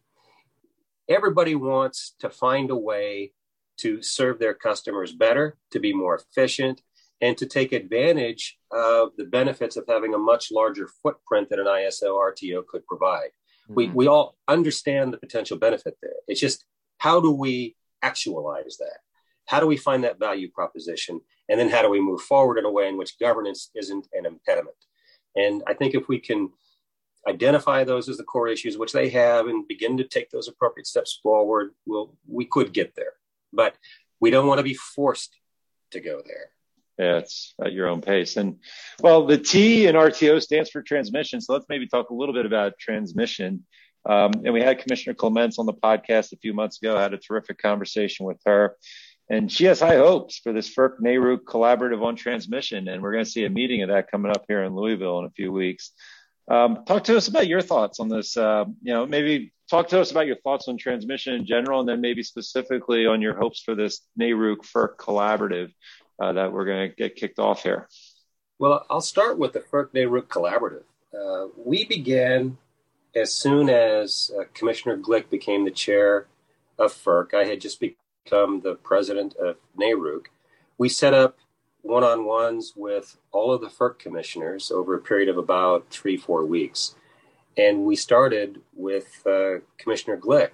everybody 1.09 1.55
wants 1.55 2.15
to 2.19 2.29
find 2.29 2.69
a 2.69 2.75
way 2.75 3.33
to 3.77 4.01
serve 4.01 4.39
their 4.39 4.53
customers 4.53 5.11
better, 5.11 5.57
to 5.71 5.79
be 5.79 5.93
more 5.93 6.15
efficient, 6.15 6.81
and 7.21 7.37
to 7.37 7.45
take 7.45 7.71
advantage 7.71 8.59
of 8.71 9.11
the 9.17 9.25
benefits 9.25 9.75
of 9.75 9.85
having 9.87 10.13
a 10.13 10.19
much 10.19 10.51
larger 10.51 10.87
footprint 11.01 11.49
that 11.49 11.59
an 11.59 11.65
ISO 11.65 12.17
RTO 12.17 12.65
could 12.67 12.85
provide. 12.85 13.29
We, 13.75 13.89
we 13.89 14.07
all 14.07 14.35
understand 14.47 15.13
the 15.13 15.17
potential 15.17 15.57
benefit 15.57 15.97
there. 16.01 16.11
It's 16.27 16.39
just 16.39 16.65
how 16.97 17.19
do 17.19 17.31
we 17.31 17.75
actualize 18.01 18.77
that? 18.77 18.99
How 19.45 19.59
do 19.59 19.67
we 19.67 19.77
find 19.77 20.03
that 20.03 20.19
value 20.19 20.49
proposition? 20.49 21.21
And 21.49 21.59
then 21.59 21.69
how 21.69 21.81
do 21.81 21.89
we 21.89 21.99
move 21.99 22.21
forward 22.21 22.57
in 22.57 22.65
a 22.65 22.71
way 22.71 22.87
in 22.87 22.97
which 22.97 23.19
governance 23.19 23.69
isn't 23.75 24.07
an 24.13 24.25
impediment? 24.25 24.77
And 25.35 25.63
I 25.67 25.73
think 25.73 25.95
if 25.95 26.07
we 26.07 26.19
can 26.19 26.51
identify 27.27 27.83
those 27.83 28.09
as 28.09 28.17
the 28.17 28.23
core 28.23 28.47
issues, 28.47 28.77
which 28.77 28.93
they 28.93 29.09
have, 29.09 29.47
and 29.47 29.67
begin 29.67 29.97
to 29.97 30.03
take 30.03 30.29
those 30.29 30.47
appropriate 30.47 30.87
steps 30.87 31.19
forward, 31.21 31.71
we'll, 31.85 32.13
we 32.27 32.45
could 32.45 32.73
get 32.73 32.95
there. 32.95 33.13
But 33.53 33.75
we 34.19 34.29
don't 34.31 34.47
want 34.47 34.59
to 34.59 34.63
be 34.63 34.73
forced 34.73 35.37
to 35.91 35.99
go 35.99 36.21
there. 36.25 36.51
Yeah, 37.01 37.17
it's 37.17 37.55
at 37.65 37.73
your 37.73 37.87
own 37.87 38.01
pace. 38.01 38.37
And 38.37 38.57
well, 38.99 39.25
the 39.25 39.39
T 39.39 39.87
in 39.87 39.95
RTO 39.95 40.39
stands 40.39 40.69
for 40.69 40.83
transmission. 40.83 41.41
So 41.41 41.53
let's 41.53 41.65
maybe 41.67 41.87
talk 41.87 42.11
a 42.11 42.13
little 42.13 42.35
bit 42.35 42.45
about 42.45 42.77
transmission. 42.79 43.65
Um, 44.07 44.31
and 44.45 44.53
we 44.53 44.61
had 44.61 44.77
Commissioner 44.77 45.15
Clements 45.15 45.57
on 45.57 45.65
the 45.65 45.73
podcast 45.73 46.31
a 46.31 46.37
few 46.37 46.53
months 46.53 46.79
ago, 46.79 46.95
had 46.95 47.15
a 47.15 47.17
terrific 47.17 47.57
conversation 47.57 48.27
with 48.27 48.37
her. 48.45 48.77
And 49.31 49.51
she 49.51 49.65
has 49.65 49.79
high 49.79 49.95
hopes 49.95 50.37
for 50.37 50.53
this 50.53 50.71
FERC 50.75 50.99
NARUC 51.01 51.39
collaborative 51.39 52.03
on 52.03 52.15
transmission. 52.15 52.87
And 52.87 53.01
we're 53.01 53.13
going 53.13 53.25
to 53.25 53.29
see 53.31 53.45
a 53.45 53.49
meeting 53.49 53.81
of 53.81 53.89
that 53.89 54.11
coming 54.11 54.31
up 54.31 54.45
here 54.47 54.63
in 54.63 54.75
Louisville 54.75 55.17
in 55.19 55.25
a 55.25 55.31
few 55.31 55.51
weeks. 55.51 55.93
Um, 56.51 56.83
talk 56.85 57.05
to 57.05 57.17
us 57.17 57.29
about 57.29 57.47
your 57.47 57.61
thoughts 57.61 57.99
on 57.99 58.09
this. 58.09 58.37
Uh, 58.37 58.65
you 58.83 58.93
know, 58.93 59.07
maybe 59.07 59.53
talk 59.71 59.87
to 59.87 60.01
us 60.01 60.11
about 60.11 60.27
your 60.27 60.35
thoughts 60.35 60.67
on 60.67 60.77
transmission 60.77 61.33
in 61.33 61.45
general, 61.45 61.79
and 61.79 61.87
then 61.87 62.01
maybe 62.01 62.21
specifically 62.23 63.07
on 63.07 63.21
your 63.21 63.33
hopes 63.33 63.61
for 63.61 63.73
this 63.73 64.01
NARUC 64.19 64.57
FERC 64.57 64.97
collaborative 64.97 65.71
uh, 66.21 66.33
that 66.33 66.53
we're 66.53 66.65
going 66.65 66.89
to 66.89 66.95
get 66.95 67.15
kicked 67.15 67.39
off 67.39 67.63
here? 67.63 67.87
Well, 68.59 68.85
I'll 68.89 69.01
start 69.01 69.39
with 69.39 69.53
the 69.53 69.59
FERC 69.59 69.89
NARUC 69.91 70.27
Collaborative. 70.27 70.83
Uh, 71.13 71.47
we 71.57 71.83
began 71.85 72.57
as 73.15 73.33
soon 73.33 73.69
as 73.69 74.31
uh, 74.39 74.43
Commissioner 74.53 74.97
Glick 74.97 75.29
became 75.29 75.65
the 75.65 75.71
chair 75.71 76.27
of 76.77 76.93
FERC. 76.93 77.33
I 77.33 77.45
had 77.45 77.59
just 77.59 77.79
become 77.79 78.61
the 78.61 78.75
president 78.83 79.35
of 79.37 79.57
NARUC. 79.77 80.27
We 80.77 80.89
set 80.89 81.15
up 81.15 81.37
one 81.81 82.03
on 82.03 82.25
ones 82.25 82.73
with 82.75 83.17
all 83.31 83.51
of 83.51 83.61
the 83.61 83.67
FERC 83.67 83.97
commissioners 83.97 84.69
over 84.69 84.93
a 84.93 85.01
period 85.01 85.27
of 85.27 85.37
about 85.37 85.89
three, 85.89 86.17
four 86.17 86.45
weeks. 86.45 86.95
And 87.57 87.83
we 87.83 87.95
started 87.95 88.61
with 88.75 89.25
uh, 89.25 89.61
Commissioner 89.79 90.17
Glick 90.17 90.51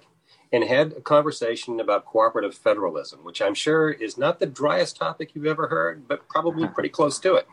and 0.52 0.64
had 0.64 0.92
a 0.92 1.00
conversation 1.00 1.80
about 1.80 2.06
cooperative 2.06 2.54
federalism, 2.54 3.20
which 3.22 3.42
I'm 3.42 3.54
sure 3.54 3.90
is 3.90 4.16
not 4.16 4.38
the 4.38 4.46
driest 4.46 4.96
topic 4.96 5.34
you've 5.34 5.46
ever 5.46 5.68
heard, 5.68 6.08
but 6.08 6.28
probably 6.28 6.66
pretty 6.68 6.88
close 6.88 7.18
to 7.20 7.34
it. 7.34 7.46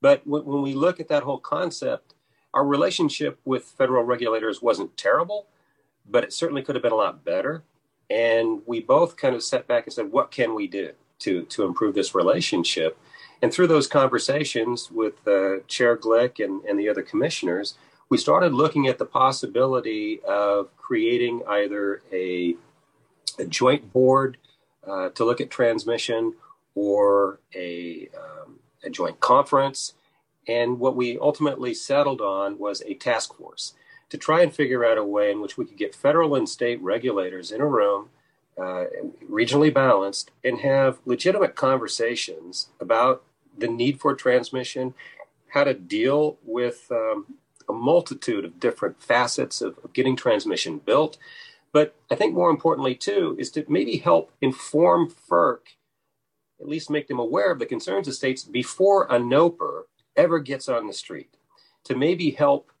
But 0.00 0.26
when 0.26 0.62
we 0.62 0.74
look 0.74 1.00
at 1.00 1.08
that 1.08 1.24
whole 1.24 1.38
concept, 1.38 2.14
our 2.54 2.64
relationship 2.64 3.38
with 3.44 3.64
federal 3.64 4.04
regulators 4.04 4.62
wasn't 4.62 4.96
terrible, 4.96 5.46
but 6.08 6.24
it 6.24 6.32
certainly 6.32 6.62
could 6.62 6.74
have 6.76 6.82
been 6.82 6.92
a 6.92 6.96
lot 6.96 7.24
better. 7.24 7.64
And 8.08 8.62
we 8.66 8.80
both 8.80 9.16
kind 9.16 9.34
of 9.34 9.42
sat 9.42 9.66
back 9.66 9.84
and 9.84 9.92
said, 9.92 10.12
what 10.12 10.30
can 10.30 10.54
we 10.54 10.68
do 10.68 10.92
to, 11.20 11.42
to 11.44 11.64
improve 11.64 11.94
this 11.94 12.14
relationship? 12.14 12.98
And 13.42 13.52
through 13.52 13.66
those 13.66 13.86
conversations 13.86 14.90
with 14.90 15.26
uh, 15.26 15.58
Chair 15.66 15.96
Glick 15.96 16.42
and, 16.42 16.64
and 16.64 16.78
the 16.78 16.88
other 16.88 17.02
commissioners, 17.02 17.74
we 18.08 18.18
started 18.18 18.54
looking 18.54 18.86
at 18.86 18.98
the 18.98 19.04
possibility 19.04 20.20
of 20.26 20.76
creating 20.76 21.42
either 21.48 22.02
a, 22.12 22.54
a 23.38 23.44
joint 23.46 23.92
board 23.92 24.38
uh, 24.86 25.08
to 25.10 25.24
look 25.24 25.40
at 25.40 25.50
transmission 25.50 26.34
or 26.74 27.40
a, 27.54 28.08
um, 28.16 28.60
a 28.84 28.90
joint 28.90 29.18
conference. 29.20 29.94
And 30.46 30.78
what 30.78 30.94
we 30.94 31.18
ultimately 31.18 31.74
settled 31.74 32.20
on 32.20 32.58
was 32.58 32.82
a 32.82 32.94
task 32.94 33.34
force 33.34 33.74
to 34.10 34.16
try 34.16 34.42
and 34.42 34.54
figure 34.54 34.84
out 34.84 34.98
a 34.98 35.04
way 35.04 35.32
in 35.32 35.40
which 35.40 35.56
we 35.56 35.64
could 35.64 35.76
get 35.76 35.94
federal 35.94 36.36
and 36.36 36.48
state 36.48 36.80
regulators 36.80 37.50
in 37.50 37.60
a 37.60 37.66
room, 37.66 38.10
uh, 38.56 38.84
regionally 39.28 39.74
balanced, 39.74 40.30
and 40.44 40.60
have 40.60 41.00
legitimate 41.04 41.56
conversations 41.56 42.68
about 42.80 43.24
the 43.58 43.66
need 43.66 43.98
for 43.98 44.14
transmission, 44.14 44.94
how 45.48 45.64
to 45.64 45.74
deal 45.74 46.38
with 46.44 46.86
um, 46.92 47.26
a 47.68 47.72
multitude 47.72 48.44
of 48.44 48.60
different 48.60 49.02
facets 49.02 49.60
of, 49.60 49.78
of 49.82 49.92
getting 49.92 50.16
transmission 50.16 50.78
built. 50.78 51.18
But 51.72 51.94
I 52.10 52.14
think 52.14 52.34
more 52.34 52.50
importantly, 52.50 52.94
too, 52.94 53.36
is 53.38 53.50
to 53.52 53.64
maybe 53.68 53.98
help 53.98 54.32
inform 54.40 55.10
FERC, 55.10 55.58
at 56.60 56.68
least 56.68 56.90
make 56.90 57.08
them 57.08 57.18
aware 57.18 57.50
of 57.50 57.58
the 57.58 57.66
concerns 57.66 58.08
of 58.08 58.14
states 58.14 58.44
before 58.44 59.04
a 59.04 59.18
NOPR 59.18 59.82
ever 60.16 60.38
gets 60.38 60.68
on 60.68 60.86
the 60.86 60.92
street, 60.92 61.36
to 61.84 61.94
maybe 61.94 62.30
help 62.30 62.72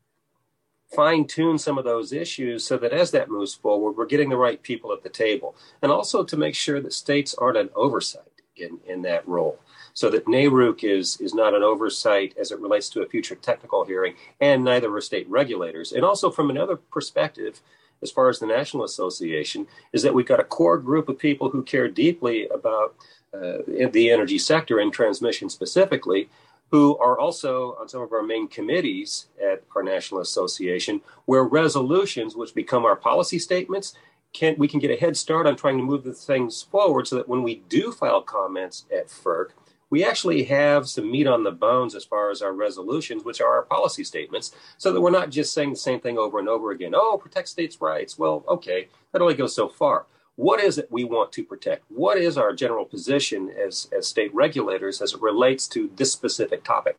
fine 0.94 1.26
tune 1.26 1.58
some 1.58 1.78
of 1.78 1.84
those 1.84 2.12
issues 2.12 2.64
so 2.64 2.78
that 2.78 2.92
as 2.92 3.10
that 3.10 3.28
moves 3.28 3.54
forward, 3.54 3.92
we're 3.92 4.06
getting 4.06 4.28
the 4.28 4.36
right 4.36 4.62
people 4.62 4.92
at 4.92 5.02
the 5.02 5.08
table. 5.08 5.56
And 5.82 5.90
also 5.90 6.24
to 6.24 6.36
make 6.36 6.54
sure 6.54 6.80
that 6.80 6.92
states 6.92 7.34
aren't 7.34 7.58
an 7.58 7.70
oversight 7.74 8.22
in, 8.56 8.78
in 8.86 9.02
that 9.02 9.26
role 9.26 9.58
so 9.96 10.10
that 10.10 10.26
NARUC 10.26 10.84
is, 10.84 11.18
is 11.22 11.32
not 11.32 11.54
an 11.54 11.62
oversight 11.62 12.36
as 12.38 12.52
it 12.52 12.60
relates 12.60 12.90
to 12.90 13.00
a 13.00 13.08
future 13.08 13.34
technical 13.34 13.82
hearing, 13.82 14.14
and 14.42 14.62
neither 14.62 14.94
are 14.94 15.00
state 15.00 15.26
regulators. 15.26 15.92
And 15.92 16.04
also, 16.04 16.30
from 16.30 16.50
another 16.50 16.76
perspective, 16.76 17.62
as 18.02 18.10
far 18.10 18.28
as 18.28 18.38
the 18.38 18.46
National 18.46 18.84
Association, 18.84 19.66
is 19.94 20.02
that 20.02 20.12
we've 20.12 20.26
got 20.26 20.38
a 20.38 20.44
core 20.44 20.76
group 20.76 21.08
of 21.08 21.18
people 21.18 21.48
who 21.48 21.62
care 21.62 21.88
deeply 21.88 22.46
about 22.48 22.94
uh, 23.32 23.62
the 23.90 24.10
energy 24.10 24.36
sector 24.36 24.78
and 24.78 24.92
transmission 24.92 25.48
specifically, 25.48 26.28
who 26.70 26.98
are 26.98 27.18
also 27.18 27.74
on 27.80 27.88
some 27.88 28.02
of 28.02 28.12
our 28.12 28.22
main 28.22 28.48
committees 28.48 29.28
at 29.42 29.62
our 29.74 29.82
National 29.82 30.20
Association, 30.20 31.00
where 31.24 31.44
resolutions, 31.44 32.36
which 32.36 32.54
become 32.54 32.84
our 32.84 32.96
policy 32.96 33.38
statements, 33.38 33.94
can 34.34 34.56
we 34.58 34.68
can 34.68 34.78
get 34.78 34.90
a 34.90 34.96
head 34.96 35.16
start 35.16 35.46
on 35.46 35.56
trying 35.56 35.78
to 35.78 35.82
move 35.82 36.04
the 36.04 36.12
things 36.12 36.62
forward 36.62 37.08
so 37.08 37.16
that 37.16 37.28
when 37.28 37.42
we 37.42 37.62
do 37.70 37.92
file 37.92 38.20
comments 38.20 38.84
at 38.94 39.08
FERC, 39.08 39.52
we 39.96 40.04
actually 40.04 40.44
have 40.44 40.86
some 40.86 41.10
meat 41.10 41.26
on 41.26 41.42
the 41.42 41.50
bones 41.50 41.94
as 41.94 42.04
far 42.04 42.30
as 42.30 42.42
our 42.42 42.52
resolutions, 42.52 43.24
which 43.24 43.40
are 43.40 43.50
our 43.54 43.62
policy 43.62 44.04
statements, 44.04 44.54
so 44.76 44.92
that 44.92 45.00
we're 45.00 45.08
not 45.08 45.30
just 45.30 45.54
saying 45.54 45.70
the 45.70 45.76
same 45.76 46.00
thing 46.00 46.18
over 46.18 46.38
and 46.38 46.50
over 46.50 46.70
again. 46.70 46.92
Oh, 46.94 47.16
protect 47.16 47.48
states' 47.48 47.80
rights. 47.80 48.18
Well, 48.18 48.44
okay, 48.46 48.88
that 49.12 49.22
only 49.22 49.32
goes 49.32 49.54
so 49.54 49.70
far. 49.70 50.04
What 50.34 50.60
is 50.60 50.76
it 50.76 50.92
we 50.92 51.04
want 51.04 51.32
to 51.32 51.44
protect? 51.44 51.84
What 51.88 52.18
is 52.18 52.36
our 52.36 52.52
general 52.52 52.84
position 52.84 53.48
as, 53.48 53.88
as 53.96 54.06
state 54.06 54.34
regulators 54.34 55.00
as 55.00 55.14
it 55.14 55.22
relates 55.22 55.66
to 55.68 55.90
this 55.96 56.12
specific 56.12 56.62
topic? 56.62 56.98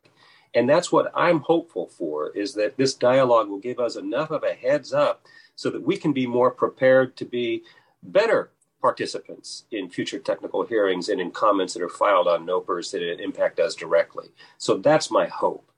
And 0.56 0.68
that's 0.68 0.91
what 0.91 1.12
I'm 1.14 1.41
hopeful 1.41 1.86
for 1.86 2.32
is 2.32 2.56
that 2.56 2.78
this 2.78 2.95
dialogue 2.95 3.48
will 3.48 3.60
give 3.60 3.80
us 3.80 3.95
enough 3.95 4.32
of 4.32 4.41
a 4.41 4.56
heads 4.56 4.91
up 4.91 5.24
so 5.56 5.70
that 5.70 5.84
we 5.84 5.98
can 5.98 6.14
be 6.14 6.26
more 6.26 6.50
prepared 6.50 7.16
to 7.18 7.26
be 7.26 7.62
better 8.02 8.50
participants 8.82 9.65
in 9.71 9.89
future 9.89 10.19
technical 10.19 10.65
hearings 10.65 11.09
and 11.09 11.19
in 11.19 11.32
comments 11.32 11.73
that 11.73 11.84
are 11.84 11.89
filed 11.89 12.28
on 12.28 12.45
NOPRs 12.45 12.91
that 12.91 13.21
impact 13.21 13.59
us 13.59 13.75
directly. 13.75 14.28
So 14.57 14.78
that's 14.78 15.09
my 15.09 15.28
hope. 15.28 15.69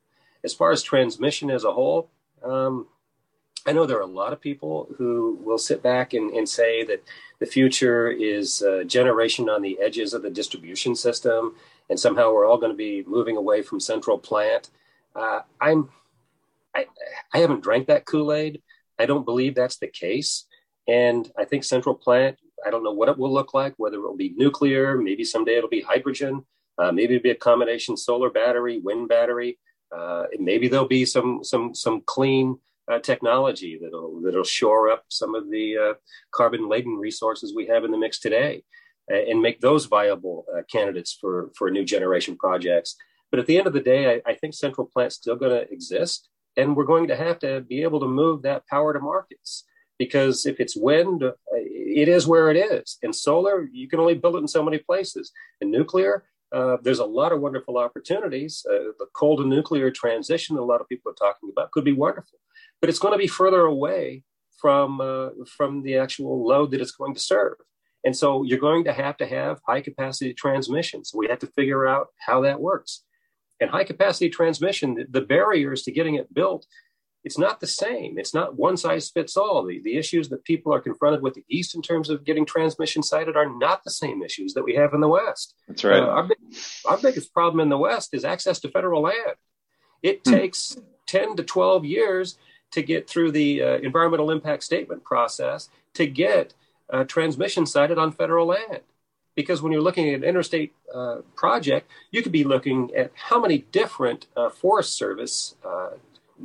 As 0.44 0.54
far 0.54 0.72
as 0.72 0.84
transmission 0.84 1.50
as 1.50 1.64
a 1.64 1.72
whole, 1.72 2.10
um, 2.44 2.88
I 3.66 3.74
know 3.74 3.86
there 3.86 3.98
are 3.98 4.02
a 4.02 4.06
lot 4.06 4.34
of 4.34 4.40
people 4.40 4.90
who 4.98 5.38
will 5.44 5.58
sit 5.58 5.84
back 5.84 6.14
and, 6.14 6.32
and 6.32 6.48
say 6.48 6.84
that 6.86 7.04
the 7.40 7.46
future 7.46 8.10
is 8.10 8.64
generation 8.88 9.50
on 9.50 9.62
the 9.62 9.80
edges 9.82 10.14
of 10.14 10.22
the 10.22 10.30
distribution 10.30 10.96
system, 10.96 11.56
and 11.90 12.00
somehow 12.00 12.34
we're 12.34 12.46
all 12.46 12.58
going 12.58 12.72
to 12.72 12.78
be 12.78 13.04
moving 13.06 13.38
away 13.38 13.62
from 13.62 13.80
central 13.80 14.18
plant. 14.18 14.70
Uh, 15.16 15.42
I'm, 15.60 15.90
I, 16.74 16.86
I 17.34 17.40
haven't 17.40 17.62
drank 17.62 17.88
that 17.88 18.06
Kool 18.06 18.34
Aid. 18.34 18.62
I 18.98 19.06
don't 19.06 19.26
believe 19.26 19.56
that's 19.56 19.78
the 19.78 19.88
case, 19.88 20.46
and 20.88 21.30
I 21.38 21.46
think 21.46 21.64
central 21.64 21.96
plant. 21.96 22.38
I 22.66 22.70
don't 22.70 22.84
know 22.84 22.92
what 22.92 23.10
it 23.10 23.18
will 23.18 23.34
look 23.34 23.54
like. 23.54 23.74
Whether 23.78 23.98
it 23.98 24.02
will 24.02 24.16
be 24.16 24.34
nuclear, 24.36 24.98
maybe 24.98 25.24
someday 25.24 25.58
it'll 25.58 25.70
be 25.70 25.82
hydrogen, 25.82 26.46
uh, 26.78 26.92
maybe 26.92 27.16
it'll 27.16 27.24
be 27.24 27.32
a 27.32 27.36
combination 27.36 27.98
solar 27.98 28.30
battery, 28.30 28.80
wind 28.80 29.10
battery. 29.10 29.60
Uh, 29.96 30.26
maybe 30.38 30.68
there'll 30.68 30.88
be 30.88 31.06
some 31.06 31.44
some 31.44 31.74
some 31.74 32.02
clean 32.06 32.58
uh, 32.90 33.00
technology 33.00 33.80
that'll 33.82 34.22
that'll 34.22 34.44
shore 34.44 34.90
up 34.90 35.04
some 35.10 35.36
of 35.36 35.50
the 35.50 35.78
uh, 35.78 35.94
carbon 36.32 36.70
laden 36.70 36.96
resources 36.96 37.54
we 37.56 37.68
have 37.68 37.84
in 37.84 37.92
the 37.92 37.98
mix 37.98 38.20
today, 38.20 38.64
and 39.10 39.42
make 39.42 39.60
those 39.60 39.86
viable 39.86 40.46
uh, 40.56 40.62
candidates 40.72 41.18
for 41.20 41.52
for 41.58 41.70
new 41.70 41.84
generation 41.84 42.36
projects. 42.38 42.96
But 43.32 43.40
at 43.40 43.46
the 43.46 43.58
end 43.58 43.68
of 43.68 43.74
the 43.74 43.80
day, 43.80 44.22
I, 44.26 44.32
I 44.32 44.34
think 44.36 44.54
central 44.54 44.90
plant's 44.92 45.16
still 45.16 45.36
going 45.36 45.52
to 45.52 45.72
exist, 45.72 46.30
and 46.58 46.76
we're 46.76 46.86
going 46.86 47.08
to 47.08 47.16
have 47.16 47.40
to 47.40 47.62
be 47.62 47.84
able 47.84 48.00
to 48.00 48.08
move 48.08 48.42
that 48.44 48.66
power 48.68 48.94
to 48.94 49.00
markets. 49.00 49.66
Because 50.00 50.46
if 50.46 50.60
it's 50.60 50.76
wind, 50.76 51.24
it 51.52 52.08
is 52.08 52.26
where 52.26 52.50
it 52.50 52.58
is. 52.58 52.98
And 53.04 53.16
solar, 53.16 53.68
you 53.72 53.88
can 53.88 54.00
only 54.00 54.16
build 54.16 54.36
it 54.36 54.40
in 54.40 54.48
so 54.48 54.64
many 54.64 54.80
places. 54.80 55.32
And 55.62 55.70
nuclear, 55.70 56.24
uh, 56.52 56.78
there's 56.82 57.00
a 57.00 57.06
lot 57.06 57.32
of 57.32 57.42
wonderful 57.42 57.78
opportunities. 57.78 58.66
Uh, 58.68 58.94
the 58.98 59.08
coal 59.14 59.38
to 59.38 59.46
nuclear 59.46 59.92
transition, 59.92 60.58
a 60.58 60.64
lot 60.64 60.82
of 60.82 60.88
people 60.88 61.12
are 61.12 61.16
talking 61.16 61.50
about, 61.52 61.72
could 61.72 61.84
be 61.84 61.94
wonderful 61.94 62.40
but 62.82 62.90
it's 62.90 63.00
going 63.00 63.14
to 63.14 63.18
be 63.18 63.28
further 63.28 63.62
away 63.62 64.24
from 64.58 65.02
uh, 65.02 65.30
from 65.58 65.84
the 65.84 65.98
actual 65.98 66.46
load 66.46 66.72
that 66.72 66.82
it's 66.82 66.92
going 66.92 67.14
to 67.14 67.20
serve. 67.20 67.56
And 68.04 68.16
so 68.16 68.44
you're 68.44 68.60
going 68.60 68.86
to 68.86 68.94
have 68.94 69.18
to 69.18 69.26
have 69.26 69.60
high 69.68 69.82
capacity 69.82 70.34
transmission. 70.34 71.04
So 71.04 71.18
we 71.18 71.28
have 71.28 71.40
to 71.40 71.48
figure 71.48 71.88
out 71.88 72.08
how 72.18 72.42
that 72.42 72.62
works. 72.62 73.04
And 73.60 73.70
high 73.70 73.84
capacity 73.84 74.30
transmission, 74.30 75.06
the 75.10 75.22
barriers 75.22 75.84
to 75.84 75.92
getting 75.92 76.16
it 76.16 76.34
built, 76.34 76.66
it's 77.24 77.38
not 77.38 77.60
the 77.60 77.68
same. 77.68 78.18
It's 78.18 78.34
not 78.34 78.56
one 78.56 78.78
size 78.78 79.10
fits 79.10 79.36
all. 79.36 79.66
The, 79.66 79.82
the 79.82 79.98
issues 79.98 80.30
that 80.30 80.44
people 80.46 80.74
are 80.74 80.80
confronted 80.80 81.22
with 81.22 81.34
the 81.34 81.44
East 81.50 81.76
in 81.76 81.82
terms 81.82 82.10
of 82.10 82.24
getting 82.24 82.46
transmission 82.46 83.04
sited 83.04 83.36
are 83.36 83.50
not 83.50 83.84
the 83.84 83.92
same 83.92 84.24
issues 84.24 84.54
that 84.54 84.64
we 84.64 84.76
have 84.76 84.94
in 84.94 85.02
the 85.02 85.08
West. 85.08 85.56
That's 85.68 85.84
right. 85.84 86.02
Uh, 86.02 86.08
our, 86.08 86.24
big, 86.24 86.38
our 86.86 86.98
biggest 86.98 87.34
problem 87.34 87.60
in 87.60 87.70
the 87.70 87.78
West 87.78 88.14
is 88.14 88.24
access 88.24 88.60
to 88.62 88.72
federal 88.72 89.02
land. 89.02 89.36
It 90.02 90.22
hmm. 90.26 90.32
takes 90.32 90.78
10 91.08 91.36
to 91.36 91.44
12 91.44 91.86
years 91.86 92.38
to 92.72 92.82
get 92.82 93.10
through 93.10 93.32
the 93.32 93.62
uh, 93.62 93.78
environmental 93.80 94.32
impact 94.32 94.64
statement 94.64 95.04
process 95.04 95.70
to 95.96 96.06
get 96.06 96.54
uh, 96.92 97.04
transmission 97.04 97.66
sited 97.66 97.98
on 97.98 98.12
federal 98.12 98.48
land. 98.48 98.82
Because 99.36 99.62
when 99.62 99.72
you're 99.72 99.82
looking 99.82 100.10
at 100.10 100.16
an 100.16 100.24
interstate 100.24 100.74
uh, 100.94 101.18
project, 101.36 101.90
you 102.12 102.22
could 102.22 102.32
be 102.32 102.44
looking 102.44 102.94
at 102.96 103.12
how 103.16 103.40
many 103.40 103.60
different 103.72 104.28
uh, 104.36 104.50
Forest 104.50 104.98
Service 104.98 105.56
uh, 105.66 105.92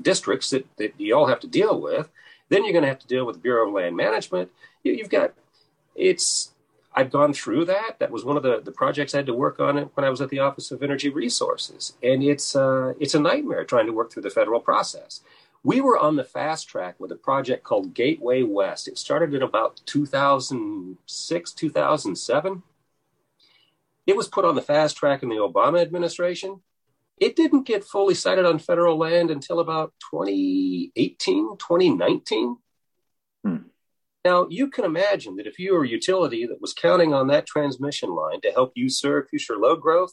districts 0.01 0.51
that, 0.51 0.67
that 0.77 0.95
you 0.99 1.17
all 1.17 1.27
have 1.27 1.41
to 1.41 1.47
deal 1.47 1.81
with. 1.81 2.09
Then 2.49 2.65
you're 2.65 2.73
going 2.73 2.83
to 2.83 2.89
have 2.89 2.99
to 3.01 3.07
deal 3.07 3.25
with 3.25 3.37
the 3.37 3.43
Bureau 3.43 3.67
of 3.67 3.75
Land 3.75 3.97
Management. 3.97 4.51
You, 4.83 4.93
you've 4.93 5.11
got, 5.11 5.33
it's, 5.95 6.53
I've 6.95 7.11
gone 7.11 7.33
through 7.33 7.65
that. 7.67 7.99
That 7.99 8.11
was 8.11 8.25
one 8.25 8.37
of 8.37 8.43
the, 8.43 8.61
the 8.61 8.73
projects 8.73 9.15
I 9.15 9.19
had 9.19 9.27
to 9.27 9.35
work 9.35 9.59
on 9.59 9.77
when 9.77 10.05
I 10.05 10.11
was 10.11 10.21
at 10.21 10.29
the 10.29 10.39
Office 10.39 10.71
of 10.71 10.83
Energy 10.83 11.09
Resources, 11.09 11.95
and 12.03 12.23
it's 12.23 12.55
uh, 12.55 12.95
it's 13.01 13.15
a 13.15 13.21
nightmare 13.21 13.65
trying 13.65 13.87
to 13.87 13.93
work 13.93 14.13
through 14.13 14.23
the 14.23 14.31
federal 14.31 14.61
process. 14.61 15.21
We 15.65 15.81
were 15.81 15.99
on 15.99 16.17
the 16.17 16.25
fast 16.25 16.69
track 16.69 16.95
with 16.99 17.11
a 17.11 17.17
project 17.17 17.65
called 17.65 17.95
Gateway 17.95 18.43
West. 18.43 18.87
It 18.87 18.99
started 18.99 19.35
in 19.35 19.43
about 19.43 19.81
2006, 19.87 21.53
2007. 21.53 22.63
It 24.07 24.17
was 24.17 24.29
put 24.29 24.45
on 24.45 24.55
the 24.55 24.63
fast 24.63 24.97
track 24.97 25.23
in 25.23 25.31
the 25.31 25.37
Obama 25.37 25.81
administration. 25.81 26.61
It 27.19 27.37
didn't 27.37 27.67
get 27.67 27.85
fully 27.85 28.15
sited 28.15 28.45
on 28.45 28.59
federal 28.59 28.99
land 28.99 29.31
until 29.31 29.61
about 29.61 29.93
2018, 30.11 31.57
2019. 31.59 32.57
Hmm. 33.45 33.57
Now, 34.25 34.47
you 34.49 34.69
can 34.69 34.85
imagine 34.85 35.37
that 35.37 35.47
if 35.47 35.59
you 35.59 35.75
were 35.75 35.85
a 35.85 35.89
utility 35.89 36.47
that 36.47 36.61
was 36.61 36.73
counting 36.73 37.13
on 37.13 37.29
that 37.29 37.47
transmission 37.47 38.11
line 38.11 38.41
to 38.41 38.51
help 38.51 38.73
you 38.75 38.89
serve 38.89 39.29
future 39.29 39.57
load 39.57 39.81
growth, 39.81 40.13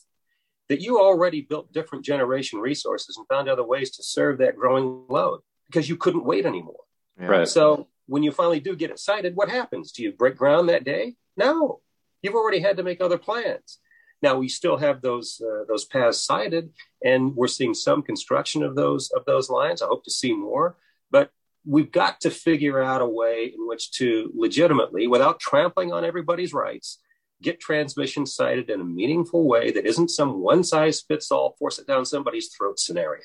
that 0.70 0.82
you 0.82 1.00
already 1.00 1.42
built 1.42 1.74
different 1.74 2.06
generation 2.06 2.60
resources 2.60 3.18
and 3.18 3.28
found 3.28 3.50
other 3.50 3.64
ways 3.64 3.92
to 3.92 4.04
serve 4.04 4.38
that 4.38 4.56
growing 4.56 5.06
load 5.10 5.42
because 5.68 5.90
you 5.90 5.98
couldn't 5.98 6.26
wait 6.26 6.46
anymore. 6.46 6.84
Yeah. 7.20 7.28
Right. 7.28 7.48
So 7.48 7.88
when 8.08 8.24
you 8.24 8.32
finally 8.32 8.60
do 8.60 8.76
get 8.76 8.92
it 8.92 9.00
sited, 9.00 9.36
what 9.36 9.50
happens? 9.50 9.92
Do 9.92 10.04
you 10.04 10.12
break 10.12 10.38
ground 10.38 10.70
that 10.70 10.84
day? 10.84 11.16
No, 11.38 11.82
you've 12.22 12.36
already 12.36 12.60
had 12.60 12.78
to 12.78 12.84
make 12.84 13.02
other 13.02 13.18
plans. 13.18 13.80
Now 14.22 14.38
we 14.38 14.48
still 14.50 14.78
have 14.78 15.02
those 15.02 15.42
uh, 15.42 15.66
those 15.68 15.86
paths 15.86 16.24
sited, 16.24 16.72
and 17.04 17.36
we're 17.36 17.48
seeing 17.48 17.74
some 17.74 18.02
construction 18.02 18.64
of 18.64 18.76
those 18.76 19.10
of 19.12 19.26
those 19.26 19.50
lines. 19.50 19.82
I 19.82 19.88
hope 19.88 20.04
to 20.04 20.12
see 20.12 20.34
more, 20.34 20.78
but 21.10 21.32
we've 21.66 21.92
got 21.92 22.22
to 22.22 22.30
figure 22.32 22.82
out 22.82 23.02
a 23.02 23.06
way 23.06 23.52
in 23.56 23.68
which 23.68 23.92
to 23.92 24.32
legitimately, 24.36 25.08
without 25.08 25.40
trampling 25.40 25.92
on 25.92 26.06
everybody's 26.06 26.54
rights, 26.54 27.00
get 27.42 27.60
transmission 27.60 28.26
sited 28.26 28.70
in 28.70 28.82
a 28.82 28.86
meaningful 28.86 29.48
way 29.48 29.72
that 29.72 29.86
isn't 29.86 30.10
some 30.10 30.40
one 30.40 30.64
size 30.64 31.02
fits 31.02 31.32
all, 31.32 31.56
force 31.58 31.80
it 31.80 31.88
down 31.88 32.06
somebody's 32.06 32.50
throat 32.50 32.80
scenario. 32.80 33.24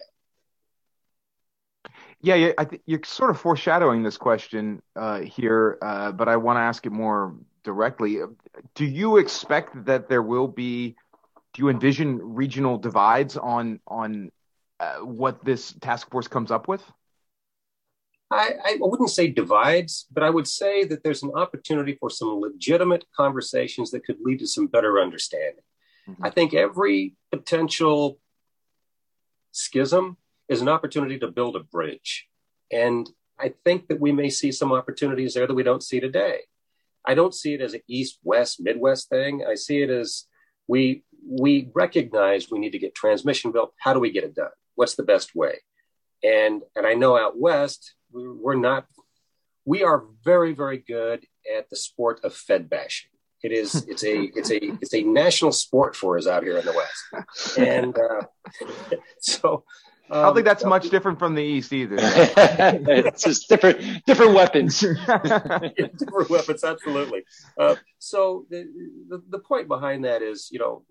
Yeah, 2.23 2.53
I 2.59 2.67
you're 2.87 3.01
sort 3.05 3.31
of 3.31 3.39
foreshadowing 3.39 4.03
this 4.03 4.17
question 4.17 4.83
uh, 4.97 5.21
here, 5.21 5.79
uh, 5.83 6.13
but 6.13 6.29
I 6.29 6.39
want 6.39 6.57
to 6.57 6.63
ask 6.63 6.85
it 6.87 6.91
more 6.91 7.37
directly. 7.67 8.21
Do 8.77 8.87
you 8.87 9.19
expect 9.19 9.85
that 9.87 10.09
there 10.09 10.23
will 10.23 10.49
be? 10.49 10.95
Do 11.53 11.63
you 11.63 11.69
envision 11.69 12.09
regional 12.43 12.79
divides 12.79 13.37
on 13.37 13.81
on 13.87 14.31
uh, 14.79 14.99
what 15.01 15.45
this 15.45 15.75
task 15.81 16.11
force 16.11 16.29
comes 16.29 16.51
up 16.51 16.69
with? 16.69 16.83
I, 18.31 18.55
I, 18.65 18.77
wouldn't 18.81 19.11
say 19.11 19.29
divides, 19.29 20.07
but 20.13 20.25
I 20.25 20.31
would 20.31 20.49
say 20.49 20.85
that 20.85 21.05
there's 21.05 21.23
an 21.23 21.31
opportunity 21.35 21.97
for 22.01 22.11
some 22.11 22.41
legitimate 22.41 23.05
conversations 23.17 23.93
that 23.93 24.05
could 24.05 24.17
lead 24.21 24.41
to 24.41 24.49
some 24.49 24.67
better 24.67 25.01
understanding. 25.01 25.63
Mm-hmm. 26.09 26.25
I 26.25 26.31
think 26.31 26.53
every 26.53 27.15
potential 27.31 28.19
schism 29.53 30.17
is 30.49 30.61
an 30.61 30.69
opportunity 30.69 31.21
to 31.21 31.29
build 31.29 31.55
a 31.55 31.61
bridge. 31.61 32.27
And 32.73 33.09
I 33.39 33.55
think 33.65 33.87
that 33.89 34.01
we 34.01 34.11
may 34.11 34.29
see 34.29 34.51
some 34.51 34.73
opportunities 34.73 35.35
there 35.35 35.47
that 35.47 35.55
we 35.55 35.63
don't 35.63 35.83
see 35.83 36.01
today. 36.01 36.41
I 37.07 37.15
don't 37.15 37.35
see 37.35 37.55
it 37.55 37.61
as 37.61 37.75
an 37.75 37.83
east 37.89 38.19
west 38.23 38.61
midwest 38.61 39.09
thing. 39.09 39.45
I 39.49 39.55
see 39.55 39.83
it 39.83 39.91
as 39.91 40.25
we 40.67 41.05
we 41.29 41.71
recognize 41.75 42.51
we 42.51 42.59
need 42.59 42.73
to 42.73 42.79
get 42.79 42.95
transmission 42.95 43.53
built. 43.53 43.73
How 43.79 43.93
do 43.93 44.01
we 44.01 44.11
get 44.11 44.25
it 44.25 44.35
done? 44.35 44.51
What's 44.75 44.97
the 44.97 45.03
best 45.03 45.35
way? 45.35 45.61
And 46.23 46.63
and 46.75 46.87
I 46.87 46.95
know 46.95 47.17
out 47.19 47.39
west 47.39 47.95
we're 48.13 48.55
not 48.55 48.87
we 49.65 49.83
are 49.83 50.05
very 50.25 50.53
very 50.53 50.79
good 50.79 51.25
at 51.57 51.69
the 51.69 51.77
sport 51.77 52.21
of 52.25 52.35
fed 52.35 52.71
bashing 52.71 53.11
it 53.43 53.53
is 53.53 53.75
it's 53.89 54.05
a 54.05 54.23
it's 54.35 54.51
a 54.51 54.61
it's 54.81 54.95
a 54.95 55.03
national 55.03 55.53
sport 55.53 55.95
for 55.97 56.17
us 56.19 56.27
out 56.27 56.43
here 56.43 56.59
in 56.59 56.65
the 56.65 56.73
west 56.73 57.59
and 57.59 57.97
uh, 57.99 58.97
so 59.21 59.65
I 60.11 60.23
don't 60.23 60.35
think 60.35 60.47
that's 60.47 60.63
so, 60.63 60.69
much 60.69 60.89
different 60.91 61.19
from 61.19 61.35
the 61.35 61.43
East 61.43 61.73
either. 61.73 61.97
it's 61.99 63.25
just 63.25 63.49
different, 63.49 64.05
different 64.07 64.35
weapons. 64.35 64.81
different 64.81 66.31
weapons, 66.31 66.63
absolutely. 66.63 67.25
Uh, 67.59 67.77
so 67.99 68.47
the, 68.51 68.67
the, 69.09 69.23
the 69.31 69.39
point 69.39 69.69
behind 69.69 70.05
that 70.05 70.23
is, 70.23 70.49
you 70.53 70.59
know, 70.59 70.85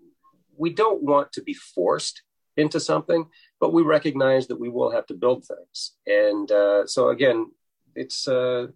we 0.56 0.70
don't 0.70 1.02
want 1.02 1.32
to 1.32 1.42
be 1.42 1.54
forced 1.54 2.22
into 2.56 2.80
something, 2.80 3.26
but 3.60 3.72
we 3.72 3.82
recognize 3.82 4.48
that 4.48 4.60
we 4.60 4.68
will 4.68 4.90
have 4.90 5.06
to 5.06 5.14
build 5.14 5.44
things. 5.44 5.92
And 6.06 6.50
uh, 6.50 6.86
so 6.86 7.08
again, 7.08 7.50
it's 7.94 8.28
uh, 8.28 8.66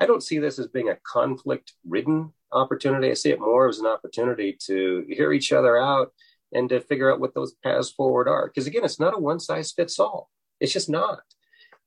I 0.00 0.06
don't 0.06 0.22
see 0.22 0.38
this 0.38 0.58
as 0.58 0.68
being 0.68 0.88
a 0.88 0.98
conflict-ridden 1.04 2.32
opportunity. 2.52 3.10
I 3.10 3.14
see 3.14 3.30
it 3.30 3.40
more 3.40 3.68
as 3.68 3.78
an 3.78 3.86
opportunity 3.86 4.56
to 4.66 5.04
hear 5.08 5.32
each 5.32 5.52
other 5.52 5.76
out 5.76 6.12
and 6.52 6.68
to 6.68 6.80
figure 6.80 7.12
out 7.12 7.20
what 7.20 7.34
those 7.34 7.54
paths 7.62 7.90
forward 7.90 8.28
are. 8.28 8.46
Because 8.46 8.66
again, 8.66 8.84
it's 8.84 9.00
not 9.00 9.14
a 9.14 9.18
one-size-fits-all. 9.18 10.30
It's 10.60 10.72
just 10.72 10.88
not. 10.88 11.20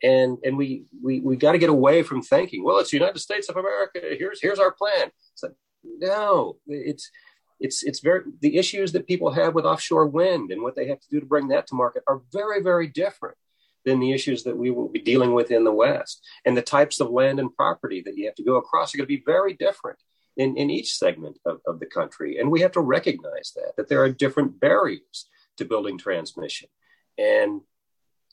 And 0.04 0.40
and 0.44 0.58
we 0.58 0.86
we 1.04 1.20
we 1.20 1.36
got 1.36 1.52
to 1.52 1.60
get 1.60 1.70
away 1.70 2.02
from 2.02 2.24
thinking, 2.24 2.64
well, 2.64 2.80
it's 2.80 2.90
the 2.90 2.98
United 2.98 3.20
States 3.20 3.50
of 3.50 3.58
America. 3.58 4.00
Here's 4.02 4.42
here's 4.42 4.60
our 4.60 4.72
plan. 4.72 5.12
It's 5.34 5.44
like 5.44 5.54
no, 5.84 6.58
it's 6.66 7.12
it's 7.60 7.84
it's 7.84 8.00
very 8.00 8.24
the 8.42 8.58
issues 8.58 8.92
that 8.92 9.08
people 9.08 9.32
have 9.32 9.54
with 9.54 9.66
offshore 9.66 10.08
wind 10.08 10.52
and 10.52 10.64
what 10.64 10.76
they 10.76 10.88
have 10.88 11.00
to 11.00 11.08
do 11.10 11.20
to 11.20 11.26
bring 11.26 11.50
that 11.50 11.68
to 11.68 11.76
market 11.76 12.04
are 12.08 12.22
very 12.34 12.62
very 12.62 12.88
different 12.88 13.38
than 13.86 14.00
the 14.00 14.12
issues 14.12 14.44
that 14.44 14.58
we 14.58 14.72
will 14.72 14.90
be 14.90 15.00
dealing 15.00 15.34
with 15.34 15.52
in 15.52 15.64
the 15.64 15.72
west 15.72 16.26
and 16.46 16.56
the 16.56 16.62
types 16.62 17.00
of 17.00 17.10
land 17.10 17.40
and 17.40 17.56
property 17.56 18.02
that 18.02 18.18
you 18.18 18.26
have 18.26 18.36
to 18.36 18.44
go 18.44 18.56
across 18.56 18.94
are 18.94 18.98
going 18.98 19.06
to 19.06 19.18
be 19.18 19.24
very 19.26 19.54
different 19.54 19.98
in, 20.38 20.58
in 20.58 20.70
each 20.70 20.96
segment 20.96 21.38
of, 21.46 21.60
of 21.68 21.80
the 21.80 21.86
country. 21.86 22.40
And 22.40 22.52
we 22.52 22.62
have 22.62 22.72
to 22.74 22.82
recognize 22.82 23.52
that, 23.56 23.74
that 23.78 23.90
there 23.90 24.02
are 24.02 24.10
different 24.10 24.60
barriers 24.60 25.28
to 25.58 25.66
building 25.66 25.98
transmission. 25.98 26.70
And 27.18 27.62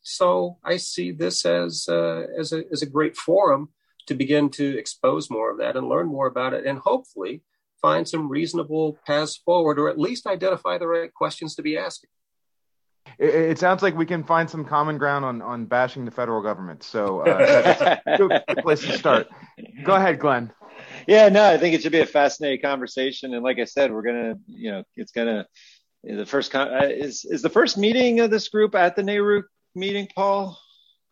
so 0.03 0.59
I 0.65 0.77
see 0.77 1.11
this 1.11 1.45
as, 1.45 1.87
uh, 1.89 2.27
as, 2.39 2.53
a, 2.53 2.63
as 2.73 2.83
a 2.83 2.87
great 2.87 3.17
forum 3.17 3.71
to 4.07 4.15
begin 4.15 4.49
to 4.51 4.79
expose 4.79 5.31
more 5.31 5.51
of 5.51 5.59
that 5.59 5.77
and 5.77 5.89
learn 5.89 6.07
more 6.07 6.27
about 6.27 6.55
it 6.55 6.65
and 6.65 6.79
hopefully 6.79 7.43
find 7.83 8.09
some 8.09 8.29
reasonable 8.29 8.99
paths 9.07 9.37
forward 9.37 9.79
or 9.79 9.89
at 9.89 9.99
least 9.99 10.27
identify 10.27 10.79
the 10.79 10.87
right 10.87 11.13
questions 11.13 11.55
to 11.57 11.63
be 11.63 11.77
asking. 11.77 12.11
It, 13.19 13.59
sounds 13.59 13.83
like 13.83 13.97
we 13.97 14.07
can 14.07 14.23
find 14.23 14.49
some 14.49 14.65
common 14.65 14.99
ground 14.99 15.25
on, 15.25 15.43
on 15.43 15.65
bashing 15.65 16.05
the 16.05 16.11
federal 16.11 16.43
government. 16.43 16.83
So 16.83 17.21
uh, 17.21 17.39
that's 17.39 17.81
a 18.07 18.17
good 18.17 18.43
place 18.63 18.81
to 18.83 18.97
start. 18.97 19.29
Go 19.85 19.95
ahead, 19.95 20.19
Glenn. 20.19 20.53
Yeah, 21.09 21.31
no, 21.31 21.43
I 21.43 21.57
think 21.57 21.75
it 21.75 21.81
should 21.81 21.93
be 21.93 22.01
a 22.01 22.07
fascinating 22.07 22.61
conversation. 22.61 23.33
And 23.33 23.43
like 23.43 23.59
I 23.59 23.65
said, 23.65 23.91
we're 23.91 24.03
going 24.03 24.23
to, 24.25 24.39
you 24.47 24.71
know, 24.71 24.85
it's 24.95 25.11
going 25.11 25.27
to, 25.27 25.47
the 26.05 26.27
first 26.27 26.53
con- 26.53 26.69
uh, 26.69 26.87
is 26.87 27.25
is 27.25 27.41
the 27.41 27.49
first 27.49 27.79
meeting 27.79 28.21
of 28.21 28.31
this 28.31 28.49
group 28.49 28.75
at 28.75 28.95
the 28.95 29.03
NARUC 29.03 29.45
meeting, 29.75 30.07
Paul? 30.15 30.59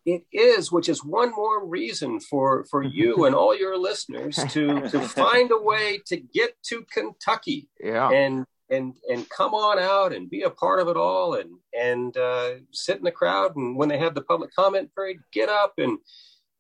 It 0.05 0.25
is, 0.31 0.71
which 0.71 0.91
is 0.91 1.03
one 1.03 1.33
more 1.35 1.67
reason 1.67 2.21
for 2.21 2.67
for 2.71 2.83
you 2.99 3.25
and 3.25 3.35
all 3.35 3.57
your 3.57 3.79
listeners 3.79 4.37
to 4.51 4.89
to 4.91 5.01
find 5.09 5.51
a 5.51 5.59
way 5.59 6.01
to 6.07 6.19
get 6.19 6.55
to 6.65 6.85
Kentucky. 6.93 7.69
Yeah. 7.83 8.11
And 8.11 8.45
and 8.69 8.95
and 9.11 9.29
come 9.31 9.55
on 9.55 9.79
out 9.79 10.13
and 10.13 10.29
be 10.29 10.43
a 10.43 10.51
part 10.51 10.81
of 10.81 10.89
it 10.89 10.99
all 10.99 11.35
and 11.35 11.51
and 11.77 12.15
uh, 12.17 12.51
sit 12.71 12.99
in 12.99 13.05
the 13.05 13.11
crowd 13.11 13.57
and 13.57 13.77
when 13.77 13.89
they 13.89 13.99
have 13.99 14.15
the 14.15 14.23
public 14.23 14.55
comment 14.55 14.95
period, 14.95 15.19
get 15.33 15.49
up 15.49 15.73
and 15.79 15.99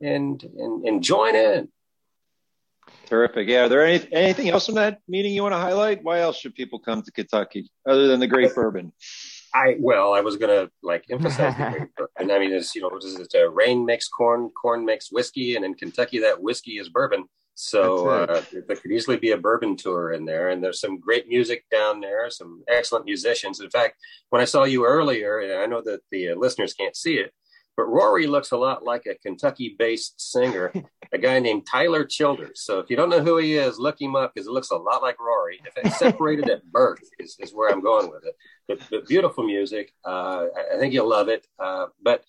and 0.00 0.42
and, 0.42 0.84
and 0.84 1.04
join 1.04 1.36
in. 1.36 1.68
Terrific. 3.06 3.48
Yeah. 3.48 3.64
Are 3.64 3.68
there 3.68 3.86
any, 3.86 4.06
anything 4.12 4.48
else 4.48 4.66
from 4.66 4.76
that 4.76 5.00
meeting 5.08 5.32
you 5.32 5.42
want 5.42 5.54
to 5.54 5.58
highlight? 5.58 6.02
Why 6.02 6.20
else 6.20 6.38
should 6.38 6.54
people 6.54 6.78
come 6.78 7.02
to 7.02 7.12
Kentucky 7.12 7.70
other 7.86 8.08
than 8.08 8.20
the 8.20 8.26
great 8.26 8.54
bourbon? 8.54 8.92
I 9.54 9.76
well, 9.78 10.12
I 10.12 10.20
was 10.20 10.36
gonna 10.36 10.70
like 10.82 11.04
emphasize 11.10 11.56
the 11.56 11.70
great 11.70 11.94
bourbon. 11.96 12.30
I 12.30 12.38
mean, 12.38 12.52
it's 12.52 12.74
you 12.74 12.82
know, 12.82 12.88
what 12.88 13.04
is 13.04 13.18
it? 13.18 13.32
Uh, 13.34 13.50
rain 13.50 13.86
makes 13.86 14.08
corn, 14.08 14.50
corn 14.50 14.84
makes 14.84 15.10
whiskey, 15.10 15.56
and 15.56 15.64
in 15.64 15.74
Kentucky, 15.74 16.18
that 16.20 16.42
whiskey 16.42 16.78
is 16.78 16.88
bourbon. 16.88 17.24
So 17.54 18.08
uh, 18.08 18.42
there 18.52 18.76
could 18.76 18.92
easily 18.92 19.16
be 19.16 19.30
a 19.30 19.38
bourbon 19.38 19.76
tour 19.76 20.12
in 20.12 20.26
there, 20.26 20.50
and 20.50 20.62
there's 20.62 20.78
some 20.78 21.00
great 21.00 21.26
music 21.26 21.64
down 21.70 22.00
there, 22.00 22.28
some 22.28 22.62
excellent 22.68 23.06
musicians. 23.06 23.60
In 23.60 23.70
fact, 23.70 23.96
when 24.28 24.42
I 24.42 24.44
saw 24.44 24.64
you 24.64 24.84
earlier, 24.84 25.38
and 25.38 25.60
I 25.60 25.64
know 25.64 25.80
that 25.80 26.00
the 26.10 26.30
uh, 26.30 26.34
listeners 26.36 26.74
can't 26.74 26.94
see 26.94 27.14
it, 27.14 27.32
but 27.76 27.84
Rory 27.84 28.26
looks 28.26 28.52
a 28.52 28.56
lot 28.56 28.84
like 28.84 29.06
a 29.06 29.14
Kentucky-based 29.14 30.20
singer, 30.20 30.72
a 31.12 31.18
guy 31.18 31.38
named 31.38 31.66
Tyler 31.70 32.04
Childers. 32.04 32.62
So 32.62 32.78
if 32.78 32.88
you 32.88 32.96
don't 32.96 33.10
know 33.10 33.22
who 33.22 33.36
he 33.36 33.54
is, 33.54 33.78
look 33.78 34.00
him 34.00 34.16
up 34.16 34.32
because 34.34 34.46
it 34.46 34.52
looks 34.52 34.70
a 34.70 34.76
lot 34.76 35.02
like 35.02 35.20
Rory. 35.20 35.60
If 35.64 35.76
it's 35.76 35.98
separated 35.98 36.48
at 36.48 36.64
birth 36.72 37.02
is, 37.18 37.36
is 37.38 37.54
where 37.54 37.70
I'm 37.70 37.82
going 37.82 38.10
with 38.10 38.24
it. 38.24 38.34
But, 38.66 38.78
but 38.90 39.06
beautiful 39.06 39.44
music. 39.44 39.92
Uh, 40.04 40.46
I, 40.56 40.76
I, 40.76 40.78
think 40.78 40.94
you'll 40.94 41.08
love 41.08 41.28
it. 41.28 41.46
Uh, 41.58 41.86
but 42.02 42.24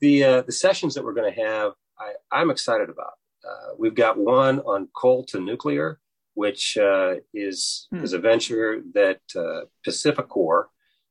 the 0.00 0.24
uh, 0.24 0.42
the 0.42 0.52
sessions 0.52 0.94
that 0.94 1.04
we're 1.04 1.14
going 1.14 1.32
to 1.32 1.40
have, 1.42 1.72
I, 1.98 2.12
I'm 2.30 2.50
excited 2.50 2.90
about. 2.90 3.14
Uh, 3.48 3.74
we've 3.78 3.94
got 3.94 4.18
one 4.18 4.60
on 4.60 4.88
coal 4.94 5.24
to 5.24 5.40
nuclear, 5.40 5.98
which 6.34 6.76
uh, 6.76 7.14
is 7.32 7.88
hmm. 7.90 8.04
is 8.04 8.12
a 8.12 8.18
venture 8.18 8.82
that 8.94 9.20
uh, 9.34 9.62
PacifiCorp 9.86 10.66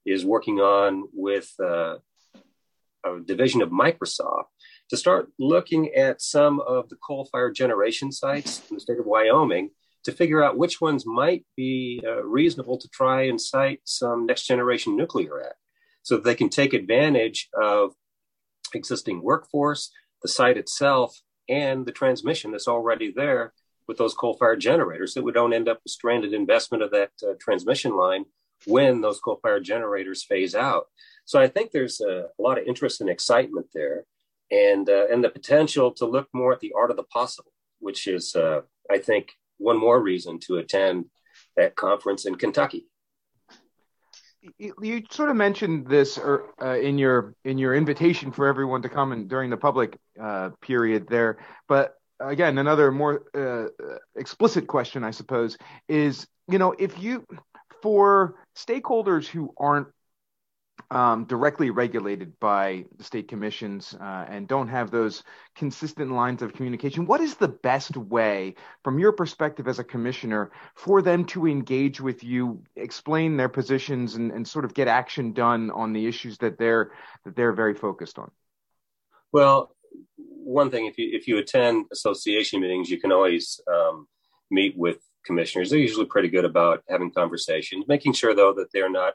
is 0.05 0.25
working 0.25 0.59
on 0.59 1.07
with 1.13 1.53
uh, 1.63 1.97
a 3.03 3.19
division 3.19 3.61
of 3.61 3.69
Microsoft 3.69 4.45
to 4.89 4.97
start 4.97 5.31
looking 5.39 5.93
at 5.95 6.21
some 6.21 6.59
of 6.61 6.89
the 6.89 6.97
coal-fired 6.97 7.55
generation 7.55 8.11
sites 8.11 8.61
in 8.69 8.75
the 8.75 8.81
state 8.81 8.99
of 8.99 9.05
Wyoming 9.05 9.69
to 10.03 10.11
figure 10.11 10.43
out 10.43 10.57
which 10.57 10.81
ones 10.81 11.05
might 11.05 11.45
be 11.55 12.01
uh, 12.05 12.23
reasonable 12.23 12.77
to 12.77 12.89
try 12.89 13.23
and 13.23 13.39
site 13.39 13.81
some 13.85 14.25
next 14.25 14.47
generation 14.47 14.97
nuclear 14.97 15.41
at 15.41 15.55
so 16.03 16.17
they 16.17 16.35
can 16.35 16.49
take 16.49 16.73
advantage 16.73 17.49
of 17.53 17.93
existing 18.73 19.21
workforce, 19.21 19.91
the 20.21 20.27
site 20.27 20.57
itself, 20.57 21.21
and 21.47 21.85
the 21.85 21.91
transmission 21.91 22.51
that's 22.51 22.67
already 22.67 23.11
there 23.15 23.53
with 23.87 23.97
those 23.97 24.13
coal-fired 24.13 24.59
generators 24.59 25.13
that 25.13 25.23
we 25.23 25.31
don't 25.31 25.53
end 25.53 25.67
up 25.67 25.79
with 25.83 25.91
stranded 25.91 26.33
investment 26.33 26.83
of 26.83 26.91
that 26.91 27.11
uh, 27.27 27.33
transmission 27.39 27.95
line 27.95 28.25
when 28.65 29.01
those 29.01 29.19
coal-fired 29.19 29.63
generators 29.63 30.23
phase 30.23 30.55
out. 30.55 30.85
So 31.25 31.39
I 31.39 31.47
think 31.47 31.71
there's 31.71 32.01
a, 32.01 32.25
a 32.37 32.41
lot 32.41 32.57
of 32.57 32.65
interest 32.65 33.01
and 33.01 33.09
excitement 33.09 33.67
there, 33.73 34.05
and 34.51 34.89
uh, 34.89 35.07
and 35.11 35.23
the 35.23 35.29
potential 35.29 35.91
to 35.93 36.05
look 36.05 36.27
more 36.33 36.53
at 36.53 36.59
the 36.59 36.73
art 36.75 36.91
of 36.91 36.97
the 36.97 37.03
possible, 37.03 37.51
which 37.79 38.07
is 38.07 38.35
uh, 38.35 38.61
I 38.89 38.97
think 38.97 39.31
one 39.57 39.79
more 39.79 40.01
reason 40.01 40.39
to 40.39 40.57
attend 40.57 41.05
that 41.55 41.75
conference 41.75 42.25
in 42.25 42.35
Kentucky. 42.35 42.87
You, 44.57 44.73
you 44.81 45.03
sort 45.11 45.29
of 45.29 45.35
mentioned 45.35 45.87
this 45.87 46.17
er, 46.17 46.45
uh, 46.59 46.79
in 46.79 46.97
your 46.97 47.35
in 47.45 47.57
your 47.57 47.75
invitation 47.75 48.31
for 48.31 48.47
everyone 48.47 48.81
to 48.81 48.89
come 48.89 49.11
and 49.11 49.29
during 49.29 49.51
the 49.51 49.57
public 49.57 49.97
uh, 50.19 50.49
period 50.61 51.07
there, 51.07 51.37
but 51.67 51.93
again, 52.19 52.57
another 52.57 52.91
more 52.91 53.23
uh, 53.35 53.67
explicit 54.15 54.67
question, 54.67 55.03
I 55.03 55.11
suppose, 55.11 55.57
is 55.87 56.27
you 56.49 56.57
know 56.57 56.73
if 56.77 57.01
you 57.01 57.25
for 57.81 58.35
stakeholders 58.55 59.27
who 59.27 59.53
aren't 59.57 59.87
um, 60.91 61.23
directly 61.23 61.69
regulated 61.69 62.37
by 62.41 62.83
the 62.97 63.03
state 63.03 63.29
commissions 63.29 63.95
uh, 63.99 64.25
and 64.27 64.45
don't 64.45 64.67
have 64.67 64.91
those 64.91 65.23
consistent 65.55 66.11
lines 66.11 66.41
of 66.41 66.53
communication, 66.53 67.05
what 67.05 67.21
is 67.21 67.35
the 67.35 67.47
best 67.47 67.95
way, 67.95 68.55
from 68.83 68.99
your 68.99 69.13
perspective 69.13 69.69
as 69.69 69.79
a 69.79 69.85
commissioner, 69.85 70.51
for 70.75 71.01
them 71.01 71.23
to 71.23 71.47
engage 71.47 72.01
with 72.01 72.25
you, 72.25 72.61
explain 72.75 73.37
their 73.37 73.47
positions, 73.47 74.15
and, 74.15 74.31
and 74.31 74.45
sort 74.45 74.65
of 74.65 74.73
get 74.73 74.89
action 74.89 75.31
done 75.31 75.71
on 75.71 75.93
the 75.93 76.05
issues 76.05 76.37
that 76.39 76.57
they're 76.57 76.91
that 77.23 77.37
they're 77.37 77.53
very 77.53 77.73
focused 77.73 78.19
on? 78.19 78.29
Well, 79.31 79.73
one 80.17 80.69
thing, 80.69 80.87
if 80.87 80.97
you 80.97 81.09
if 81.13 81.25
you 81.25 81.37
attend 81.37 81.85
association 81.93 82.59
meetings, 82.59 82.89
you 82.89 82.99
can 82.99 83.13
always 83.13 83.61
um, 83.71 84.07
meet 84.49 84.77
with 84.77 84.97
commissioners. 85.25 85.69
They're 85.69 85.79
usually 85.79 86.05
pretty 86.05 86.27
good 86.27 86.43
about 86.43 86.83
having 86.89 87.11
conversations, 87.11 87.85
making 87.87 88.11
sure 88.11 88.35
though 88.35 88.53
that 88.55 88.73
they're 88.73 88.89
not 88.89 89.13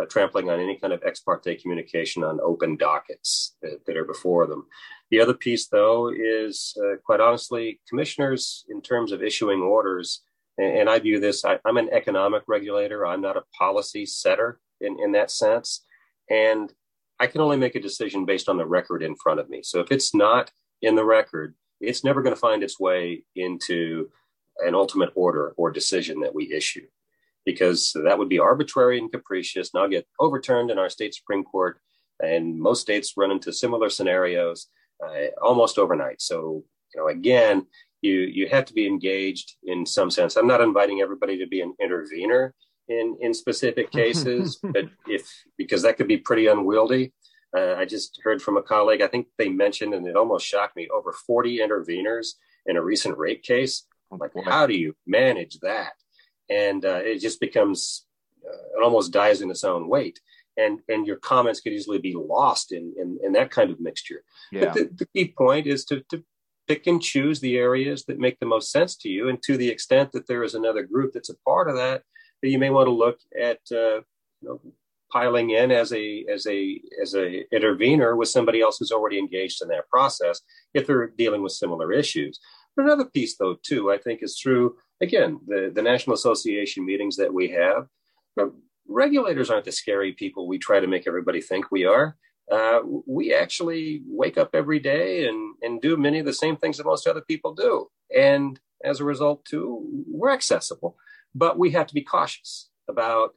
uh, 0.00 0.04
trampling 0.06 0.50
on 0.50 0.60
any 0.60 0.76
kind 0.76 0.92
of 0.92 1.02
ex 1.04 1.20
parte 1.20 1.56
communication 1.56 2.22
on 2.22 2.40
open 2.42 2.76
dockets 2.76 3.56
that, 3.62 3.84
that 3.86 3.96
are 3.96 4.04
before 4.04 4.46
them. 4.46 4.66
The 5.10 5.20
other 5.20 5.34
piece, 5.34 5.68
though, 5.68 6.10
is 6.14 6.76
uh, 6.82 6.96
quite 7.04 7.20
honestly, 7.20 7.80
commissioners, 7.88 8.64
in 8.68 8.82
terms 8.82 9.12
of 9.12 9.22
issuing 9.22 9.60
orders, 9.60 10.22
and, 10.58 10.78
and 10.78 10.90
I 10.90 10.98
view 10.98 11.20
this, 11.20 11.44
I, 11.44 11.58
am 11.66 11.76
an 11.76 11.88
economic 11.92 12.42
regulator, 12.46 13.06
I'm 13.06 13.20
not 13.20 13.36
a 13.36 13.44
policy 13.56 14.06
setter 14.06 14.60
in, 14.80 14.98
in 15.02 15.12
that 15.12 15.30
sense. 15.30 15.84
And 16.28 16.72
I 17.18 17.26
can 17.26 17.40
only 17.40 17.56
make 17.56 17.74
a 17.74 17.80
decision 17.80 18.26
based 18.26 18.48
on 18.48 18.58
the 18.58 18.66
record 18.66 19.02
in 19.02 19.16
front 19.16 19.40
of 19.40 19.48
me. 19.48 19.62
So 19.62 19.80
if 19.80 19.90
it's 19.90 20.14
not 20.14 20.50
in 20.82 20.96
the 20.96 21.04
record, 21.04 21.54
it's 21.80 22.04
never 22.04 22.22
going 22.22 22.34
to 22.34 22.40
find 22.40 22.62
its 22.62 22.80
way 22.80 23.22
into 23.34 24.10
an 24.58 24.74
ultimate 24.74 25.10
order 25.14 25.54
or 25.56 25.70
decision 25.70 26.20
that 26.20 26.34
we 26.34 26.52
issue 26.52 26.86
because 27.46 27.96
that 28.04 28.18
would 28.18 28.28
be 28.28 28.40
arbitrary 28.40 28.98
and 28.98 29.10
capricious. 29.10 29.72
Now 29.72 29.86
get 29.86 30.06
overturned 30.20 30.70
in 30.70 30.78
our 30.78 30.90
state 30.90 31.14
Supreme 31.14 31.44
Court, 31.44 31.80
and 32.20 32.60
most 32.60 32.82
states 32.82 33.14
run 33.16 33.30
into 33.30 33.52
similar 33.52 33.88
scenarios 33.88 34.66
uh, 35.02 35.28
almost 35.40 35.78
overnight. 35.78 36.20
So, 36.20 36.64
you 36.94 37.00
know, 37.00 37.08
again, 37.08 37.66
you 38.02 38.12
you 38.12 38.48
have 38.48 38.66
to 38.66 38.74
be 38.74 38.86
engaged 38.86 39.56
in 39.64 39.86
some 39.86 40.10
sense. 40.10 40.36
I'm 40.36 40.46
not 40.46 40.60
inviting 40.60 41.00
everybody 41.00 41.38
to 41.38 41.46
be 41.46 41.60
an 41.60 41.74
intervener 41.80 42.52
in 42.88 43.16
in 43.20 43.32
specific 43.32 43.90
cases, 44.02 44.58
but 44.62 44.86
if 45.06 45.30
because 45.56 45.82
that 45.82 45.96
could 45.96 46.08
be 46.08 46.18
pretty 46.18 46.48
unwieldy. 46.48 47.12
Uh, 47.56 47.74
I 47.74 47.86
just 47.86 48.20
heard 48.22 48.42
from 48.42 48.56
a 48.56 48.62
colleague. 48.62 49.00
I 49.00 49.06
think 49.06 49.28
they 49.38 49.48
mentioned, 49.48 49.94
and 49.94 50.06
it 50.06 50.16
almost 50.16 50.46
shocked 50.46 50.76
me, 50.76 50.88
over 50.92 51.12
40 51.12 51.60
interveners 51.60 52.32
in 52.66 52.76
a 52.76 52.82
recent 52.82 53.16
rate 53.16 53.42
case. 53.42 53.86
I'm 54.12 54.18
like, 54.18 54.32
how 54.44 54.66
do 54.66 54.74
you 54.74 54.94
manage 55.06 55.58
that? 55.60 55.92
And 56.48 56.84
uh, 56.84 57.00
it 57.02 57.18
just 57.18 57.40
becomes 57.40 58.06
uh, 58.46 58.78
it 58.78 58.82
almost 58.82 59.12
dies 59.12 59.42
in 59.42 59.50
its 59.50 59.64
own 59.64 59.88
weight. 59.88 60.20
And 60.56 60.80
and 60.88 61.06
your 61.06 61.16
comments 61.16 61.60
could 61.60 61.72
easily 61.72 61.98
be 61.98 62.14
lost 62.14 62.72
in 62.72 62.94
in, 62.98 63.18
in 63.22 63.32
that 63.32 63.50
kind 63.50 63.70
of 63.70 63.80
mixture. 63.80 64.22
Yeah. 64.50 64.66
but 64.66 64.74
the, 64.74 64.90
the, 64.98 65.06
key 65.14 65.34
point 65.36 65.66
is 65.66 65.84
to, 65.86 66.02
to 66.10 66.24
pick 66.66 66.86
and 66.86 67.02
choose 67.02 67.40
the 67.40 67.56
areas 67.56 68.04
that 68.04 68.18
make 68.18 68.38
the 68.38 68.46
most 68.46 68.70
sense 68.70 68.96
to 68.96 69.08
you. 69.08 69.28
And 69.28 69.42
to 69.42 69.56
the 69.56 69.68
extent 69.68 70.12
that 70.12 70.26
there 70.26 70.42
is 70.42 70.54
another 70.54 70.82
group 70.82 71.12
that's 71.12 71.30
a 71.30 71.36
part 71.44 71.68
of 71.68 71.76
that 71.76 72.02
that 72.42 72.48
you 72.48 72.58
may 72.58 72.70
want 72.70 72.86
to 72.86 72.92
look 72.92 73.18
at 73.40 73.58
uh, 73.70 74.00
you 74.40 74.42
know, 74.42 74.60
piling 75.12 75.50
in 75.50 75.70
as 75.70 75.92
a 75.92 76.24
as 76.32 76.46
a 76.46 76.80
as 77.02 77.14
a 77.14 77.44
intervener 77.54 78.16
with 78.16 78.28
somebody 78.28 78.60
else 78.60 78.78
who's 78.78 78.92
already 78.92 79.18
engaged 79.18 79.62
in 79.62 79.68
that 79.68 79.88
process 79.88 80.40
if 80.74 80.86
they're 80.86 81.08
dealing 81.18 81.42
with 81.42 81.52
similar 81.52 81.92
issues. 81.92 82.40
But 82.74 82.86
another 82.86 83.06
piece 83.06 83.36
though 83.36 83.56
too 83.62 83.90
i 83.90 83.96
think 83.96 84.22
is 84.22 84.38
through 84.38 84.76
again, 85.00 85.40
the, 85.46 85.70
the 85.74 85.82
National 85.82 86.14
Association 86.14 86.84
meetings 86.84 87.16
that 87.16 87.32
we 87.32 87.48
have, 87.48 87.88
regulators 88.88 89.50
aren't 89.50 89.64
the 89.64 89.72
scary 89.72 90.12
people 90.12 90.46
we 90.46 90.58
try 90.58 90.80
to 90.80 90.86
make 90.86 91.06
everybody 91.06 91.40
think 91.40 91.70
we 91.70 91.84
are. 91.84 92.16
Uh, 92.50 92.78
we 93.06 93.34
actually 93.34 94.02
wake 94.06 94.38
up 94.38 94.50
every 94.54 94.78
day 94.78 95.26
and, 95.26 95.56
and 95.62 95.80
do 95.82 95.96
many 95.96 96.20
of 96.20 96.26
the 96.26 96.32
same 96.32 96.56
things 96.56 96.76
that 96.76 96.86
most 96.86 97.06
other 97.08 97.22
people 97.22 97.54
do. 97.54 97.88
And 98.16 98.60
as 98.84 99.00
a 99.00 99.04
result 99.04 99.44
too. 99.44 100.04
We're 100.06 100.30
accessible, 100.30 100.96
but 101.34 101.58
we 101.58 101.70
have 101.72 101.86
to 101.88 101.94
be 101.94 102.02
cautious 102.02 102.68
about 102.88 103.34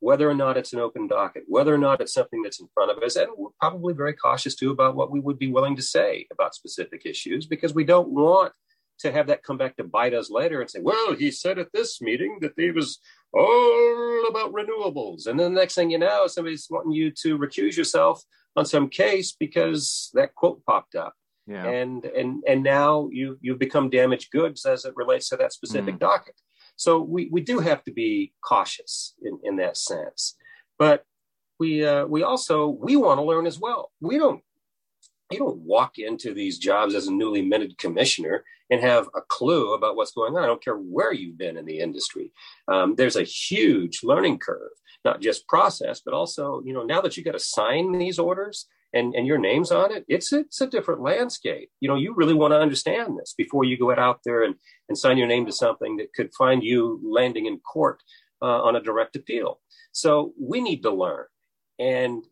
whether 0.00 0.28
or 0.28 0.34
not 0.34 0.56
it's 0.56 0.72
an 0.74 0.80
open 0.80 1.06
docket, 1.06 1.44
whether 1.46 1.74
or 1.74 1.78
not 1.78 2.00
it's 2.00 2.12
something 2.12 2.42
that's 2.42 2.60
in 2.60 2.68
front 2.74 2.90
of 2.90 3.02
us. 3.02 3.16
And 3.16 3.28
we're 3.36 3.50
probably 3.58 3.94
very 3.94 4.12
cautious 4.12 4.54
too 4.54 4.70
about 4.70 4.94
what 4.94 5.10
we 5.10 5.20
would 5.20 5.38
be 5.38 5.50
willing 5.50 5.76
to 5.76 5.82
say 5.82 6.26
about 6.30 6.54
specific 6.54 7.06
issues 7.06 7.46
because 7.46 7.74
we 7.74 7.84
don't 7.84 8.10
want 8.10 8.52
to 9.00 9.12
have 9.12 9.26
that 9.26 9.42
come 9.42 9.58
back 9.58 9.76
to 9.76 9.84
bite 9.84 10.14
us 10.14 10.30
later 10.30 10.60
and 10.60 10.70
say, 10.70 10.80
well, 10.80 11.14
he 11.14 11.30
said 11.30 11.58
at 11.58 11.72
this 11.72 12.00
meeting 12.00 12.38
that 12.40 12.52
he 12.56 12.70
was 12.70 12.98
all 13.32 14.26
about 14.28 14.52
renewables. 14.52 15.26
And 15.26 15.38
then 15.38 15.52
the 15.52 15.60
next 15.60 15.74
thing 15.74 15.90
you 15.90 15.98
know, 15.98 16.26
somebody's 16.26 16.66
wanting 16.70 16.92
you 16.92 17.10
to 17.22 17.38
recuse 17.38 17.76
yourself 17.76 18.22
on 18.56 18.64
some 18.64 18.88
case 18.88 19.32
because 19.38 20.10
that 20.14 20.34
quote 20.34 20.64
popped 20.64 20.94
up. 20.94 21.14
Yeah. 21.46 21.66
And 21.66 22.06
and 22.06 22.42
and 22.48 22.62
now 22.62 23.08
you 23.12 23.38
you've 23.42 23.58
become 23.58 23.90
damaged 23.90 24.30
goods 24.30 24.64
as 24.64 24.86
it 24.86 24.96
relates 24.96 25.28
to 25.28 25.36
that 25.36 25.52
specific 25.52 25.96
mm. 25.96 26.00
docket. 26.00 26.40
So 26.76 27.00
we, 27.00 27.28
we 27.30 27.40
do 27.40 27.60
have 27.60 27.84
to 27.84 27.92
be 27.92 28.32
cautious 28.42 29.14
in, 29.22 29.38
in 29.44 29.56
that 29.56 29.76
sense. 29.76 30.36
But 30.78 31.04
we 31.58 31.84
uh, 31.84 32.06
we 32.06 32.22
also 32.22 32.68
we 32.68 32.96
want 32.96 33.18
to 33.18 33.24
learn 33.24 33.46
as 33.46 33.58
well. 33.60 33.90
We 34.00 34.18
don't 34.18 34.40
you 35.30 35.38
don't 35.38 35.58
walk 35.58 35.98
into 35.98 36.34
these 36.34 36.58
jobs 36.58 36.94
as 36.94 37.06
a 37.06 37.12
newly 37.12 37.42
minted 37.42 37.78
commissioner 37.78 38.44
and 38.70 38.80
have 38.80 39.08
a 39.14 39.20
clue 39.28 39.74
about 39.74 39.96
what's 39.96 40.12
going 40.12 40.36
on. 40.36 40.42
I 40.42 40.46
don't 40.46 40.62
care 40.62 40.76
where 40.76 41.12
you've 41.12 41.38
been 41.38 41.56
in 41.56 41.64
the 41.64 41.80
industry. 41.80 42.32
Um, 42.68 42.94
there's 42.94 43.16
a 43.16 43.22
huge 43.22 44.02
learning 44.02 44.38
curve, 44.38 44.72
not 45.04 45.20
just 45.20 45.48
process, 45.48 46.00
but 46.04 46.14
also, 46.14 46.62
you 46.64 46.72
know, 46.72 46.82
now 46.82 47.00
that 47.00 47.16
you 47.16 47.24
got 47.24 47.32
to 47.32 47.38
sign 47.38 47.92
these 47.92 48.18
orders 48.18 48.66
and, 48.92 49.14
and 49.14 49.26
your 49.26 49.38
name's 49.38 49.72
on 49.72 49.92
it, 49.92 50.04
it's 50.08 50.32
it's 50.32 50.60
a 50.60 50.66
different 50.66 51.02
landscape. 51.02 51.70
You 51.80 51.88
know, 51.88 51.96
you 51.96 52.14
really 52.14 52.34
want 52.34 52.52
to 52.52 52.60
understand 52.60 53.18
this 53.18 53.34
before 53.36 53.64
you 53.64 53.78
go 53.78 53.94
out 53.94 54.20
there 54.24 54.44
and, 54.44 54.54
and 54.88 54.96
sign 54.96 55.18
your 55.18 55.26
name 55.26 55.46
to 55.46 55.52
something 55.52 55.96
that 55.96 56.12
could 56.14 56.32
find 56.34 56.62
you 56.62 57.00
landing 57.02 57.46
in 57.46 57.58
court 57.58 58.02
uh, 58.42 58.62
on 58.62 58.76
a 58.76 58.82
direct 58.82 59.16
appeal. 59.16 59.60
So 59.92 60.32
we 60.40 60.60
need 60.60 60.82
to 60.82 60.90
learn. 60.90 61.24
And 61.78 62.24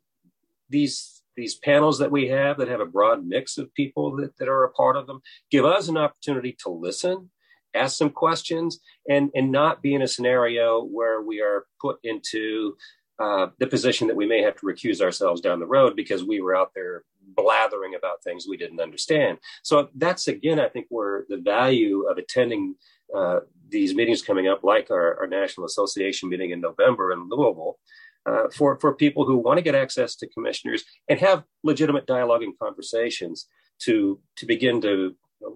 these 0.68 1.21
these 1.36 1.54
panels 1.56 1.98
that 1.98 2.10
we 2.10 2.28
have 2.28 2.58
that 2.58 2.68
have 2.68 2.80
a 2.80 2.86
broad 2.86 3.26
mix 3.26 3.58
of 3.58 3.72
people 3.74 4.16
that, 4.16 4.36
that 4.38 4.48
are 4.48 4.64
a 4.64 4.72
part 4.72 4.96
of 4.96 5.06
them 5.06 5.20
give 5.50 5.64
us 5.64 5.88
an 5.88 5.96
opportunity 5.96 6.56
to 6.62 6.68
listen 6.70 7.30
ask 7.74 7.96
some 7.96 8.10
questions 8.10 8.80
and 9.08 9.30
and 9.34 9.50
not 9.50 9.82
be 9.82 9.94
in 9.94 10.02
a 10.02 10.08
scenario 10.08 10.82
where 10.84 11.22
we 11.22 11.40
are 11.40 11.66
put 11.80 11.98
into 12.04 12.76
uh, 13.18 13.48
the 13.58 13.66
position 13.66 14.08
that 14.08 14.16
we 14.16 14.26
may 14.26 14.42
have 14.42 14.56
to 14.56 14.66
recuse 14.66 15.00
ourselves 15.00 15.40
down 15.40 15.60
the 15.60 15.66
road 15.66 15.94
because 15.94 16.24
we 16.24 16.40
were 16.40 16.56
out 16.56 16.72
there 16.74 17.04
blathering 17.34 17.94
about 17.94 18.22
things 18.24 18.46
we 18.48 18.56
didn't 18.56 18.80
understand. 18.80 19.38
So 19.62 19.88
that's 19.94 20.28
again 20.28 20.60
i 20.60 20.68
think 20.68 20.86
where 20.88 21.24
the 21.28 21.38
value 21.38 22.02
of 22.10 22.18
attending 22.18 22.74
uh, 23.16 23.40
these 23.68 23.94
meetings 23.94 24.22
coming 24.22 24.48
up 24.48 24.64
like 24.64 24.90
our, 24.90 25.20
our 25.20 25.26
national 25.26 25.66
association 25.66 26.28
meeting 26.28 26.50
in 26.50 26.60
november 26.60 27.12
in 27.12 27.28
louisville 27.28 27.78
uh, 28.26 28.48
for, 28.54 28.78
for 28.80 28.94
people 28.94 29.24
who 29.26 29.36
want 29.36 29.58
to 29.58 29.62
get 29.62 29.74
access 29.74 30.14
to 30.16 30.28
commissioners 30.28 30.84
and 31.08 31.18
have 31.18 31.44
legitimate 31.64 32.06
dialogue 32.06 32.42
and 32.42 32.58
conversations 32.58 33.46
to, 33.80 34.20
to 34.36 34.46
begin 34.46 34.80
to 34.80 35.14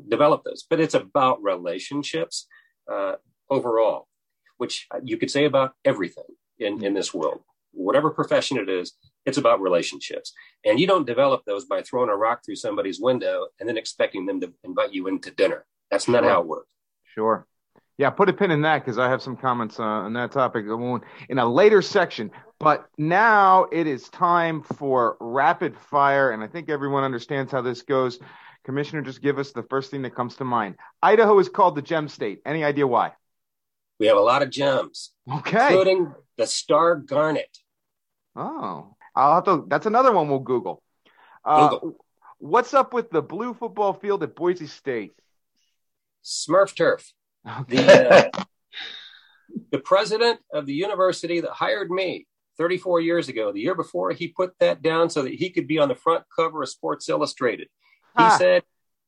develop 0.09 0.43
those. 0.45 0.65
But 0.69 0.81
it's 0.81 0.95
about 0.95 1.43
relationships 1.43 2.47
uh, 2.91 3.15
overall, 3.51 4.09
which 4.57 4.87
you 5.03 5.17
could 5.17 5.31
say 5.31 5.45
about 5.45 5.75
everything 5.85 6.25
in, 6.59 6.85
in 6.85 6.95
this 6.95 7.15
world. 7.15 7.41
Whatever 7.73 8.11
profession 8.11 8.57
it 8.57 8.69
is, 8.69 8.95
it's 9.27 9.39
about 9.39 9.61
relationships. 9.61 10.33
And 10.65 10.81
you 10.81 10.87
don't 10.87 11.07
develop 11.07 11.43
those 11.45 11.67
by 11.67 11.83
throwing 11.83 12.11
a 12.11 12.17
rock 12.17 12.43
through 12.45 12.57
somebody's 12.57 13.01
window 13.01 13.49
and 13.61 13.69
then 13.69 13.77
expecting 13.77 14.25
them 14.25 14.41
to 14.41 14.53
invite 14.65 14.93
you 14.93 15.09
into 15.09 15.31
dinner. 15.31 15.67
That's 15.91 16.09
not 16.09 16.23
sure. 16.23 16.31
how 16.31 16.41
it 16.41 16.47
works. 16.47 16.69
Sure. 17.15 17.47
Yeah, 17.99 18.11
put 18.11 18.29
a 18.29 18.33
pin 18.33 18.51
in 18.51 18.61
that 18.63 18.85
because 18.85 18.99
I 18.99 19.09
have 19.09 19.23
some 19.23 19.37
comments 19.37 19.81
uh, 19.81 19.85
on 19.85 20.13
that 20.15 20.31
topic 20.31 20.67
in 21.29 21.39
a 21.39 21.47
later 21.47 21.81
section. 21.81 22.31
But 22.59 22.89
now 22.99 23.67
it 23.73 23.87
is 23.87 24.09
time 24.11 24.63
for 24.63 25.17
rapid 25.19 25.77
fire, 25.77 26.31
and 26.31 26.43
I 26.43 26.47
think 26.47 26.69
everyone 26.69 27.05
understands 27.05 27.53
how 27.53 27.63
this 27.63 27.83
goes. 27.83 28.19
Commissioner, 28.65 29.01
just 29.01 29.23
give 29.23 29.39
us 29.39 29.53
the 29.53 29.63
first 29.63 29.91
thing 29.91 30.03
that 30.03 30.15
comes 30.15 30.37
to 30.37 30.45
mind. 30.45 30.75
Idaho 31.03 31.39
is 31.39 31.49
called 31.49 31.75
the 31.75 31.83
gem 31.83 32.09
state. 32.09 32.41
Any 32.45 32.65
idea 32.65 32.87
why? 32.87 33.13
We 33.99 34.09
have 34.09 34.17
a 34.19 34.23
lot 34.23 34.43
of 34.43 34.51
gems, 34.51 35.13
okay, 35.33 35.69
including 35.69 36.13
the 36.37 36.47
star 36.47 36.97
garnet. 36.97 37.59
Oh, 38.35 38.95
I'll 39.15 39.37
have 39.37 39.45
to. 39.45 39.65
That's 39.69 39.87
another 39.87 40.13
one 40.13 40.29
we'll 40.29 40.41
Google. 40.41 40.83
Uh, 41.45 41.69
Google. 41.69 42.05
What's 42.39 42.75
up 42.75 42.93
with 42.93 43.11
the 43.11 43.23
blue 43.23 43.55
football 43.55 43.95
field 43.95 44.23
at 44.23 44.35
Boise 44.35 44.67
State? 44.67 45.13
Smurf 46.23 46.77
turf. 46.77 47.11
Okay. 47.47 47.77
The, 47.77 48.11
uh, 48.11 48.45
the 49.71 49.79
president 49.79 50.41
of 50.53 50.67
the 50.67 50.75
university 50.75 51.41
that 51.41 51.51
hired 51.51 51.91
me 51.91 52.27
34 52.59 53.01
years 53.01 53.29
ago, 53.29 53.53
the 53.53 53.61
year 53.61 53.75
before, 53.75 54.11
he 54.13 54.29
put 54.29 54.53
that 54.61 54.83
down 54.83 55.11
so 55.11 55.23
that 55.23 55.35
he 55.35 55.51
could 55.51 55.67
be 55.67 55.79
on 55.79 55.89
the 55.89 55.95
front 55.95 56.25
cover 56.35 56.63
of 56.63 56.69
Sports 56.69 57.09
Illustrated. 57.09 57.69
He 58.17 58.25
ah. 58.25 58.37
said, 58.39 58.63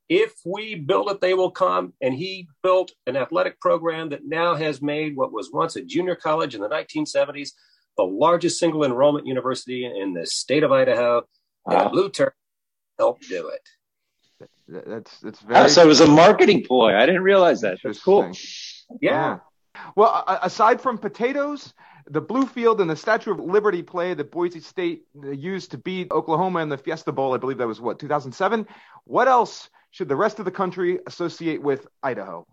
if 0.09 0.35
we 0.45 0.75
build 0.75 1.11
it, 1.11 1.21
they 1.21 1.35
will 1.35 1.51
come. 1.51 1.93
And 2.01 2.15
he 2.15 2.49
built 2.63 2.93
an 3.07 3.17
athletic 3.17 3.61
program 3.61 4.11
that 4.11 4.27
now 4.27 4.55
has 4.55 4.81
made 4.81 5.17
what 5.17 5.33
was 5.33 5.51
once 5.53 5.77
a 5.77 5.85
junior 5.85 6.15
college 6.15 6.55
in 6.55 6.61
the 6.61 6.69
1970s 6.69 7.51
the 7.99 8.05
largest 8.05 8.59
single 8.59 8.85
enrollment 8.85 9.27
university 9.27 9.85
in 9.85 10.15
the 10.15 10.25
state 10.25 10.63
of 10.63 10.73
Idaho. 10.73 11.27
Wow. 11.67 11.83
And 11.83 11.91
Blue 11.91 12.09
Turf 12.09 12.33
helped 12.99 13.29
do 13.29 13.49
it. 13.49 13.61
That's 14.69 15.19
that's 15.21 15.41
ah, 15.43 15.49
very. 15.49 15.65
Oh, 15.65 15.69
so 15.69 15.83
it 15.83 15.87
was 15.87 16.01
a 16.01 16.07
marketing 16.07 16.65
ploy. 16.65 16.95
I 16.95 17.07
didn't 17.07 17.23
realize 17.23 17.63
that. 17.63 17.79
That's 17.83 18.03
cool. 18.03 18.31
Yeah. 19.01 19.11
yeah. 19.11 19.39
Well, 19.97 20.25
aside 20.43 20.81
from 20.81 20.99
potatoes, 20.99 21.73
the 22.11 22.21
blue 22.21 22.47
field 22.47 22.81
and 22.81 22.91
the 22.91 22.97
Statue 22.97 23.31
of 23.31 23.41
Liberty 23.41 23.83
play 23.83 24.15
that 24.15 24.31
Boise 24.31 24.61
State 24.61 25.05
uh, 25.23 25.31
used 25.31 25.71
to 25.73 25.79
beat 25.79 26.11
Oklahoma 26.11 26.61
in 26.61 26.69
the 26.69 26.79
Fiesta 26.79 27.13
Bowl, 27.13 27.35
I 27.35 27.39
believe 27.39 27.59
that 27.59 27.67
was 27.67 27.81
what 27.81 27.99
2007. 27.99 28.67
What 29.05 29.29
else 29.29 29.71
should 29.91 30.09
the 30.09 30.17
rest 30.17 30.39
of 30.39 30.45
the 30.45 30.51
country 30.51 30.99
associate 31.07 31.63
with 31.63 31.87
Idaho? 32.03 32.47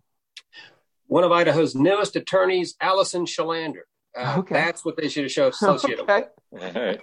One 1.07 1.23
of 1.23 1.31
Idaho's 1.31 1.75
newest 1.75 2.15
attorneys, 2.15 2.75
Allison 2.81 3.25
Kjellander. 3.25 3.83
Uh, 4.15 4.35
okay. 4.39 4.55
That's 4.55 4.85
what 4.85 4.95
they 4.97 5.09
should 5.09 5.23
have 5.23 5.31
shown 5.31 5.49
associated 5.49 6.01
okay. 6.01 6.25
with. 6.51 7.01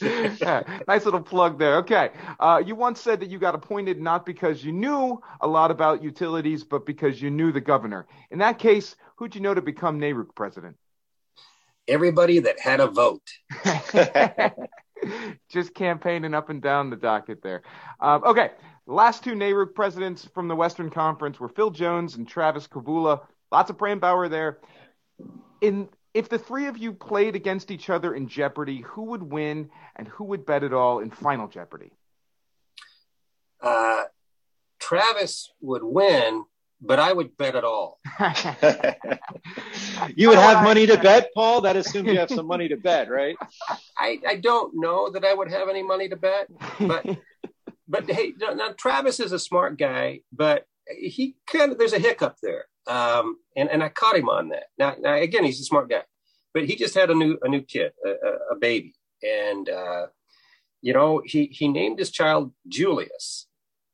yeah, 0.00 0.80
nice 0.88 1.04
little 1.04 1.22
plug 1.22 1.58
there. 1.58 1.76
Okay. 1.76 2.10
Uh, 2.38 2.62
you 2.64 2.74
once 2.74 3.00
said 3.00 3.20
that 3.20 3.30
you 3.30 3.38
got 3.38 3.54
appointed 3.54 4.00
not 4.00 4.26
because 4.26 4.62
you 4.62 4.72
knew 4.72 5.20
a 5.40 5.46
lot 5.46 5.70
about 5.70 6.02
utilities, 6.02 6.64
but 6.64 6.84
because 6.84 7.20
you 7.20 7.30
knew 7.30 7.50
the 7.50 7.60
governor. 7.60 8.06
In 8.30 8.38
that 8.40 8.58
case, 8.58 8.94
who'd 9.16 9.34
you 9.34 9.40
know 9.40 9.54
to 9.54 9.62
become 9.62 9.98
NARUC 9.98 10.34
president? 10.34 10.76
Everybody 11.88 12.40
that 12.40 12.60
had 12.60 12.80
a 12.80 12.86
vote. 12.86 13.28
Just 15.48 15.74
campaigning 15.74 16.34
up 16.34 16.50
and 16.50 16.60
down 16.60 16.90
the 16.90 16.96
docket 16.96 17.42
there. 17.42 17.62
Um, 18.00 18.22
okay. 18.24 18.50
Last 18.86 19.24
two 19.24 19.34
NARUC 19.34 19.74
presidents 19.74 20.28
from 20.34 20.48
the 20.48 20.56
Western 20.56 20.90
Conference 20.90 21.40
were 21.40 21.48
Phil 21.48 21.70
Jones 21.70 22.16
and 22.16 22.28
Travis 22.28 22.66
Kavulla. 22.66 23.20
Lots 23.50 23.70
of 23.70 23.78
brain 23.78 24.00
Power 24.00 24.28
there. 24.28 24.58
In 25.60 25.88
if 26.14 26.28
the 26.28 26.38
three 26.38 26.66
of 26.66 26.76
you 26.76 26.92
played 26.92 27.36
against 27.36 27.70
each 27.70 27.88
other 27.90 28.14
in 28.14 28.28
Jeopardy, 28.28 28.80
who 28.80 29.04
would 29.04 29.22
win 29.22 29.70
and 29.96 30.08
who 30.08 30.24
would 30.24 30.44
bet 30.44 30.64
it 30.64 30.72
all 30.72 30.98
in 30.98 31.10
Final 31.10 31.48
Jeopardy? 31.48 31.92
Uh, 33.60 34.04
Travis 34.80 35.52
would 35.60 35.84
win, 35.84 36.44
but 36.80 36.98
I 36.98 37.12
would 37.12 37.36
bet 37.36 37.54
it 37.54 37.64
all. 37.64 38.00
you 40.16 40.30
would 40.30 40.38
have 40.38 40.64
money 40.64 40.86
to 40.86 40.96
bet, 41.02 41.30
Paul? 41.34 41.60
That 41.60 41.76
assumes 41.76 42.08
you 42.08 42.18
have 42.18 42.30
some 42.30 42.46
money 42.46 42.68
to 42.68 42.76
bet, 42.76 43.10
right? 43.10 43.36
I, 43.98 44.18
I 44.26 44.36
don't 44.36 44.72
know 44.74 45.10
that 45.10 45.24
I 45.24 45.34
would 45.34 45.50
have 45.50 45.68
any 45.68 45.82
money 45.82 46.08
to 46.08 46.16
bet, 46.16 46.48
but 46.80 47.06
but 47.86 48.10
hey, 48.10 48.32
now 48.38 48.72
Travis 48.76 49.20
is 49.20 49.32
a 49.32 49.38
smart 49.38 49.78
guy, 49.78 50.20
but 50.32 50.64
he 50.88 51.36
kind 51.46 51.72
of 51.72 51.78
there's 51.78 51.92
a 51.92 51.98
hiccup 51.98 52.36
there. 52.42 52.64
Um, 52.90 53.36
and, 53.54 53.70
and 53.70 53.84
I 53.84 53.88
caught 53.88 54.16
him 54.16 54.28
on 54.28 54.48
that. 54.48 54.64
Now, 54.76 54.96
now, 54.98 55.14
again, 55.14 55.44
he's 55.44 55.60
a 55.60 55.64
smart 55.64 55.88
guy, 55.88 56.02
but 56.52 56.64
he 56.64 56.74
just 56.74 56.94
had 56.94 57.08
a 57.08 57.14
new, 57.14 57.38
a 57.40 57.48
new 57.48 57.62
kid, 57.62 57.92
a, 58.04 58.08
a, 58.08 58.32
a 58.52 58.56
baby. 58.58 58.94
And, 59.22 59.68
uh, 59.68 60.06
you 60.82 60.92
know, 60.92 61.22
he, 61.24 61.46
he 61.46 61.68
named 61.68 62.00
his 62.00 62.10
child 62.10 62.52
Julius, 62.66 63.46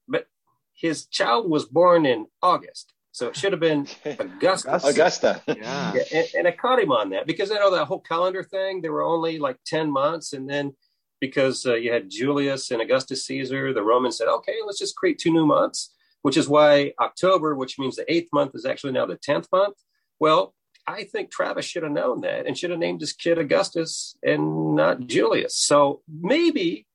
but 0.09 0.29
his 0.73 1.05
child 1.07 1.51
was 1.51 1.67
born 1.67 2.07
in 2.07 2.27
August. 2.43 2.95
So 3.13 3.29
it 3.29 3.37
should 3.37 3.53
have 3.53 3.61
been 3.61 3.87
Augusta. 4.05 4.81
Augusta. 4.83 5.43
yeah. 5.47 5.93
yeah 5.95 6.03
and, 6.15 6.29
and, 6.39 6.49
I 6.49 6.53
caught 6.53 6.79
him 6.79 6.93
on 6.93 7.11
that 7.11 7.27
because 7.27 7.51
I 7.51 7.57
know 7.57 7.71
that 7.73 7.87
whole 7.87 8.01
calendar 8.01 8.43
thing, 8.43 8.81
there 8.81 8.93
were 8.93 9.03
only 9.03 9.39
like 9.39 9.59
10 9.67 9.91
months. 9.91 10.33
And 10.33 10.49
then 10.49 10.75
because 11.21 11.67
uh, 11.67 11.75
you 11.75 11.93
had 11.93 12.09
Julius 12.09 12.71
and 12.71 12.81
Augustus 12.81 13.27
Caesar, 13.27 13.75
the 13.75 13.83
Romans 13.83 14.17
said, 14.17 14.29
okay, 14.29 14.57
let's 14.65 14.79
just 14.79 14.97
create 14.97 15.19
two 15.19 15.33
new 15.33 15.47
months 15.47 15.93
which 16.23 16.37
is 16.37 16.49
why 16.49 16.93
October, 17.01 17.55
which 17.55 17.79
means 17.79 17.97
the 17.97 18.11
eighth 18.13 18.29
month, 18.33 18.53
is 18.55 18.65
actually 18.67 18.93
now 18.93 19.07
the 19.07 19.17
10th 19.17 19.47
month. 19.53 19.77
Well, 20.19 20.55
I 20.87 21.05
think 21.05 21.31
Travis 21.31 21.65
should 21.65 21.83
have 21.83 21.93
known 21.93 22.21
that 22.23 22.47
and 22.47 22.57
should 22.57 22.71
have 22.71 22.79
named 22.79 23.01
his 23.01 23.13
kid 23.13 23.39
Augustus 23.39 24.17
and 24.23 24.75
not 24.77 25.01
Julius. 25.07 25.57
So 25.57 26.03
maybe 26.09 26.87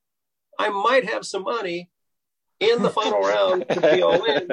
I 0.58 0.70
might 0.70 1.08
have 1.08 1.24
some 1.26 1.42
money 1.42 1.90
in 2.60 2.82
the 2.82 2.90
final 2.90 3.20
round 3.34 3.66
to 3.70 3.80
be 3.80 4.02
all 4.02 4.24
in 4.24 4.48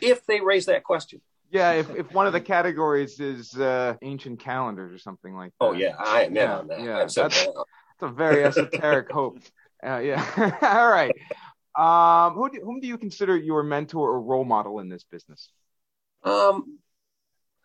if 0.00 0.24
they 0.26 0.40
raise 0.40 0.66
that 0.66 0.84
question. 0.84 1.20
Yeah, 1.50 1.72
if, 1.72 1.94
if 1.94 2.10
one 2.14 2.26
of 2.26 2.32
the 2.32 2.40
categories 2.40 3.20
is 3.20 3.54
uh, 3.58 3.94
ancient 4.00 4.40
calendars 4.40 4.94
or 4.94 4.98
something 4.98 5.34
like 5.34 5.52
that. 5.60 5.66
Oh 5.66 5.72
yeah, 5.72 5.94
I 5.98 6.24
am 6.24 6.34
Yeah, 6.34 6.58
on 6.58 6.68
that. 6.68 6.80
yeah, 6.80 7.06
so 7.08 7.22
that's-. 7.24 7.46
It's 7.46 8.02
a 8.02 8.08
very 8.08 8.42
esoteric 8.42 9.10
hope. 9.12 9.38
Uh, 9.86 9.98
yeah. 9.98 10.24
All 10.62 10.88
right. 10.88 11.14
Um, 11.74 12.34
who 12.34 12.50
do, 12.50 12.60
whom 12.62 12.80
do 12.80 12.86
you 12.86 12.98
consider 12.98 13.36
your 13.36 13.62
mentor 13.62 14.10
or 14.10 14.20
role 14.20 14.44
model 14.44 14.78
in 14.80 14.88
this 14.88 15.04
business? 15.04 15.50
Um, 16.22 16.78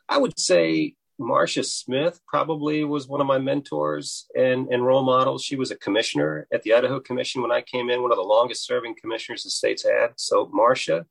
I 0.08 0.18
would 0.18 0.40
say 0.40 0.96
Marsha 1.20 1.66
Smith 1.66 2.22
probably 2.28 2.84
was 2.84 3.08
one 3.08 3.22
of 3.22 3.28
my 3.28 3.40
mentors 3.40 4.28
and, 4.36 4.68
and 4.70 4.86
role 4.86 5.04
models. 5.04 5.44
She 5.44 5.56
was 5.56 5.72
a 5.72 5.76
commissioner 5.76 6.48
at 6.54 6.64
the 6.64 6.74
Idaho 6.74 7.00
Commission 7.00 7.42
when 7.42 7.52
I 7.52 7.62
came 7.62 7.90
in, 7.90 8.02
one 8.02 8.12
of 8.12 8.18
the 8.18 8.24
longest 8.24 8.66
serving 8.66 8.96
commissioners 9.02 9.44
the 9.44 9.50
state's 9.50 9.84
had. 9.84 10.10
So 10.16 10.48
Marsha, 10.48 11.06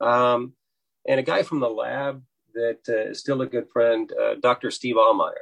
um, 0.00 0.52
and 1.08 1.18
a 1.18 1.22
guy 1.22 1.42
from 1.42 1.60
the 1.60 1.70
lab 1.70 2.22
that 2.54 2.80
uh, 2.88 3.10
is 3.10 3.20
still 3.20 3.42
a 3.42 3.46
good 3.46 3.68
friend, 3.72 4.10
uh, 4.12 4.34
Dr. 4.40 4.70
Steve 4.70 4.96
Aumeier, 4.96 5.32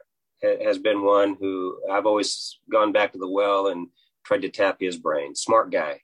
ha- 0.43 0.65
has 0.65 0.79
been 0.79 1.05
one 1.05 1.37
who 1.41 1.81
I've 1.91 2.07
always 2.07 2.59
gone 2.71 2.93
back 2.93 3.13
to 3.13 3.19
the 3.19 3.29
well 3.29 3.69
and 3.69 3.89
tried 4.25 4.43
to 4.43 4.49
tap 4.49 4.77
his 4.81 4.97
brain. 4.97 5.35
Smart 5.35 5.71
guy. 5.71 6.01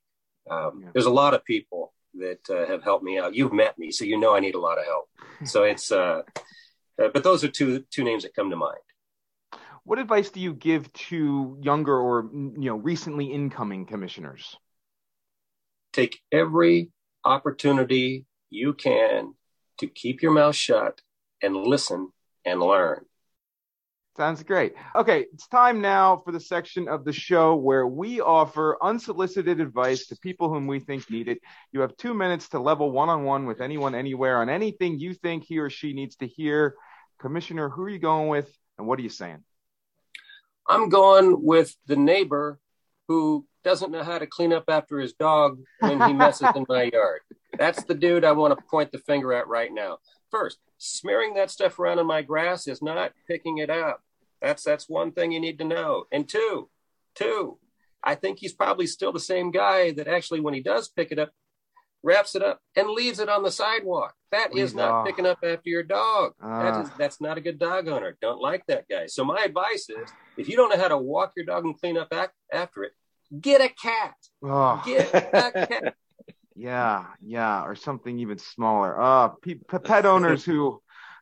Um, 0.48 0.80
Yeah. 0.82 0.90
There's 0.92 1.06
a 1.06 1.10
lot 1.10 1.34
of 1.34 1.44
people 1.44 1.92
that 2.14 2.48
uh, 2.50 2.66
have 2.66 2.82
helped 2.82 3.04
me 3.04 3.18
out. 3.18 3.34
You've 3.34 3.52
met 3.52 3.78
me, 3.78 3.90
so 3.90 4.04
you 4.04 4.18
know 4.18 4.34
I 4.34 4.40
need 4.40 4.54
a 4.54 4.60
lot 4.60 4.78
of 4.78 4.84
help. 4.84 5.08
So 5.46 5.62
it's, 5.62 5.90
uh, 5.90 6.20
uh, 7.00 7.08
but 7.14 7.24
those 7.24 7.42
are 7.44 7.48
two 7.48 7.80
two 7.90 8.04
names 8.04 8.24
that 8.24 8.34
come 8.34 8.50
to 8.50 8.56
mind. 8.56 8.78
What 9.84 9.98
advice 9.98 10.28
do 10.30 10.38
you 10.40 10.52
give 10.52 10.92
to 11.08 11.58
younger 11.62 11.98
or 11.98 12.28
you 12.32 12.68
know 12.70 12.76
recently 12.76 13.26
incoming 13.32 13.86
commissioners? 13.86 14.56
Take 15.92 16.20
every 16.30 16.90
opportunity 17.24 18.26
you 18.50 18.74
can 18.74 19.34
to 19.78 19.86
keep 19.86 20.20
your 20.22 20.32
mouth 20.32 20.54
shut 20.54 21.00
and 21.42 21.56
listen 21.56 22.12
and 22.44 22.60
learn. 22.60 23.06
Sounds 24.20 24.42
great. 24.42 24.74
Okay, 24.94 25.24
it's 25.32 25.48
time 25.48 25.80
now 25.80 26.18
for 26.18 26.30
the 26.30 26.38
section 26.38 26.88
of 26.88 27.06
the 27.06 27.12
show 27.12 27.56
where 27.56 27.86
we 27.86 28.20
offer 28.20 28.76
unsolicited 28.82 29.62
advice 29.62 30.08
to 30.08 30.16
people 30.18 30.52
whom 30.52 30.66
we 30.66 30.78
think 30.78 31.08
need 31.10 31.26
it. 31.26 31.38
You 31.72 31.80
have 31.80 31.96
two 31.96 32.12
minutes 32.12 32.50
to 32.50 32.60
level 32.60 32.90
one 32.90 33.08
on 33.08 33.24
one 33.24 33.46
with 33.46 33.62
anyone, 33.62 33.94
anywhere, 33.94 34.36
on 34.42 34.50
anything 34.50 34.98
you 34.98 35.14
think 35.14 35.44
he 35.44 35.56
or 35.56 35.70
she 35.70 35.94
needs 35.94 36.16
to 36.16 36.26
hear. 36.26 36.74
Commissioner, 37.18 37.70
who 37.70 37.84
are 37.84 37.88
you 37.88 37.98
going 37.98 38.28
with, 38.28 38.54
and 38.76 38.86
what 38.86 38.98
are 38.98 39.02
you 39.02 39.08
saying? 39.08 39.42
I'm 40.68 40.90
going 40.90 41.42
with 41.42 41.74
the 41.86 41.96
neighbor 41.96 42.60
who 43.08 43.46
doesn't 43.64 43.90
know 43.90 44.02
how 44.04 44.18
to 44.18 44.26
clean 44.26 44.52
up 44.52 44.64
after 44.68 44.98
his 44.98 45.14
dog 45.14 45.60
when 45.78 45.98
he 46.02 46.12
messes 46.12 46.50
in 46.54 46.66
my 46.68 46.90
yard. 46.92 47.20
That's 47.56 47.84
the 47.84 47.94
dude 47.94 48.26
I 48.26 48.32
want 48.32 48.54
to 48.54 48.62
point 48.66 48.92
the 48.92 48.98
finger 48.98 49.32
at 49.32 49.48
right 49.48 49.72
now. 49.72 49.96
First, 50.30 50.58
smearing 50.76 51.32
that 51.34 51.50
stuff 51.50 51.78
around 51.78 52.00
in 52.00 52.06
my 52.06 52.20
grass 52.20 52.68
is 52.68 52.82
not 52.82 53.12
picking 53.26 53.56
it 53.56 53.70
up. 53.70 54.02
That's 54.40 54.62
that's 54.62 54.88
one 54.88 55.12
thing 55.12 55.32
you 55.32 55.40
need 55.40 55.58
to 55.58 55.64
know. 55.64 56.04
And 56.10 56.28
two, 56.28 56.68
two, 57.14 57.58
I 58.02 58.14
think 58.14 58.38
he's 58.38 58.52
probably 58.52 58.86
still 58.86 59.12
the 59.12 59.20
same 59.20 59.50
guy 59.50 59.92
that 59.92 60.08
actually 60.08 60.40
when 60.40 60.54
he 60.54 60.62
does 60.62 60.88
pick 60.88 61.12
it 61.12 61.18
up, 61.18 61.30
wraps 62.02 62.34
it 62.34 62.42
up 62.42 62.60
and 62.74 62.88
leaves 62.88 63.18
it 63.18 63.28
on 63.28 63.42
the 63.42 63.50
sidewalk. 63.50 64.14
That 64.32 64.56
is 64.56 64.74
not 64.74 64.90
ah. 64.90 65.04
picking 65.04 65.26
up 65.26 65.38
after 65.42 65.68
your 65.68 65.82
dog. 65.82 66.32
That 66.40 66.74
Ah. 66.74 66.82
is 66.82 66.90
that's 66.98 67.20
not 67.20 67.36
a 67.36 67.40
good 67.40 67.58
dog 67.58 67.88
owner. 67.88 68.16
Don't 68.22 68.40
like 68.40 68.64
that 68.68 68.86
guy. 68.88 69.06
So 69.06 69.24
my 69.24 69.42
advice 69.44 69.90
is 69.90 70.08
if 70.36 70.48
you 70.48 70.56
don't 70.56 70.70
know 70.70 70.80
how 70.80 70.88
to 70.88 70.98
walk 70.98 71.32
your 71.36 71.44
dog 71.46 71.64
and 71.64 71.78
clean 71.78 71.98
up 71.98 72.12
after 72.52 72.84
it, 72.84 72.92
get 73.38 73.60
a 73.60 73.68
cat. 73.68 74.14
Oh, 74.42 74.82
Get 74.86 75.14
a 75.14 75.20
cat. 75.20 75.94
yeah, 76.56 77.06
yeah, 77.20 77.64
or 77.64 77.74
something 77.74 78.18
even 78.18 78.38
smaller. 78.38 79.00
Uh, 79.00 79.28
pe- 79.28 79.54
pet 79.84 80.06
owners 80.06 80.44
who 80.44 80.80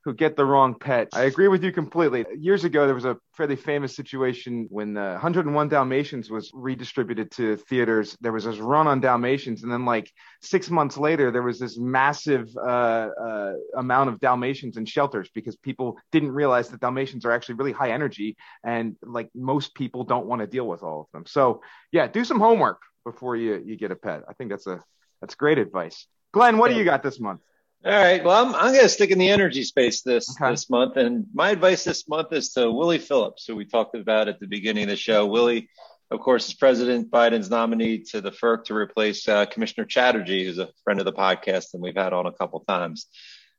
who 0.08 0.14
get 0.14 0.36
the 0.36 0.44
wrong 0.44 0.74
pet. 0.74 1.08
I 1.12 1.24
agree 1.24 1.48
with 1.48 1.62
you 1.62 1.70
completely. 1.70 2.24
Years 2.38 2.64
ago, 2.64 2.86
there 2.86 2.94
was 2.94 3.04
a 3.04 3.18
fairly 3.34 3.56
famous 3.56 3.94
situation 3.94 4.66
when 4.70 4.94
the 4.94 5.00
101 5.00 5.68
Dalmatians 5.68 6.30
was 6.30 6.50
redistributed 6.54 7.30
to 7.32 7.56
theaters. 7.56 8.16
There 8.22 8.32
was 8.32 8.44
this 8.44 8.56
run 8.56 8.86
on 8.86 9.00
Dalmatians, 9.00 9.64
and 9.64 9.70
then 9.70 9.84
like 9.84 10.10
six 10.40 10.70
months 10.70 10.96
later, 10.96 11.30
there 11.30 11.42
was 11.42 11.58
this 11.58 11.78
massive 11.78 12.48
uh, 12.56 13.08
uh, 13.22 13.52
amount 13.76 14.08
of 14.08 14.18
Dalmatians 14.18 14.78
in 14.78 14.86
shelters 14.86 15.28
because 15.34 15.56
people 15.56 15.98
didn't 16.10 16.32
realize 16.32 16.70
that 16.70 16.80
Dalmatians 16.80 17.26
are 17.26 17.32
actually 17.32 17.56
really 17.56 17.72
high 17.72 17.90
energy, 17.90 18.34
and 18.64 18.96
like 19.02 19.28
most 19.34 19.74
people 19.74 20.04
don't 20.04 20.24
want 20.24 20.40
to 20.40 20.46
deal 20.46 20.66
with 20.66 20.82
all 20.82 21.02
of 21.02 21.06
them. 21.12 21.24
So 21.26 21.60
yeah, 21.92 22.06
do 22.06 22.24
some 22.24 22.40
homework 22.40 22.80
before 23.04 23.36
you 23.36 23.62
you 23.62 23.76
get 23.76 23.90
a 23.90 23.96
pet. 23.96 24.22
I 24.26 24.32
think 24.32 24.48
that's 24.48 24.66
a 24.66 24.82
that's 25.20 25.34
great 25.34 25.58
advice. 25.58 26.06
Glenn, 26.32 26.56
what 26.56 26.70
do 26.70 26.78
you 26.78 26.84
got 26.84 27.02
this 27.02 27.20
month? 27.20 27.40
All 27.84 27.92
right. 27.92 28.22
Well, 28.24 28.44
I'm, 28.46 28.54
I'm 28.54 28.72
going 28.72 28.82
to 28.82 28.88
stick 28.88 29.10
in 29.10 29.18
the 29.18 29.30
energy 29.30 29.62
space 29.62 30.02
this 30.02 30.28
Okay. 30.36 30.50
this 30.50 30.68
month, 30.68 30.96
and 30.96 31.26
my 31.32 31.50
advice 31.50 31.84
this 31.84 32.08
month 32.08 32.32
is 32.32 32.50
to 32.54 32.70
Willie 32.72 32.98
Phillips, 32.98 33.46
who 33.46 33.54
we 33.54 33.64
talked 33.64 33.94
about 33.94 34.28
at 34.28 34.40
the 34.40 34.48
beginning 34.48 34.84
of 34.84 34.88
the 34.90 34.96
show. 34.96 35.26
Willie, 35.26 35.68
of 36.10 36.18
course, 36.18 36.48
is 36.48 36.54
President 36.54 37.08
Biden's 37.10 37.50
nominee 37.50 38.00
to 38.10 38.20
the 38.20 38.32
FERC 38.32 38.64
to 38.64 38.74
replace 38.74 39.28
uh, 39.28 39.46
Commissioner 39.46 39.84
Chatterjee, 39.86 40.44
who's 40.44 40.58
a 40.58 40.68
friend 40.82 40.98
of 40.98 41.04
the 41.06 41.12
podcast 41.12 41.74
and 41.74 41.82
we've 41.82 41.94
had 41.96 42.12
on 42.12 42.26
a 42.26 42.32
couple 42.32 42.60
times. 42.60 43.06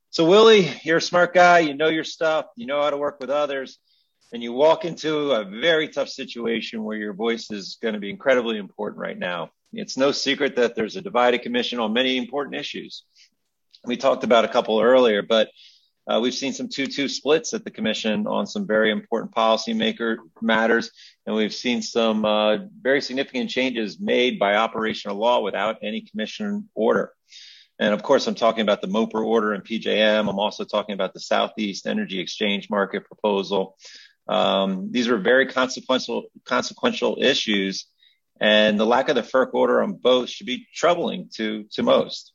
So, 0.09 0.27
Willie, 0.27 0.69
you're 0.83 0.97
a 0.97 1.01
smart 1.01 1.33
guy. 1.33 1.59
You 1.59 1.75
know 1.75 1.87
your 1.87 2.03
stuff. 2.03 2.47
You 2.57 2.65
know 2.65 2.81
how 2.81 2.89
to 2.89 2.97
work 2.97 3.19
with 3.21 3.29
others. 3.29 3.77
And 4.33 4.43
you 4.43 4.51
walk 4.51 4.83
into 4.83 5.31
a 5.31 5.45
very 5.45 5.87
tough 5.87 6.09
situation 6.09 6.83
where 6.83 6.97
your 6.97 7.13
voice 7.13 7.49
is 7.51 7.77
going 7.81 7.93
to 7.93 7.99
be 7.99 8.09
incredibly 8.09 8.57
important 8.57 8.99
right 8.99 9.17
now. 9.17 9.51
It's 9.71 9.97
no 9.97 10.11
secret 10.11 10.55
that 10.57 10.75
there's 10.75 10.95
a 10.97 11.01
divided 11.01 11.41
commission 11.41 11.79
on 11.79 11.93
many 11.93 12.17
important 12.17 12.55
issues. 12.55 13.03
We 13.85 13.97
talked 13.97 14.23
about 14.23 14.45
a 14.45 14.49
couple 14.49 14.79
earlier, 14.81 15.21
but 15.21 15.49
uh, 16.09 16.19
we've 16.19 16.33
seen 16.33 16.53
some 16.53 16.67
2-2 16.67 17.09
splits 17.09 17.53
at 17.53 17.63
the 17.63 17.69
commission 17.69 18.25
on 18.25 18.47
some 18.47 18.65
very 18.65 18.91
important 18.91 19.31
policymaker 19.33 20.17
matters, 20.41 20.89
and 21.25 21.35
we've 21.35 21.53
seen 21.53 21.81
some 21.81 22.25
uh, 22.25 22.57
very 22.81 22.99
significant 22.99 23.49
changes 23.49 23.99
made 23.99 24.39
by 24.39 24.55
operational 24.55 25.17
law 25.17 25.41
without 25.41 25.77
any 25.83 26.01
commission 26.01 26.67
order. 26.73 27.13
And 27.77 27.93
of 27.93 28.01
course, 28.01 28.27
I'm 28.27 28.35
talking 28.35 28.61
about 28.61 28.81
the 28.81 28.87
MOPR 28.87 29.23
order 29.23 29.53
and 29.53 29.63
PJM. 29.63 30.27
I'm 30.27 30.39
also 30.39 30.65
talking 30.65 30.93
about 30.93 31.13
the 31.13 31.19
Southeast 31.19 31.85
Energy 31.85 32.19
Exchange 32.19 32.69
Market 32.69 33.05
proposal. 33.05 33.77
Um, 34.27 34.91
these 34.91 35.07
are 35.07 35.17
very 35.17 35.45
consequential 35.45 36.25
consequential 36.43 37.17
issues, 37.21 37.85
and 38.41 38.79
the 38.79 38.85
lack 38.85 39.09
of 39.09 39.15
the 39.15 39.21
FERC 39.21 39.53
order 39.53 39.81
on 39.81 39.93
both 39.93 40.29
should 40.29 40.47
be 40.47 40.67
troubling 40.73 41.29
to 41.35 41.65
to 41.71 41.83
most. 41.83 42.33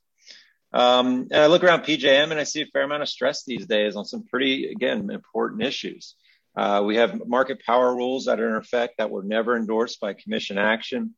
Um, 0.75 1.29
and 1.31 1.41
I 1.41 1.47
look 1.47 1.63
around 1.63 1.83
PJM 1.83 2.31
and 2.31 2.39
I 2.39 2.43
see 2.43 2.61
a 2.61 2.65
fair 2.65 2.83
amount 2.83 3.01
of 3.01 3.07
stress 3.07 3.45
these 3.45 3.65
days 3.65 3.95
on 3.95 4.03
some 4.03 4.25
pretty, 4.25 4.67
again, 4.67 5.09
important 5.09 5.63
issues. 5.63 6.15
Uh, 6.53 6.83
we 6.85 6.97
have 6.97 7.25
market 7.25 7.61
power 7.65 7.95
rules 7.95 8.25
that 8.25 8.41
are 8.41 8.49
in 8.49 8.55
effect 8.57 8.95
that 8.97 9.09
were 9.09 9.23
never 9.23 9.55
endorsed 9.55 10.01
by 10.01 10.13
commission 10.13 10.57
action. 10.57 11.15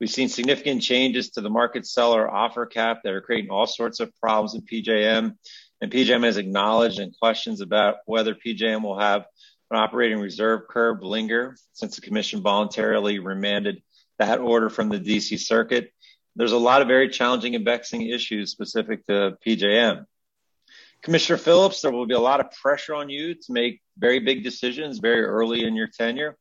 We've 0.00 0.10
seen 0.10 0.28
significant 0.28 0.82
changes 0.82 1.30
to 1.30 1.40
the 1.40 1.50
market 1.50 1.86
seller 1.86 2.28
offer 2.28 2.66
cap 2.66 3.02
that 3.04 3.12
are 3.12 3.20
creating 3.20 3.50
all 3.50 3.68
sorts 3.68 4.00
of 4.00 4.12
problems 4.20 4.54
in 4.54 4.62
PJM. 4.62 5.36
And 5.80 5.92
PJM 5.92 6.24
has 6.24 6.36
acknowledged 6.36 6.98
and 6.98 7.16
questions 7.16 7.60
about 7.60 7.98
whether 8.06 8.34
PJM 8.34 8.82
will 8.82 8.98
have 8.98 9.26
an 9.70 9.78
operating 9.78 10.18
reserve 10.18 10.62
curve 10.68 11.04
linger 11.04 11.56
since 11.72 11.94
the 11.94 12.02
commission 12.02 12.42
voluntarily 12.42 13.20
remanded 13.20 13.80
that 14.18 14.40
order 14.40 14.68
from 14.68 14.88
the 14.88 14.98
DC 14.98 15.38
circuit 15.38 15.92
there's 16.38 16.52
a 16.52 16.56
lot 16.56 16.82
of 16.82 16.88
very 16.88 17.08
challenging 17.08 17.56
and 17.56 17.64
vexing 17.64 18.02
issues 18.02 18.52
specific 18.52 19.04
to 19.08 19.36
PJM. 19.44 20.06
Commissioner 21.02 21.36
Phillips, 21.36 21.80
there 21.80 21.90
will 21.90 22.06
be 22.06 22.14
a 22.14 22.20
lot 22.20 22.40
of 22.40 22.52
pressure 22.52 22.94
on 22.94 23.10
you 23.10 23.34
to 23.34 23.52
make 23.52 23.82
very 23.98 24.20
big 24.20 24.44
decisions 24.44 25.00
very 25.00 25.22
early 25.22 25.64
in 25.64 25.74
your 25.74 25.88
tenure. 25.88 26.36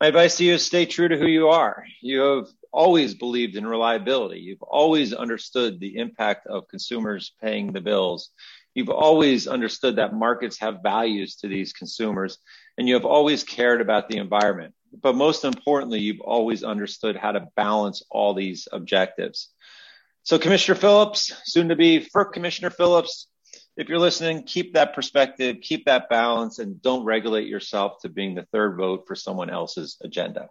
My 0.00 0.08
advice 0.08 0.38
to 0.38 0.44
you 0.44 0.54
is 0.54 0.64
stay 0.64 0.86
true 0.86 1.08
to 1.08 1.18
who 1.18 1.26
you 1.26 1.48
are. 1.48 1.84
You 2.00 2.20
have 2.20 2.48
always 2.72 3.14
believed 3.14 3.56
in 3.56 3.66
reliability. 3.66 4.40
You've 4.40 4.62
always 4.62 5.12
understood 5.12 5.80
the 5.80 5.96
impact 5.96 6.46
of 6.46 6.68
consumers 6.68 7.32
paying 7.42 7.72
the 7.72 7.80
bills. 7.80 8.30
You've 8.74 8.90
always 8.90 9.46
understood 9.46 9.96
that 9.96 10.14
markets 10.14 10.58
have 10.60 10.82
values 10.82 11.36
to 11.36 11.48
these 11.48 11.72
consumers, 11.72 12.38
and 12.76 12.88
you 12.88 12.94
have 12.94 13.06
always 13.06 13.44
cared 13.44 13.80
about 13.82 14.08
the 14.08 14.18
environment 14.18 14.74
but 15.00 15.14
most 15.14 15.44
importantly, 15.44 16.00
you've 16.00 16.20
always 16.20 16.64
understood 16.64 17.16
how 17.16 17.32
to 17.32 17.48
balance 17.56 18.02
all 18.10 18.34
these 18.34 18.68
objectives. 18.72 19.48
So 20.22 20.38
Commissioner 20.38 20.76
Phillips, 20.76 21.32
soon 21.44 21.68
to 21.68 21.76
be 21.76 22.00
FERC 22.00 22.32
Commissioner 22.32 22.70
Phillips, 22.70 23.28
if 23.76 23.88
you're 23.88 23.98
listening, 23.98 24.44
keep 24.44 24.74
that 24.74 24.94
perspective, 24.94 25.58
keep 25.60 25.84
that 25.84 26.08
balance, 26.08 26.58
and 26.58 26.80
don't 26.80 27.04
regulate 27.04 27.46
yourself 27.46 28.00
to 28.02 28.08
being 28.08 28.34
the 28.34 28.46
third 28.52 28.76
vote 28.76 29.04
for 29.06 29.14
someone 29.14 29.50
else's 29.50 29.98
agenda. 30.02 30.48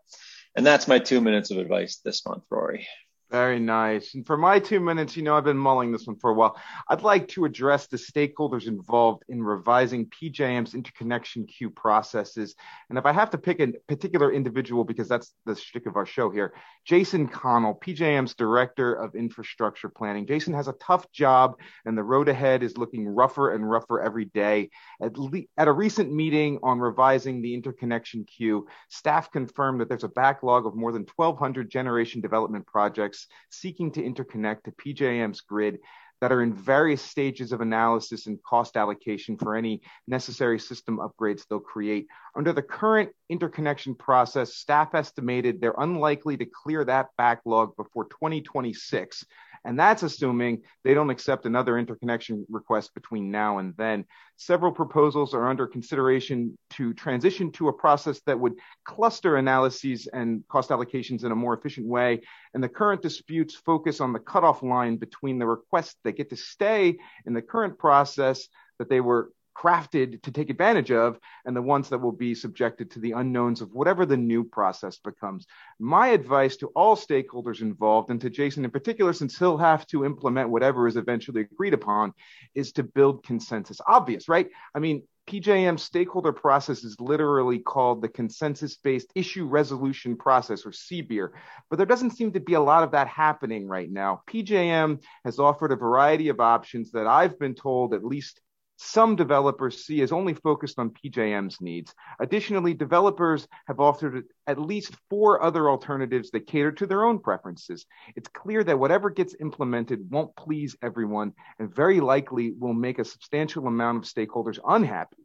And 0.56 0.66
that's 0.66 0.88
my 0.88 1.00
two 1.00 1.20
minutes 1.22 1.52
of 1.52 1.58
advice 1.58 1.98
this 2.06 2.26
month, 2.26 2.43
Rory. 2.50 2.88
Very 3.32 3.59
nice. 3.59 4.13
And 4.13 4.26
for 4.26 4.38
my 4.38 4.59
two 4.59 4.80
minutes, 4.80 5.17
you 5.17 5.23
know, 5.23 5.36
I've 5.36 5.43
been 5.43 5.57
mulling 5.57 5.91
this 5.91 6.05
one 6.05 6.15
for 6.15 6.30
a 6.30 6.34
while. 6.34 6.55
I'd 6.88 7.01
like 7.01 7.28
to 7.30 7.45
address 7.45 7.88
the 7.88 7.97
stakeholders 7.97 8.67
involved 8.67 9.23
in 9.28 9.41
revising 9.41 10.05
PJM's 10.05 10.76
interconnection 10.76 11.47
queue 11.47 11.71
processes. 11.71 12.55
And 12.89 12.99
if 12.99 13.05
I 13.07 13.11
have 13.13 13.32
to 13.32 13.39
pick 13.39 13.59
a 13.59 13.73
particular 13.88 14.32
individual, 14.32 14.84
because 14.84 15.07
that's 15.07 15.34
the 15.45 15.55
shtick 15.55 15.88
of 15.88 15.95
our 15.95 16.05
show 16.05 16.30
here, 16.30 16.53
Jason 16.86 17.28
Connell, 17.28 17.73
PJM's 17.84 18.36
Director 18.36 18.93
of 18.93 19.15
Infrastructure 19.15 19.89
Planning. 19.89 20.28
Jason 20.28 20.53
has 20.53 20.67
a 20.67 20.73
tough 20.73 21.11
job, 21.11 21.55
and 21.86 21.97
the 21.97 22.03
road 22.03 22.30
ahead 22.30 22.61
is 22.61 22.78
looking 22.78 23.07
rougher 23.07 23.53
and 23.53 23.67
rougher 23.67 24.01
every 24.01 24.26
day. 24.26 24.69
At, 25.01 25.17
le- 25.17 25.41
at 25.57 25.67
a 25.67 25.71
recent 25.71 26.13
meeting 26.13 26.59
on 26.61 26.80
revising 26.80 27.41
the 27.41 27.55
interconnection 27.55 28.23
queue, 28.26 28.67
staff 28.89 29.32
confirmed 29.32 29.82
that 29.82 29.89
there's 29.89 30.03
a 30.03 30.09
backlog 30.09 30.67
of 30.67 30.76
more 30.76 30.91
than 30.91 31.07
1,200 31.15 31.71
generation 31.71 32.21
development 32.21 32.67
projects 32.67 33.14
seeking 33.49 33.91
to 33.91 34.01
interconnect 34.01 34.63
to 34.63 34.72
PJM's 34.72 35.41
grid 35.41 35.80
that 36.22 36.32
are 36.32 36.41
in 36.41 36.53
various 36.53 37.01
stages 37.01 37.51
of 37.51 37.61
analysis 37.61 38.28
and 38.28 38.41
cost 38.43 38.78
allocation 38.78 39.38
for 39.38 39.55
any 39.55 39.82
necessary 40.07 40.57
system 40.57 40.97
upgrades 40.97 41.45
they'll 41.47 41.59
create. 41.59 42.07
Under 42.36 42.53
the 42.53 42.61
current 42.61 43.09
interconnection 43.30 43.95
process, 43.95 44.55
staff 44.55 44.95
estimated 44.95 45.59
they're 45.59 45.76
unlikely 45.78 46.38
to 46.38 46.45
clear 46.45 46.86
that 46.86 47.09
backlog 47.18 47.76
before 47.76 48.05
2026. 48.05 49.26
And 49.66 49.80
that's 49.80 50.03
assuming 50.03 50.61
they 50.84 50.93
don't 50.93 51.09
accept 51.09 51.45
another 51.45 51.78
interconnection 51.78 52.45
request 52.49 52.93
between 52.93 53.32
now 53.32 53.57
and 53.57 53.74
then. 53.78 54.05
Several 54.38 54.72
proposals 54.72 55.34
are 55.34 55.47
under 55.49 55.66
consideration 55.66 56.57
to 56.72 56.93
transition 56.93 57.51
to 57.53 57.70
a 57.70 57.74
process 57.74 58.22
that 58.28 58.39
would 58.39 58.53
cluster 58.84 59.38
analyses 59.38 60.07
and 60.07 60.43
cost 60.47 60.70
allocations 60.70 61.24
in 61.24 61.32
a 61.32 61.36
more 61.36 61.55
efficient 61.55 61.88
way. 61.88 62.22
And 62.53 62.63
the 62.63 62.70
current 62.70 63.01
disputes 63.01 63.55
focus 63.55 63.99
on 63.99 64.13
the 64.13 64.20
cutoff 64.20 64.61
line 64.61 64.97
between 64.97 65.39
the 65.39 65.47
requests 65.47 65.95
that 66.03 66.18
get 66.18 66.30
to 66.30 66.38
stay 66.38 66.97
in 67.26 67.34
the 67.34 67.41
current 67.41 67.80
process 67.80 68.47
that 68.78 68.89
they 68.89 69.01
were 69.01 69.32
crafted 69.56 70.22
to 70.24 70.32
take 70.32 70.49
advantage 70.49 70.91
of 70.91 71.20
and 71.45 71.56
the 71.56 71.62
ones 71.62 71.89
that 71.89 71.99
will 71.99 72.12
be 72.12 72.36
subjected 72.36 72.91
to 72.91 72.99
the 72.99 73.14
unknowns 73.14 73.62
of 73.62 73.74
whatever 73.74 74.06
the 74.06 74.18
new 74.18 74.43
process 74.43 74.97
becomes. 74.97 75.47
My 75.80 76.10
advice 76.10 76.58
to 76.58 76.68
all 76.76 76.95
stakeholders 76.95 77.62
involved 77.62 78.10
and 78.10 78.20
to 78.22 78.30
Jason 78.30 78.66
in 78.66 78.72
particular, 78.72 79.14
since 79.14 79.38
he'll 79.38 79.58
have 79.58 79.88
to 79.88 80.06
implement 80.06 80.49
whatever 80.49 80.88
is 80.88 80.97
eventually 80.97 81.41
agreed 81.41 81.74
upon, 81.74 82.14
is 82.53 82.72
to 82.74 82.84
build 82.84 83.24
consensus. 83.24 83.80
Obvious, 83.88 84.28
right? 84.28 84.49
I 84.74 84.80
mean, 84.80 85.03
PJM 85.28 85.80
stakeholder 85.80 86.32
process 86.32 86.84
is 86.84 86.99
literally 86.99 87.58
called 87.58 88.01
the 88.01 88.10
consensus 88.10 88.76
based 88.76 89.12
issue 89.16 89.45
resolution 89.45 90.16
process 90.16 90.66
or 90.66 90.72
CBIR, 90.72 91.30
but 91.70 91.78
there 91.78 91.88
doesn't 91.88 92.12
seem 92.12 92.32
to 92.34 92.39
be 92.39 92.53
a 92.53 92.62
lot 92.62 92.84
of 92.84 92.91
that 92.91 93.08
happening 93.08 93.68
right 93.68 93.89
now. 93.89 94.22
PJM 94.30 95.01
has 95.24 95.39
offered 95.39 95.72
a 95.72 95.78
variety 95.78 96.30
of 96.30 96.39
options 96.39 96.91
that 96.91 97.08
I've 97.08 97.39
been 97.39 97.56
told 97.56 97.95
at 97.95 98.06
least 98.06 98.39
some 98.78 99.15
developers 99.15 99.86
see 99.86 100.01
as 100.01 100.11
only 100.11 100.34
focused 100.34 100.80
on 100.80 100.91
PJM's 100.91 101.61
needs. 101.61 101.93
Additionally, 102.19 102.73
developers 102.73 103.47
have 103.67 103.80
offered 103.80 104.26
at 104.47 104.59
least 104.59 104.95
four 105.09 105.41
other 105.41 105.69
alternatives 105.69 106.32
that 106.32 106.47
cater 106.47 106.71
to 106.73 106.86
their 106.86 107.03
own 107.03 107.19
preferences. 107.19 107.86
It's 108.15 108.30
clear 108.30 108.63
that 108.63 108.80
whatever 108.80 109.09
gets 109.09 109.36
implemented 109.39 110.09
won't 110.11 110.36
please 110.36 110.76
everyone 110.82 111.34
and 111.59 111.73
very 111.73 111.99
likely 111.99 112.53
will 112.57 112.73
make 112.73 112.99
a 112.99 113.05
substantial 113.05 113.67
amount 113.67 113.97
of 113.97 114.03
stakeholders 114.03 114.59
unhappy. 114.67 115.24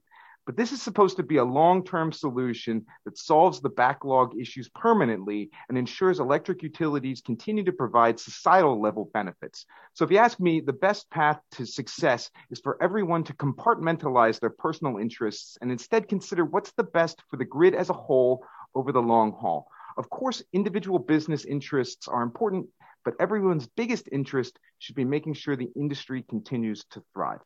But 0.51 0.57
this 0.57 0.73
is 0.73 0.83
supposed 0.83 1.17
to 1.19 1.23
be 1.23 1.37
a 1.37 1.45
long 1.45 1.85
term 1.85 2.11
solution 2.11 2.85
that 3.05 3.17
solves 3.17 3.61
the 3.61 3.69
backlog 3.69 4.37
issues 4.37 4.69
permanently 4.71 5.49
and 5.69 5.79
ensures 5.79 6.19
electric 6.19 6.65
utilities 6.65 7.21
continue 7.21 7.63
to 7.63 7.73
provide 7.73 8.19
societal 8.19 8.83
level 8.83 9.09
benefits. 9.15 9.65
So, 9.95 10.05
if 10.05 10.11
you 10.11 10.19
ask 10.19 10.41
me, 10.41 10.59
the 10.61 10.73
best 10.73 11.09
path 11.09 11.41
to 11.53 11.65
success 11.65 12.33
is 12.51 12.59
for 12.59 12.83
everyone 12.83 13.23
to 13.25 13.33
compartmentalize 13.35 14.41
their 14.41 14.51
personal 14.51 14.99
interests 14.99 15.57
and 15.61 15.71
instead 15.71 16.09
consider 16.09 16.45
what's 16.45 16.73
the 16.73 16.83
best 16.83 17.23
for 17.31 17.37
the 17.37 17.45
grid 17.45 17.77
as 17.77 17.89
a 17.89 17.93
whole 17.93 18.45
over 18.75 18.91
the 18.91 19.01
long 19.01 19.31
haul. 19.31 19.69
Of 19.97 20.11
course, 20.11 20.43
individual 20.53 20.99
business 20.99 21.45
interests 21.45 22.09
are 22.09 22.25
important, 22.25 22.67
but 23.05 23.15
everyone's 23.21 23.69
biggest 23.69 24.09
interest 24.11 24.59
should 24.81 24.97
be 24.97 25.05
making 25.05 25.35
sure 25.35 25.55
the 25.55 25.71
industry 25.77 26.25
continues 26.29 26.85
to 26.91 27.05
thrive. 27.15 27.39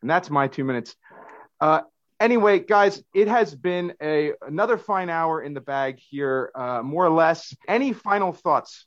And 0.00 0.08
that's 0.08 0.30
my 0.30 0.46
two 0.46 0.62
minutes. 0.62 0.94
Uh, 1.60 1.82
anyway, 2.22 2.60
guys, 2.60 3.02
it 3.12 3.28
has 3.28 3.54
been 3.54 3.94
a 4.00 4.32
another 4.46 4.78
fine 4.78 5.10
hour 5.10 5.42
in 5.42 5.52
the 5.52 5.60
bag 5.60 5.98
here, 5.98 6.50
uh, 6.54 6.82
more 6.82 7.04
or 7.04 7.10
less. 7.10 7.54
Any 7.68 7.92
final 7.92 8.32
thoughts? 8.32 8.86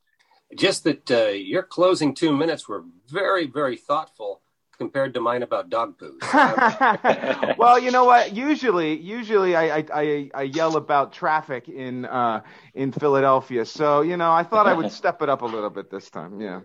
Just 0.58 0.86
that 0.86 1.12
uh, 1.12 1.28
your 1.28 1.64
closing 1.64 2.16
two 2.16 2.36
minutes 2.36 2.68
were 2.68 2.84
very, 3.10 3.48
very 3.48 3.78
thoughtful 3.78 4.42
compared 4.78 5.14
to 5.14 5.22
mine 5.22 5.44
about 5.44 5.70
dog 5.70 5.98
poo. 5.98 6.18
well, 7.58 7.80
you 7.80 7.92
know 7.92 8.06
what? 8.06 8.36
Usually, 8.36 8.98
usually 8.98 9.56
I, 9.56 9.86
I, 9.94 10.30
I, 10.34 10.44
yell 10.44 10.76
about 10.76 11.14
traffic 11.14 11.68
in 11.68 12.06
uh, 12.06 12.42
in 12.74 12.92
Philadelphia. 12.92 13.66
So 13.66 14.02
you 14.02 14.18
know, 14.18 14.32
I 14.32 14.44
thought 14.44 14.68
I 14.68 14.74
would 14.74 14.92
step 15.02 15.22
it 15.22 15.30
up 15.30 15.42
a 15.42 15.46
little 15.46 15.70
bit 15.70 15.92
this 15.92 16.10
time. 16.10 16.40
Yeah. 16.40 16.62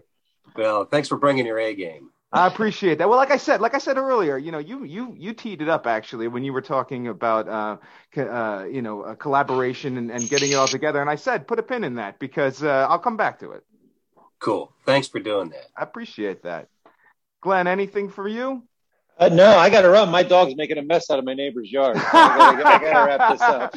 Well, 0.56 0.84
thanks 0.84 1.08
for 1.08 1.16
bringing 1.16 1.46
your 1.46 1.58
A 1.58 1.74
game. 1.74 2.10
I 2.32 2.46
appreciate 2.46 2.98
that. 2.98 3.08
Well, 3.08 3.18
like 3.18 3.32
I 3.32 3.38
said, 3.38 3.60
like 3.60 3.74
I 3.74 3.78
said 3.78 3.96
earlier, 3.96 4.38
you 4.38 4.52
know, 4.52 4.58
you 4.58 4.84
you 4.84 5.14
you 5.18 5.32
teed 5.32 5.62
it 5.62 5.68
up 5.68 5.86
actually 5.86 6.28
when 6.28 6.44
you 6.44 6.52
were 6.52 6.62
talking 6.62 7.08
about 7.08 7.48
uh, 7.48 7.76
uh 8.20 8.66
you 8.70 8.82
know 8.82 9.16
collaboration 9.18 9.96
and, 9.96 10.10
and 10.12 10.28
getting 10.28 10.52
it 10.52 10.54
all 10.54 10.68
together, 10.68 11.00
and 11.00 11.10
I 11.10 11.16
said 11.16 11.48
put 11.48 11.58
a 11.58 11.62
pin 11.62 11.82
in 11.82 11.96
that 11.96 12.20
because 12.20 12.62
uh, 12.62 12.86
I'll 12.88 13.00
come 13.00 13.16
back 13.16 13.40
to 13.40 13.52
it. 13.52 13.64
Cool. 14.38 14.72
Thanks 14.86 15.08
for 15.08 15.18
doing 15.18 15.50
that. 15.50 15.66
I 15.76 15.82
appreciate 15.82 16.44
that. 16.44 16.68
Glenn, 17.40 17.66
anything 17.66 18.08
for 18.08 18.28
you? 18.28 18.62
Uh, 19.18 19.28
no, 19.28 19.58
I 19.58 19.68
got 19.68 19.82
to 19.82 19.90
run. 19.90 20.10
My 20.10 20.22
dog's 20.22 20.56
making 20.56 20.78
a 20.78 20.82
mess 20.82 21.10
out 21.10 21.18
of 21.18 21.26
my 21.26 21.34
neighbor's 21.34 21.70
yard. 21.70 21.96
So 21.96 22.02
I 22.12 22.62
got 22.62 22.80
to 22.80 23.06
wrap 23.06 23.32
this 23.32 23.40
up. 23.42 23.74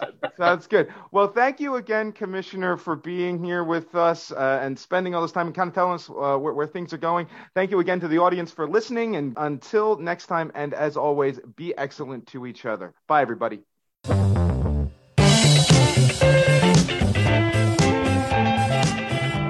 Sounds 0.36 0.66
good. 0.66 0.92
Well, 1.10 1.28
thank 1.28 1.60
you 1.60 1.76
again, 1.76 2.12
Commissioner, 2.12 2.76
for 2.76 2.96
being 2.96 3.42
here 3.42 3.64
with 3.64 3.94
us 3.94 4.32
uh, 4.32 4.60
and 4.62 4.78
spending 4.78 5.14
all 5.14 5.22
this 5.22 5.32
time 5.32 5.46
and 5.46 5.54
kind 5.54 5.68
of 5.68 5.74
telling 5.74 5.94
us 5.94 6.08
uh, 6.08 6.36
where, 6.36 6.52
where, 6.52 6.66
things 6.66 6.92
are 6.92 6.98
going. 6.98 7.26
Thank 7.54 7.70
you 7.70 7.80
again 7.80 8.00
to 8.00 8.08
the 8.08 8.18
audience 8.18 8.50
for 8.50 8.68
listening. 8.68 9.16
And 9.16 9.34
until 9.36 9.96
next 9.96 10.26
time, 10.26 10.50
and 10.54 10.74
as 10.74 10.96
always, 10.96 11.38
be 11.56 11.76
excellent 11.76 12.26
to 12.28 12.46
each 12.46 12.66
other. 12.66 12.94
Bye, 13.06 13.22
everybody. 13.22 13.62